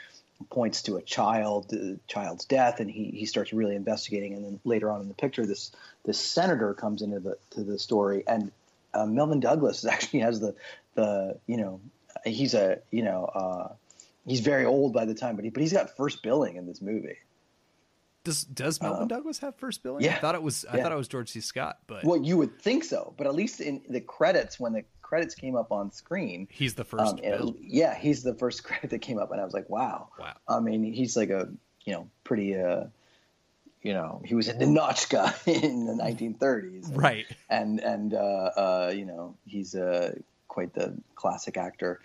points 0.50 0.82
to 0.82 0.96
a 0.96 1.02
child, 1.02 1.70
the 1.70 1.98
child's 2.06 2.44
death, 2.44 2.78
and 2.78 2.90
he, 2.90 3.04
he 3.10 3.24
starts 3.26 3.52
really 3.52 3.74
investigating. 3.74 4.34
And 4.34 4.44
then 4.44 4.60
later 4.64 4.90
on 4.92 5.00
in 5.00 5.08
the 5.08 5.14
picture, 5.14 5.44
this 5.44 5.72
this 6.04 6.20
senator 6.20 6.72
comes 6.72 7.02
into 7.02 7.18
the 7.18 7.36
to 7.50 7.64
the 7.64 7.80
story, 7.80 8.22
and 8.28 8.52
uh, 8.94 9.06
Melvyn 9.06 9.40
Douglas 9.40 9.84
actually 9.84 10.20
has 10.20 10.38
the 10.38 10.54
the 10.94 11.38
you 11.48 11.56
know 11.56 11.80
he's 12.24 12.54
a 12.54 12.78
you 12.90 13.02
know 13.02 13.24
uh, 13.26 13.68
he's 14.26 14.40
very 14.40 14.64
old 14.64 14.92
by 14.92 15.04
the 15.04 15.14
time, 15.14 15.36
but 15.36 15.44
he 15.44 15.50
but 15.50 15.60
he's 15.62 15.72
got 15.72 15.96
first 15.96 16.22
billing 16.22 16.56
in 16.56 16.66
this 16.66 16.80
movie. 16.80 17.18
Does 18.24 18.42
Does 18.42 18.80
Melvyn 18.80 19.02
Um, 19.02 19.08
Douglas 19.08 19.38
have 19.38 19.54
first 19.56 19.82
billing? 19.82 20.02
yeah, 20.04 20.16
I 20.16 20.18
thought 20.18 20.34
it 20.34 20.42
was. 20.42 20.64
I 20.70 20.76
yeah. 20.78 20.82
thought 20.82 20.92
it 20.92 20.96
was 20.98 21.08
George 21.08 21.30
C. 21.30 21.40
Scott, 21.40 21.78
but 21.86 22.04
Well, 22.04 22.20
you 22.22 22.36
would 22.36 22.60
think 22.60 22.82
so, 22.84 23.14
but 23.16 23.26
at 23.26 23.34
least 23.34 23.60
in 23.60 23.82
the 23.88 24.00
credits, 24.00 24.58
when 24.58 24.72
the 24.72 24.84
credits 25.00 25.36
came 25.36 25.54
up 25.54 25.70
on 25.70 25.92
screen, 25.92 26.48
he's 26.50 26.74
the 26.74 26.84
first 26.84 27.12
um, 27.14 27.20
it- 27.22 27.54
yeah, 27.60 27.94
he's 27.94 28.24
the 28.24 28.34
first 28.34 28.64
credit 28.68 28.90
that 28.90 28.98
came 28.98 29.18
up, 29.18 29.30
and 29.30 29.40
I 29.40 29.44
was 29.44 29.54
like, 29.54 29.70
wow. 29.70 30.08
Wow. 30.18 30.34
I 30.48 30.58
mean, 30.58 30.82
he's 30.92 31.16
like 31.16 31.30
a 31.30 31.48
you 31.84 31.92
know 31.92 32.08
pretty 32.24 32.56
uh, 32.56 32.86
you 33.82 33.92
know, 33.92 34.20
he 34.24 34.34
was 34.34 34.48
in 34.48 34.58
the 34.58 34.64
Ninotchka 34.64 35.46
in 35.46 35.86
the 35.86 35.92
1930s, 35.92 36.90
Right. 36.96 37.26
and 37.48 37.78
and 37.78 38.12
uh, 38.12 38.16
uh, 38.18 38.92
you 38.92 39.04
know, 39.04 39.36
he's 39.44 39.76
uh, 39.76 40.16
quite 40.57 40.72
the 40.72 40.96
classic 41.16 41.59
actor. 41.59 42.00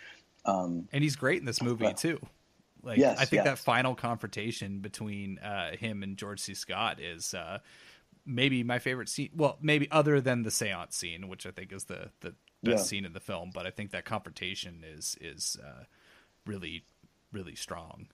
Um, 0.46 0.90
and 0.92 1.02
he's 1.02 1.16
great 1.16 1.40
in 1.40 1.46
this 1.46 1.62
movie 1.62 1.86
Well, 1.86 1.94
too. 1.94 2.20
Like 2.84 2.98
yes, 2.98 3.18
I 3.18 3.24
think 3.24 3.46
that 3.46 3.58
final 3.60 3.96
confrontation 3.96 4.80
between 4.80 5.40
uh, 5.40 5.78
him 5.78 6.04
and 6.04 6.18
George 6.18 6.42
C. 6.42 6.54
Scott 6.54 7.00
is 7.00 7.34
uh, 7.34 7.60
maybe 8.26 8.62
my 8.64 8.80
favorite 8.80 9.08
scene. 9.08 9.30
Well, 9.34 9.58
maybe 9.62 9.88
other 9.90 10.20
than 10.20 10.44
the 10.44 10.50
séance 10.50 10.94
scene, 10.96 11.30
which 11.30 11.46
I 11.46 11.52
think 11.52 11.72
is 11.72 11.86
the 11.86 12.10
the 12.20 12.34
best 12.62 12.78
Yeah. 12.80 12.84
scene 12.84 13.06
in 13.06 13.14
the 13.14 13.22
film. 13.22 13.52
But 13.54 13.66
I 13.68 13.70
think 13.70 13.92
that 13.92 14.04
confrontation 14.04 14.84
is 14.86 15.16
is 15.22 15.56
uh, 15.66 15.84
really 16.46 16.84
really 17.32 17.56
strong. 17.56 18.08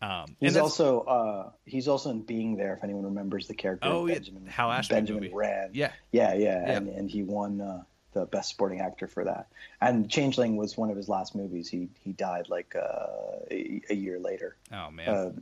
Um, 0.00 0.36
He's 0.40 0.56
also 0.56 1.00
uh, 1.02 1.50
he's 1.66 1.86
also 1.88 2.10
in 2.10 2.22
Being 2.22 2.56
There. 2.56 2.72
If 2.74 2.82
anyone 2.84 3.04
remembers 3.04 3.46
the 3.48 3.54
character, 3.54 3.88
Oh, 3.88 4.06
yeah, 4.06 4.14
Benjamin 4.14 4.46
Hal 4.46 4.70
Ashby 4.72 4.94
Benjamin 4.94 5.22
movie. 5.24 5.34
Rand. 5.34 5.74
yeah 5.76 5.92
yeah, 6.12 6.32
yeah, 6.34 6.64
Yeah. 6.66 6.76
and 6.76 6.88
and 6.88 7.10
he 7.10 7.22
won 7.24 7.60
uh, 7.60 7.82
the 8.12 8.26
best 8.26 8.50
supporting 8.50 8.80
actor 8.80 9.06
for 9.06 9.24
that. 9.24 9.46
And 9.80 10.08
Changeling 10.10 10.56
was 10.56 10.76
one 10.76 10.90
of 10.90 10.96
his 10.96 11.08
last 11.08 11.34
movies. 11.34 11.68
He 11.68 11.88
he 12.02 12.12
died 12.12 12.48
like 12.48 12.74
uh, 12.76 13.40
a, 13.50 13.82
a 13.90 13.94
year 13.94 14.18
later. 14.18 14.56
oh 14.72 14.90
man 14.90 15.08
Uh, 15.08 15.32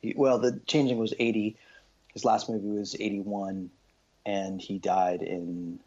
he, 0.00 0.14
well, 0.16 0.38
the 0.38 0.60
Changeling 0.66 0.98
was 0.98 1.14
eighty. 1.18 1.56
His 2.14 2.24
last 2.24 2.48
movie 2.48 2.68
was 2.68 2.96
eighty 2.98 3.20
one, 3.20 3.70
and 4.24 4.60
he 4.60 4.78
died 4.78 5.22
in 5.22 5.78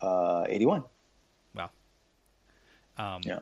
uh, 0.00 0.44
eighty 0.48 0.66
one. 0.66 0.84
wow. 1.54 1.70
Um, 2.98 3.22
Yeah. 3.24 3.40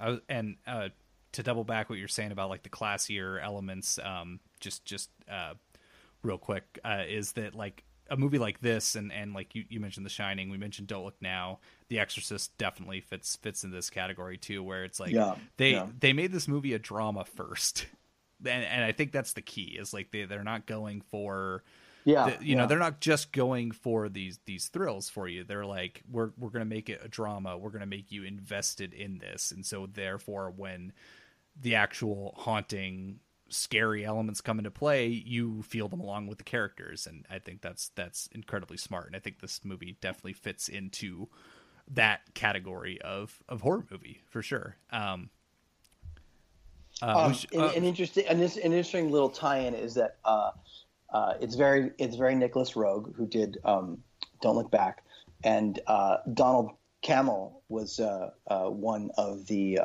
Was, 0.00 0.20
and 0.28 0.56
uh, 0.66 0.88
to 1.32 1.42
double 1.42 1.64
back 1.64 1.90
what 1.90 1.98
you're 1.98 2.08
saying 2.08 2.32
about 2.32 2.48
like 2.48 2.62
the 2.62 2.70
classier 2.70 3.42
elements, 3.42 3.98
um, 4.02 4.40
just 4.60 4.84
just 4.84 5.10
uh, 5.30 5.54
real 6.22 6.38
quick, 6.38 6.78
uh, 6.84 7.02
is 7.06 7.32
that 7.32 7.54
like 7.54 7.84
a 8.08 8.16
movie 8.16 8.38
like 8.38 8.60
this, 8.60 8.94
and 8.96 9.12
and 9.12 9.34
like 9.34 9.54
you, 9.54 9.64
you 9.68 9.80
mentioned 9.80 10.06
The 10.06 10.10
Shining, 10.10 10.50
we 10.50 10.56
mentioned 10.58 10.88
Don't 10.88 11.04
Look 11.04 11.20
Now, 11.20 11.58
The 11.88 11.98
Exorcist 11.98 12.56
definitely 12.58 13.00
fits 13.00 13.36
fits 13.36 13.64
in 13.64 13.70
this 13.70 13.90
category 13.90 14.36
too, 14.38 14.62
where 14.62 14.84
it's 14.84 14.98
like 15.00 15.12
Yeah, 15.12 15.36
they 15.56 15.72
yeah. 15.72 15.86
they 15.98 16.12
made 16.12 16.32
this 16.32 16.48
movie 16.48 16.74
a 16.74 16.78
drama 16.78 17.24
first, 17.24 17.86
and 18.44 18.64
and 18.64 18.84
I 18.84 18.92
think 18.92 19.12
that's 19.12 19.32
the 19.32 19.42
key 19.42 19.76
is 19.78 19.92
like 19.92 20.10
they 20.10 20.24
they're 20.24 20.44
not 20.44 20.66
going 20.66 21.02
for 21.10 21.62
Yeah, 22.04 22.30
the- 22.38 22.44
you 22.46 22.56
know 22.56 22.66
they're 22.66 22.78
not 22.78 23.00
just 23.00 23.32
going 23.32 23.72
for 23.72 24.08
these 24.08 24.38
these 24.46 24.68
thrills 24.68 25.08
for 25.08 25.28
you. 25.28 25.44
They're 25.44 25.66
like 25.66 26.02
we're 26.10 26.30
we're 26.38 26.50
going 26.50 26.64
to 26.64 26.74
make 26.74 26.88
it 26.88 27.00
a 27.04 27.08
drama. 27.08 27.58
We're 27.58 27.70
going 27.70 27.80
to 27.80 27.86
make 27.86 28.10
you 28.12 28.24
invested 28.24 28.94
in 28.94 29.18
this. 29.18 29.50
And 29.50 29.64
so 29.66 29.86
therefore 29.86 30.50
when 30.56 30.92
the 31.60 31.74
actual 31.74 32.34
haunting 32.38 33.18
scary 33.48 34.04
elements 34.04 34.40
come 34.40 34.58
into 34.58 34.70
play 34.70 35.06
you 35.08 35.62
feel 35.62 35.88
them 35.88 36.00
along 36.00 36.26
with 36.26 36.38
the 36.38 36.44
characters 36.44 37.06
and 37.06 37.26
i 37.30 37.38
think 37.38 37.60
that's 37.60 37.90
that's 37.94 38.28
incredibly 38.32 38.76
smart 38.76 39.06
and 39.06 39.16
i 39.16 39.18
think 39.18 39.40
this 39.40 39.60
movie 39.64 39.96
definitely 40.00 40.32
fits 40.32 40.68
into 40.68 41.28
that 41.90 42.20
category 42.34 43.00
of 43.02 43.42
of 43.48 43.62
horror 43.62 43.84
movie 43.90 44.20
for 44.28 44.42
sure 44.42 44.76
um 44.90 45.30
uh, 47.02 47.14
Um, 47.26 47.32
should- 47.32 47.52
an, 47.54 47.60
uh, 47.60 47.72
an 47.76 47.84
interesting, 47.84 48.26
an, 48.26 48.40
an 48.40 48.50
interesting 48.56 49.10
little 49.10 49.28
tie-in 49.30 49.74
is 49.74 49.94
that 49.94 50.16
uh, 50.24 50.50
uh, 51.12 51.34
it's 51.40 51.54
very, 51.54 51.92
it's 51.98 52.16
very 52.16 52.34
Nicolas 52.34 52.72
Roeg 52.72 53.14
who 53.14 53.26
did 53.26 53.58
um, 53.64 54.02
"Don't 54.40 54.56
Look 54.56 54.70
Back," 54.70 55.04
and 55.44 55.78
uh, 55.86 56.18
Donald 56.34 56.72
Cammell 57.02 57.62
was 57.68 58.00
uh, 58.00 58.30
uh, 58.48 58.64
one 58.68 59.10
of 59.16 59.46
the. 59.46 59.78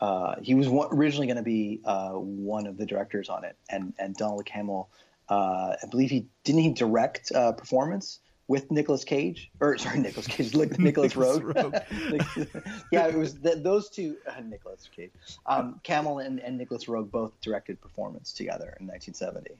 Uh, 0.00 0.34
he 0.42 0.54
was 0.54 0.68
one, 0.68 0.88
originally 0.92 1.26
going 1.26 1.36
to 1.36 1.42
be 1.42 1.80
uh, 1.84 2.10
one 2.10 2.66
of 2.66 2.76
the 2.76 2.84
directors 2.86 3.28
on 3.28 3.44
it, 3.44 3.56
and 3.70 3.94
and 3.98 4.16
Donald 4.16 4.44
Cammell, 4.44 4.88
uh, 5.28 5.76
I 5.82 5.86
believe 5.90 6.10
he 6.10 6.26
didn't 6.42 6.62
he 6.62 6.72
direct 6.72 7.32
uh, 7.32 7.52
performance 7.52 8.20
with 8.46 8.70
Nicolas 8.70 9.04
Cage 9.04 9.50
or 9.60 9.78
sorry 9.78 10.00
Nicolas 10.00 10.26
Cage, 10.26 10.54
Nicholas 10.54 10.78
Nicolas 10.78 11.14
Roeg. 11.14 11.42
Roeg. 11.54 12.82
yeah, 12.92 13.06
it 13.06 13.14
was 13.14 13.34
th- 13.34 13.62
those 13.62 13.88
two. 13.88 14.16
Uh, 14.28 14.40
Nicolas 14.40 14.88
Cage, 14.94 15.12
um, 15.46 15.80
Cammell 15.84 16.24
and, 16.24 16.40
and 16.40 16.58
Nicolas 16.58 16.84
Roeg 16.84 17.10
both 17.10 17.40
directed 17.40 17.80
performance 17.80 18.32
together 18.32 18.76
in 18.80 18.86
1970. 18.86 19.50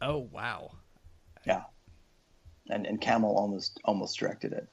oh 0.00 0.28
wow 0.32 0.70
Yeah, 1.44 1.62
and 2.70 2.86
and 2.86 3.00
Cammell 3.00 3.36
almost 3.36 3.80
almost 3.84 4.18
directed 4.18 4.52
it. 4.52 4.68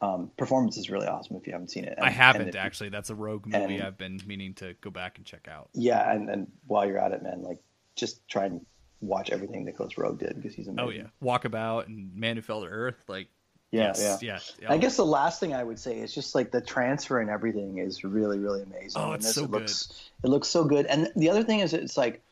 Um, 0.00 0.30
performance 0.36 0.76
is 0.76 0.90
really 0.90 1.06
awesome 1.06 1.36
if 1.36 1.46
you 1.46 1.52
haven't 1.52 1.70
seen 1.70 1.84
it. 1.84 1.94
And- 1.96 2.04
i 2.04 2.10
haven't 2.10 2.54
you- 2.54 2.60
actually 2.60 2.90
that's 2.90 3.08
a 3.10 3.14
Roeg 3.14 3.46
movie 3.46 3.76
and- 3.76 3.82
i've 3.82 3.96
been 3.96 4.20
meaning 4.26 4.52
to 4.54 4.74
go 4.80 4.90
back 4.90 5.16
and 5.16 5.24
check 5.24 5.48
out 5.48 5.70
Yeah, 5.72 6.12
and, 6.12 6.28
and 6.28 6.46
while 6.66 6.86
you're 6.86 6.98
at 6.98 7.12
it, 7.12 7.22
man, 7.22 7.42
like 7.42 7.60
just 7.94 8.26
try 8.28 8.46
and 8.46 8.66
watch 9.00 9.30
everything 9.30 9.64
Nicolas 9.64 9.94
Roeg 9.94 10.18
did 10.18 10.36
because 10.36 10.54
he's 10.54 10.66
amazing. 10.68 10.84
Oh 10.86 10.90
yeah, 10.90 11.06
Walkabout 11.22 11.86
and 11.86 12.14
Man 12.14 12.36
Who 12.36 12.42
Fell 12.42 12.62
to 12.62 12.66
Earth. 12.66 13.02
Like 13.08 13.28
yeah, 13.70 13.92
yes, 13.96 14.22
yeah. 14.22 14.38
yeah. 14.62 14.72
I 14.72 14.78
guess 14.78 14.96
the 14.96 15.04
last 15.04 15.40
thing 15.40 15.52
I 15.52 15.64
would 15.64 15.80
say 15.80 15.98
is 15.98 16.14
just 16.14 16.34
like 16.34 16.52
the 16.52 16.60
transfer 16.60 17.20
and 17.20 17.28
everything 17.28 17.78
is 17.78 18.04
really, 18.04 18.38
really 18.38 18.62
amazing. 18.62 19.02
Oh, 19.02 19.06
And 19.06 19.14
it's 19.16 19.26
this, 19.26 19.34
so 19.34 19.44
it 19.44 19.50
looks, 19.50 20.10
It 20.22 20.28
looks 20.28 20.46
so 20.48 20.62
good. 20.64 20.86
And 20.86 21.10
the 21.16 21.28
other 21.30 21.42
thing 21.42 21.58
is, 21.58 21.72
it's 21.72 21.96
like, 21.96 22.22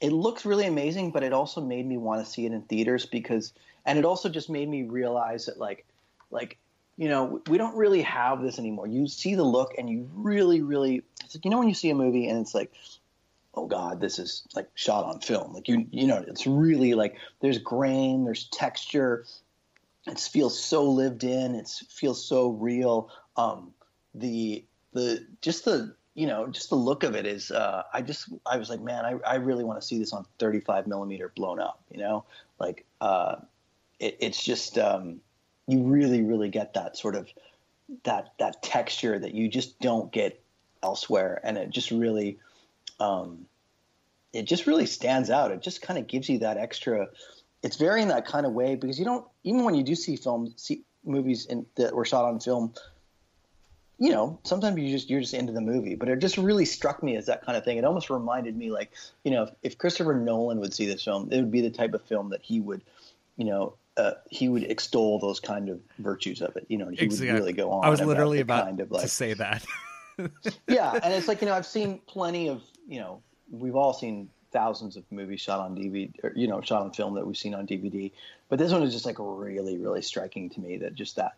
it 0.00 0.10
looks 0.10 0.44
really 0.44 0.66
amazing, 0.66 1.12
but 1.12 1.22
it 1.22 1.32
also 1.32 1.60
made 1.60 1.86
me 1.86 1.98
want 1.98 2.24
to 2.24 2.28
see 2.28 2.46
it 2.46 2.52
in 2.52 2.62
theaters 2.62 3.06
because, 3.06 3.52
and 3.86 3.96
it 3.96 4.04
also 4.04 4.28
just 4.28 4.50
made 4.50 4.68
me 4.68 4.82
realize 4.82 5.46
that 5.46 5.56
like, 5.56 5.86
like, 6.32 6.58
you 6.96 7.08
know, 7.08 7.40
we 7.48 7.58
don't 7.58 7.76
really 7.76 8.02
have 8.02 8.42
this 8.42 8.58
anymore. 8.58 8.86
You 8.86 9.06
see 9.08 9.34
the 9.34 9.44
look, 9.44 9.74
and 9.78 9.88
you 9.88 10.08
really, 10.14 10.62
really, 10.62 11.02
it's 11.24 11.34
like 11.34 11.44
you 11.44 11.50
know 11.50 11.58
when 11.58 11.68
you 11.68 11.74
see 11.74 11.90
a 11.90 11.94
movie 11.94 12.28
and 12.28 12.40
it's 12.40 12.54
like, 12.54 12.72
oh 13.54 13.66
god, 13.66 14.00
this 14.00 14.18
is 14.18 14.46
like 14.54 14.68
shot 14.74 15.04
on 15.04 15.20
film. 15.20 15.52
Like 15.52 15.68
you, 15.68 15.86
you 15.90 16.06
know, 16.06 16.24
it's 16.26 16.46
really 16.46 16.94
like 16.94 17.16
there's 17.40 17.58
grain, 17.58 18.24
there's 18.24 18.44
texture, 18.44 19.24
it 20.06 20.18
feels 20.18 20.62
so 20.62 20.84
lived 20.84 21.24
in 21.24 21.54
it 21.54 21.68
feels 21.88 22.24
so 22.24 22.50
real 22.50 23.10
um 23.36 23.72
the 24.14 24.64
the 24.92 25.26
just 25.40 25.64
the 25.64 25.94
you 26.14 26.26
know 26.26 26.46
just 26.48 26.70
the 26.70 26.76
look 26.76 27.04
of 27.04 27.14
it 27.14 27.26
is 27.26 27.50
uh 27.50 27.82
i 27.92 28.02
just 28.02 28.28
i 28.46 28.56
was 28.56 28.68
like 28.68 28.80
man 28.80 29.04
i, 29.04 29.14
I 29.26 29.34
really 29.36 29.64
want 29.64 29.80
to 29.80 29.86
see 29.86 29.98
this 29.98 30.12
on 30.12 30.26
35 30.38 30.86
millimeter 30.86 31.32
blown 31.34 31.60
up 31.60 31.80
you 31.90 31.98
know 31.98 32.24
like 32.58 32.84
uh 33.00 33.36
it, 33.98 34.16
it's 34.20 34.42
just 34.42 34.78
um 34.78 35.20
you 35.66 35.82
really 35.82 36.22
really 36.22 36.48
get 36.48 36.74
that 36.74 36.96
sort 36.96 37.14
of 37.14 37.28
that 38.04 38.32
that 38.38 38.62
texture 38.62 39.18
that 39.18 39.34
you 39.34 39.48
just 39.48 39.78
don't 39.80 40.12
get 40.12 40.40
elsewhere. 40.82 41.40
And 41.42 41.56
it 41.56 41.70
just 41.70 41.90
really 41.90 42.38
um 43.00 43.46
it 44.32 44.44
just 44.44 44.66
really 44.66 44.86
stands 44.86 45.28
out. 45.30 45.50
It 45.50 45.60
just 45.60 45.82
kind 45.82 45.98
of 45.98 46.06
gives 46.06 46.28
you 46.28 46.38
that 46.40 46.56
extra 46.56 47.08
it's 47.62 47.76
very 47.76 48.02
in 48.02 48.08
that 48.08 48.26
kind 48.26 48.44
of 48.44 48.52
way 48.52 48.74
because 48.74 48.98
you 48.98 49.04
don't 49.04 49.24
even 49.44 49.64
when 49.64 49.74
you 49.74 49.82
do 49.82 49.94
see 49.94 50.16
films 50.16 50.52
see 50.56 50.82
movies 51.04 51.46
in, 51.46 51.66
that 51.76 51.94
were 51.94 52.04
shot 52.04 52.24
on 52.24 52.38
film 52.40 52.72
you 53.98 54.10
know 54.10 54.38
sometimes 54.42 54.78
you 54.78 54.90
just 54.90 55.08
you're 55.08 55.20
just 55.20 55.34
into 55.34 55.52
the 55.52 55.60
movie. 55.60 55.94
But 55.94 56.08
it 56.08 56.18
just 56.18 56.36
really 56.36 56.64
struck 56.64 57.02
me 57.02 57.16
as 57.16 57.26
that 57.26 57.44
kind 57.44 57.56
of 57.56 57.64
thing. 57.64 57.78
It 57.78 57.84
almost 57.84 58.10
reminded 58.10 58.56
me 58.56 58.70
like 58.70 58.92
you 59.22 59.30
know 59.30 59.44
if, 59.44 59.50
if 59.62 59.78
christopher 59.78 60.14
nolan 60.14 60.58
would 60.58 60.74
see 60.74 60.86
this 60.86 61.04
film 61.04 61.28
it 61.30 61.36
would 61.36 61.52
be 61.52 61.60
the 61.60 61.70
type 61.70 61.94
of 61.94 62.02
film 62.02 62.30
that 62.30 62.42
he 62.42 62.60
would 62.60 62.82
you 63.36 63.44
know 63.44 63.74
uh, 63.96 64.12
he 64.30 64.48
would 64.48 64.62
extol 64.64 65.18
those 65.18 65.38
kind 65.38 65.68
of 65.68 65.80
virtues 65.98 66.40
of 66.40 66.56
it 66.56 66.64
you 66.68 66.78
know 66.78 66.88
he 66.88 66.98
Exactly. 66.98 67.32
would 67.32 67.38
really 67.38 67.52
go 67.52 67.70
on 67.70 67.84
I 67.84 67.88
was 67.90 68.00
literally 68.00 68.38
the 68.38 68.42
about 68.42 68.64
kind 68.64 68.80
of 68.80 68.90
to 68.90 69.08
say 69.08 69.34
that. 69.34 69.64
yeah, 70.68 70.92
and 71.02 71.12
it's 71.14 71.26
like 71.28 71.40
you 71.40 71.48
know 71.48 71.54
I've 71.54 71.66
seen 71.66 71.98
plenty 72.06 72.48
of 72.48 72.62
you 72.86 73.00
know 73.00 73.22
we've 73.50 73.76
all 73.76 73.92
seen 73.92 74.28
thousands 74.52 74.96
of 74.96 75.04
movies 75.10 75.40
shot 75.40 75.60
on 75.60 75.74
DVD 75.74 76.12
or 76.22 76.32
you 76.36 76.46
know 76.46 76.60
shot 76.60 76.82
on 76.82 76.92
film 76.92 77.14
that 77.14 77.26
we've 77.26 77.36
seen 77.36 77.54
on 77.54 77.66
DVD, 77.66 78.12
but 78.48 78.58
this 78.58 78.72
one 78.72 78.82
is 78.82 78.92
just 78.92 79.06
like 79.06 79.16
really 79.18 79.78
really 79.78 80.02
striking 80.02 80.50
to 80.50 80.60
me 80.60 80.76
that 80.78 80.94
just 80.94 81.16
that 81.16 81.32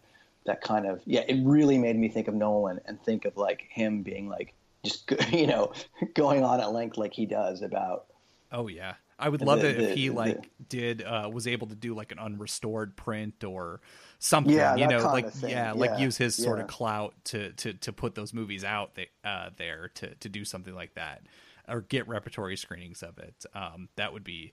that 0.44 0.60
kind 0.60 0.86
of 0.86 1.00
yeah 1.06 1.22
it 1.28 1.40
really 1.44 1.78
made 1.78 1.96
me 1.96 2.08
think 2.08 2.28
of 2.28 2.34
Nolan 2.34 2.80
and 2.86 3.00
think 3.02 3.24
of 3.24 3.36
like 3.36 3.66
him 3.70 4.02
being 4.02 4.28
like 4.28 4.54
just 4.84 5.10
you 5.30 5.46
know 5.46 5.72
going 6.14 6.44
on 6.44 6.60
at 6.60 6.72
length 6.72 6.96
like 6.98 7.12
he 7.14 7.26
does 7.26 7.62
about 7.62 8.06
oh 8.52 8.66
yeah, 8.66 8.94
I 9.24 9.28
would 9.28 9.40
love 9.42 9.60
The- 9.62 9.70
it 9.70 9.80
if 9.80 9.88
the- 9.90 9.94
he 9.94 10.08
the- 10.08 10.14
like 10.14 10.50
did 10.68 11.02
uh 11.02 11.30
was 11.32 11.46
able 11.46 11.66
to 11.68 11.74
do 11.74 11.94
like 11.94 12.12
an 12.12 12.18
unrestored 12.18 12.96
print 12.96 13.42
or 13.44 13.80
something. 14.18 14.54
Yeah, 14.54 14.76
you 14.76 14.86
know, 14.86 14.98
like 15.06 15.30
thing. 15.32 15.50
yeah, 15.50 15.72
like 15.72 15.98
use 15.98 16.16
his 16.16 16.34
sort 16.34 16.58
yeah. 16.58 16.64
of 16.64 16.70
clout 16.70 17.14
to 17.26 17.52
to 17.52 17.72
to 17.74 17.92
put 17.92 18.14
those 18.14 18.32
movies 18.34 18.64
out 18.64 18.96
uh, 19.24 19.50
there 19.56 19.90
to 19.94 20.14
to 20.16 20.28
do 20.28 20.44
something 20.44 20.74
like 20.74 20.94
that 20.94 21.22
or 21.68 21.80
get 21.80 22.06
repertory 22.08 22.56
screenings 22.56 23.02
of 23.02 23.18
it. 23.18 23.46
Um, 23.54 23.88
that 23.96 24.12
would 24.12 24.24
be. 24.24 24.52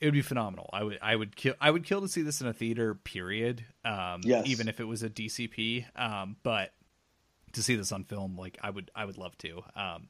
It 0.00 0.06
would 0.06 0.14
be 0.14 0.22
phenomenal. 0.22 0.68
I 0.72 0.82
would, 0.82 0.98
I 1.00 1.14
would 1.14 1.36
kill, 1.36 1.54
I 1.60 1.70
would 1.70 1.84
kill 1.84 2.00
to 2.00 2.08
see 2.08 2.22
this 2.22 2.40
in 2.40 2.48
a 2.48 2.52
theater. 2.52 2.96
Period. 2.96 3.64
Um, 3.84 4.20
Yes. 4.24 4.48
even 4.48 4.66
if 4.66 4.80
it 4.80 4.84
was 4.84 5.04
a 5.04 5.08
DCP. 5.08 5.84
Um, 5.94 6.34
but 6.42 6.74
to 7.52 7.62
see 7.62 7.76
this 7.76 7.92
on 7.92 8.02
film, 8.02 8.36
like 8.36 8.58
I 8.60 8.70
would, 8.70 8.90
I 8.96 9.04
would 9.04 9.16
love 9.16 9.38
to. 9.38 9.62
Um, 9.76 10.08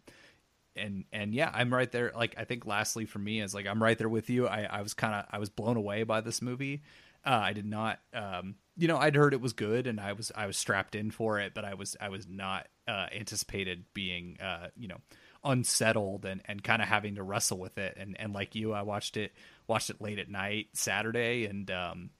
and 0.76 1.04
and 1.12 1.34
yeah, 1.34 1.50
I'm 1.52 1.72
right 1.72 1.90
there. 1.90 2.12
Like 2.14 2.34
I 2.38 2.44
think 2.44 2.66
lastly 2.66 3.04
for 3.04 3.18
me 3.18 3.40
is 3.40 3.54
like 3.54 3.66
I'm 3.66 3.82
right 3.82 3.96
there 3.96 4.08
with 4.08 4.30
you. 4.30 4.46
I 4.46 4.62
I 4.62 4.82
was 4.82 4.94
kind 4.94 5.14
of 5.14 5.26
I 5.30 5.38
was 5.38 5.48
blown 5.48 5.76
away 5.76 6.02
by 6.04 6.20
this 6.20 6.42
movie. 6.42 6.82
Uh, 7.24 7.40
I 7.44 7.52
did 7.52 7.66
not, 7.66 8.00
um, 8.12 8.56
you 8.76 8.88
know, 8.88 8.98
I'd 8.98 9.14
heard 9.14 9.32
it 9.32 9.40
was 9.40 9.52
good, 9.52 9.86
and 9.86 10.00
I 10.00 10.12
was 10.12 10.32
I 10.34 10.46
was 10.46 10.56
strapped 10.56 10.94
in 10.94 11.10
for 11.10 11.38
it, 11.38 11.54
but 11.54 11.64
I 11.64 11.74
was 11.74 11.96
I 12.00 12.08
was 12.08 12.26
not 12.26 12.66
uh, 12.88 13.06
anticipated 13.14 13.84
being, 13.94 14.38
uh, 14.40 14.68
you 14.76 14.88
know, 14.88 14.98
unsettled 15.44 16.24
and, 16.24 16.42
and 16.46 16.62
kind 16.64 16.82
of 16.82 16.88
having 16.88 17.14
to 17.16 17.22
wrestle 17.22 17.58
with 17.58 17.78
it. 17.78 17.96
And 17.96 18.18
and 18.18 18.32
like 18.32 18.54
you, 18.54 18.72
I 18.72 18.82
watched 18.82 19.16
it 19.16 19.32
watched 19.68 19.90
it 19.90 20.00
late 20.00 20.18
at 20.18 20.28
night 20.28 20.68
Saturday, 20.72 21.46
and 21.46 21.70
um, 21.70 22.10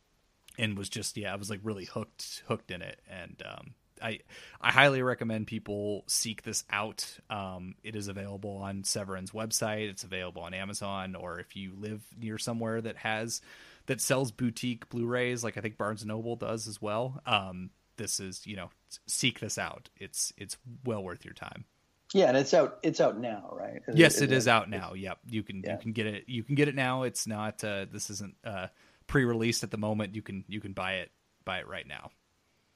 and 0.57 0.79
was 0.79 0.89
just 0.89 1.17
yeah, 1.17 1.33
I 1.33 1.37
was 1.37 1.51
like 1.51 1.61
really 1.65 1.87
hooked 1.87 2.43
hooked 2.47 2.71
in 2.71 2.83
it, 2.83 3.01
and 3.09 3.43
um, 3.45 3.75
I 4.03 4.21
I 4.61 4.73
highly 4.73 5.03
recommend 5.03 5.47
people 5.47 6.05
seek 6.07 6.43
this 6.43 6.65
out. 6.71 7.07
Um, 7.31 7.75
it 7.83 7.97
is 7.97 8.09
available 8.09 8.57
on 8.57 8.85
Severin's 8.85 9.31
website. 9.31 9.89
It's 9.89 10.05
available 10.05 10.43
on 10.43 10.55
Amazon, 10.55 11.15
or 11.15 11.39
if 11.39 11.57
you 11.57 11.73
live 11.79 12.03
near 12.19 12.39
somewhere 12.39 12.81
that 12.81 12.97
has 12.99 13.41
that 13.87 14.01
sells 14.01 14.31
boutique 14.31 14.89
Blu-rays, 14.89 15.43
like 15.43 15.57
I 15.57 15.61
think 15.61 15.77
Barnes 15.77 16.05
Noble 16.05 16.37
does 16.37 16.69
as 16.69 16.81
well. 16.81 17.21
Um, 17.27 17.71
this 17.97 18.21
is 18.21 18.47
you 18.47 18.57
know 18.57 18.71
seek 19.07 19.41
this 19.41 19.59
out. 19.59 19.89
It's 19.97 20.33
it's 20.37 20.57
well 20.85 21.03
worth 21.03 21.25
your 21.25 21.35
time. 21.35 21.65
Yeah, 22.13 22.27
and 22.27 22.37
it's 22.37 22.53
out. 22.53 22.79
It's 22.83 23.01
out 23.01 23.19
now, 23.19 23.49
right? 23.53 23.81
Is 23.89 23.97
yes, 23.97 24.17
it, 24.17 24.25
is 24.25 24.31
it 24.31 24.33
is 24.33 24.49
out 24.49 24.69
now. 24.69 24.93
Yep, 24.95 25.19
you 25.29 25.43
can 25.43 25.63
yeah. 25.65 25.73
you 25.73 25.79
can 25.79 25.93
get 25.93 26.07
it. 26.07 26.25
You 26.27 26.43
can 26.43 26.55
get 26.55 26.69
it 26.69 26.75
now. 26.75 27.05
It's 27.05 27.27
not. 27.27 27.65
Uh, 27.65 27.87
this 27.91 28.11
isn't 28.11 28.35
uh, 28.45 28.67
pre-released 29.07 29.63
at 29.63 29.71
the 29.71 29.79
moment. 29.79 30.15
You 30.15 30.23
can 30.23 30.45
you 30.49 30.61
can 30.61 30.73
buy 30.73 30.95
it 30.95 31.11
buy 31.45 31.59
it 31.59 31.69
right 31.69 31.87
now. 31.87 32.11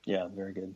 Yeah, 0.06 0.28
very 0.34 0.52
good. 0.52 0.74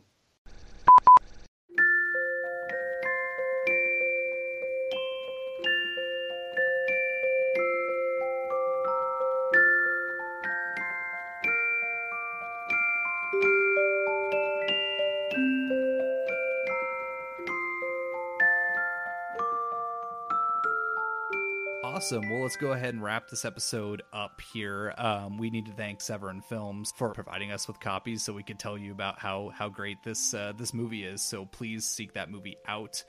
Awesome. 22.01 22.31
Well, 22.31 22.41
let's 22.41 22.57
go 22.57 22.71
ahead 22.71 22.95
and 22.95 23.03
wrap 23.03 23.29
this 23.29 23.45
episode 23.45 24.01
up 24.11 24.41
here. 24.41 24.91
Um, 24.97 25.37
we 25.37 25.51
need 25.51 25.67
to 25.67 25.71
thank 25.73 26.01
Severin 26.01 26.41
Films 26.41 26.91
for 26.97 27.11
providing 27.11 27.51
us 27.51 27.67
with 27.67 27.79
copies 27.79 28.23
so 28.23 28.33
we 28.33 28.41
could 28.41 28.57
tell 28.57 28.75
you 28.75 28.91
about 28.91 29.19
how 29.19 29.51
how 29.53 29.69
great 29.69 30.01
this 30.03 30.33
uh, 30.33 30.51
this 30.57 30.73
movie 30.73 31.03
is. 31.03 31.21
So 31.21 31.45
please 31.45 31.85
seek 31.85 32.13
that 32.13 32.31
movie 32.31 32.57
out. 32.67 33.03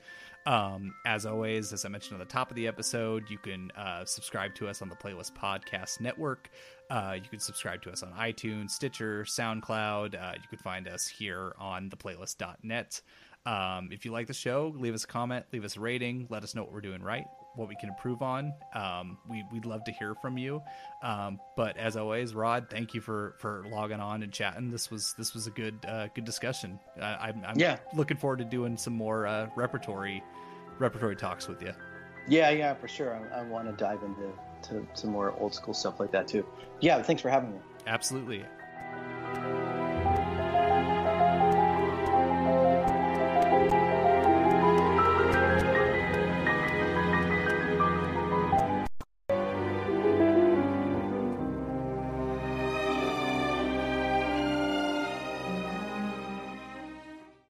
Um, 0.45 0.93
as 1.07 1.25
always, 1.25 1.73
as 1.73 1.85
I 1.85 1.89
mentioned 1.89 2.21
at 2.21 2.27
the 2.27 2.31
top 2.31 2.51
of 2.51 2.55
the 2.55 2.67
episode, 2.67 3.31
you 3.31 3.39
can 3.39 3.71
uh, 3.71 4.05
subscribe 4.05 4.53
to 4.55 4.67
us 4.67 4.83
on 4.83 4.89
the 4.89 4.95
Playlist 4.95 5.31
Podcast 5.35 5.99
Network. 5.99 6.51
Uh, 6.91 7.15
you 7.15 7.27
can 7.27 7.39
subscribe 7.39 7.81
to 7.81 7.91
us 7.91 8.03
on 8.03 8.13
iTunes, 8.13 8.69
Stitcher, 8.69 9.23
SoundCloud. 9.23 10.13
Uh, 10.13 10.33
you 10.35 10.47
can 10.47 10.59
find 10.59 10.87
us 10.87 11.07
here 11.07 11.55
on 11.57 11.89
theplaylist.net. 11.89 13.01
Um, 13.47 13.89
if 13.91 14.05
you 14.05 14.11
like 14.11 14.27
the 14.27 14.35
show, 14.35 14.71
leave 14.77 14.93
us 14.93 15.03
a 15.03 15.07
comment, 15.07 15.47
leave 15.51 15.65
us 15.65 15.77
a 15.77 15.79
rating, 15.79 16.27
let 16.29 16.43
us 16.43 16.53
know 16.53 16.61
what 16.61 16.71
we're 16.71 16.81
doing 16.81 17.01
right 17.01 17.25
what 17.55 17.67
we 17.67 17.75
can 17.75 17.89
improve 17.89 18.21
on. 18.21 18.53
Um, 18.73 19.17
we, 19.29 19.43
we'd 19.51 19.65
love 19.65 19.83
to 19.85 19.91
hear 19.91 20.15
from 20.15 20.37
you. 20.37 20.61
Um, 21.01 21.39
but 21.55 21.77
as 21.77 21.95
always, 21.95 22.33
Rod, 22.33 22.69
thank 22.69 22.93
you 22.93 23.01
for, 23.01 23.35
for 23.39 23.65
logging 23.69 23.99
on 23.99 24.23
and 24.23 24.31
chatting. 24.31 24.71
This 24.71 24.89
was 24.89 25.13
this 25.17 25.33
was 25.33 25.47
a 25.47 25.51
good 25.51 25.85
uh, 25.87 26.07
good 26.15 26.25
discussion. 26.25 26.79
I'm, 27.01 27.43
I'm 27.45 27.57
yeah. 27.57 27.77
looking 27.93 28.17
forward 28.17 28.39
to 28.39 28.45
doing 28.45 28.77
some 28.77 28.93
more 28.93 29.27
uh, 29.27 29.49
repertory 29.55 30.23
repertory 30.79 31.15
talks 31.15 31.47
with 31.47 31.61
you. 31.61 31.73
Yeah, 32.27 32.49
yeah, 32.49 32.73
for 32.73 32.87
sure. 32.87 33.15
I, 33.33 33.41
I 33.41 33.43
want 33.43 33.67
to 33.67 33.73
dive 33.73 34.01
into 34.03 34.31
to 34.69 34.87
some 34.93 35.11
more 35.11 35.33
old 35.39 35.53
school 35.53 35.73
stuff 35.73 35.99
like 35.99 36.11
that 36.11 36.27
too. 36.27 36.45
Yeah, 36.79 37.01
thanks 37.01 37.21
for 37.21 37.29
having 37.29 37.51
me. 37.51 37.59
Absolutely. 37.85 38.45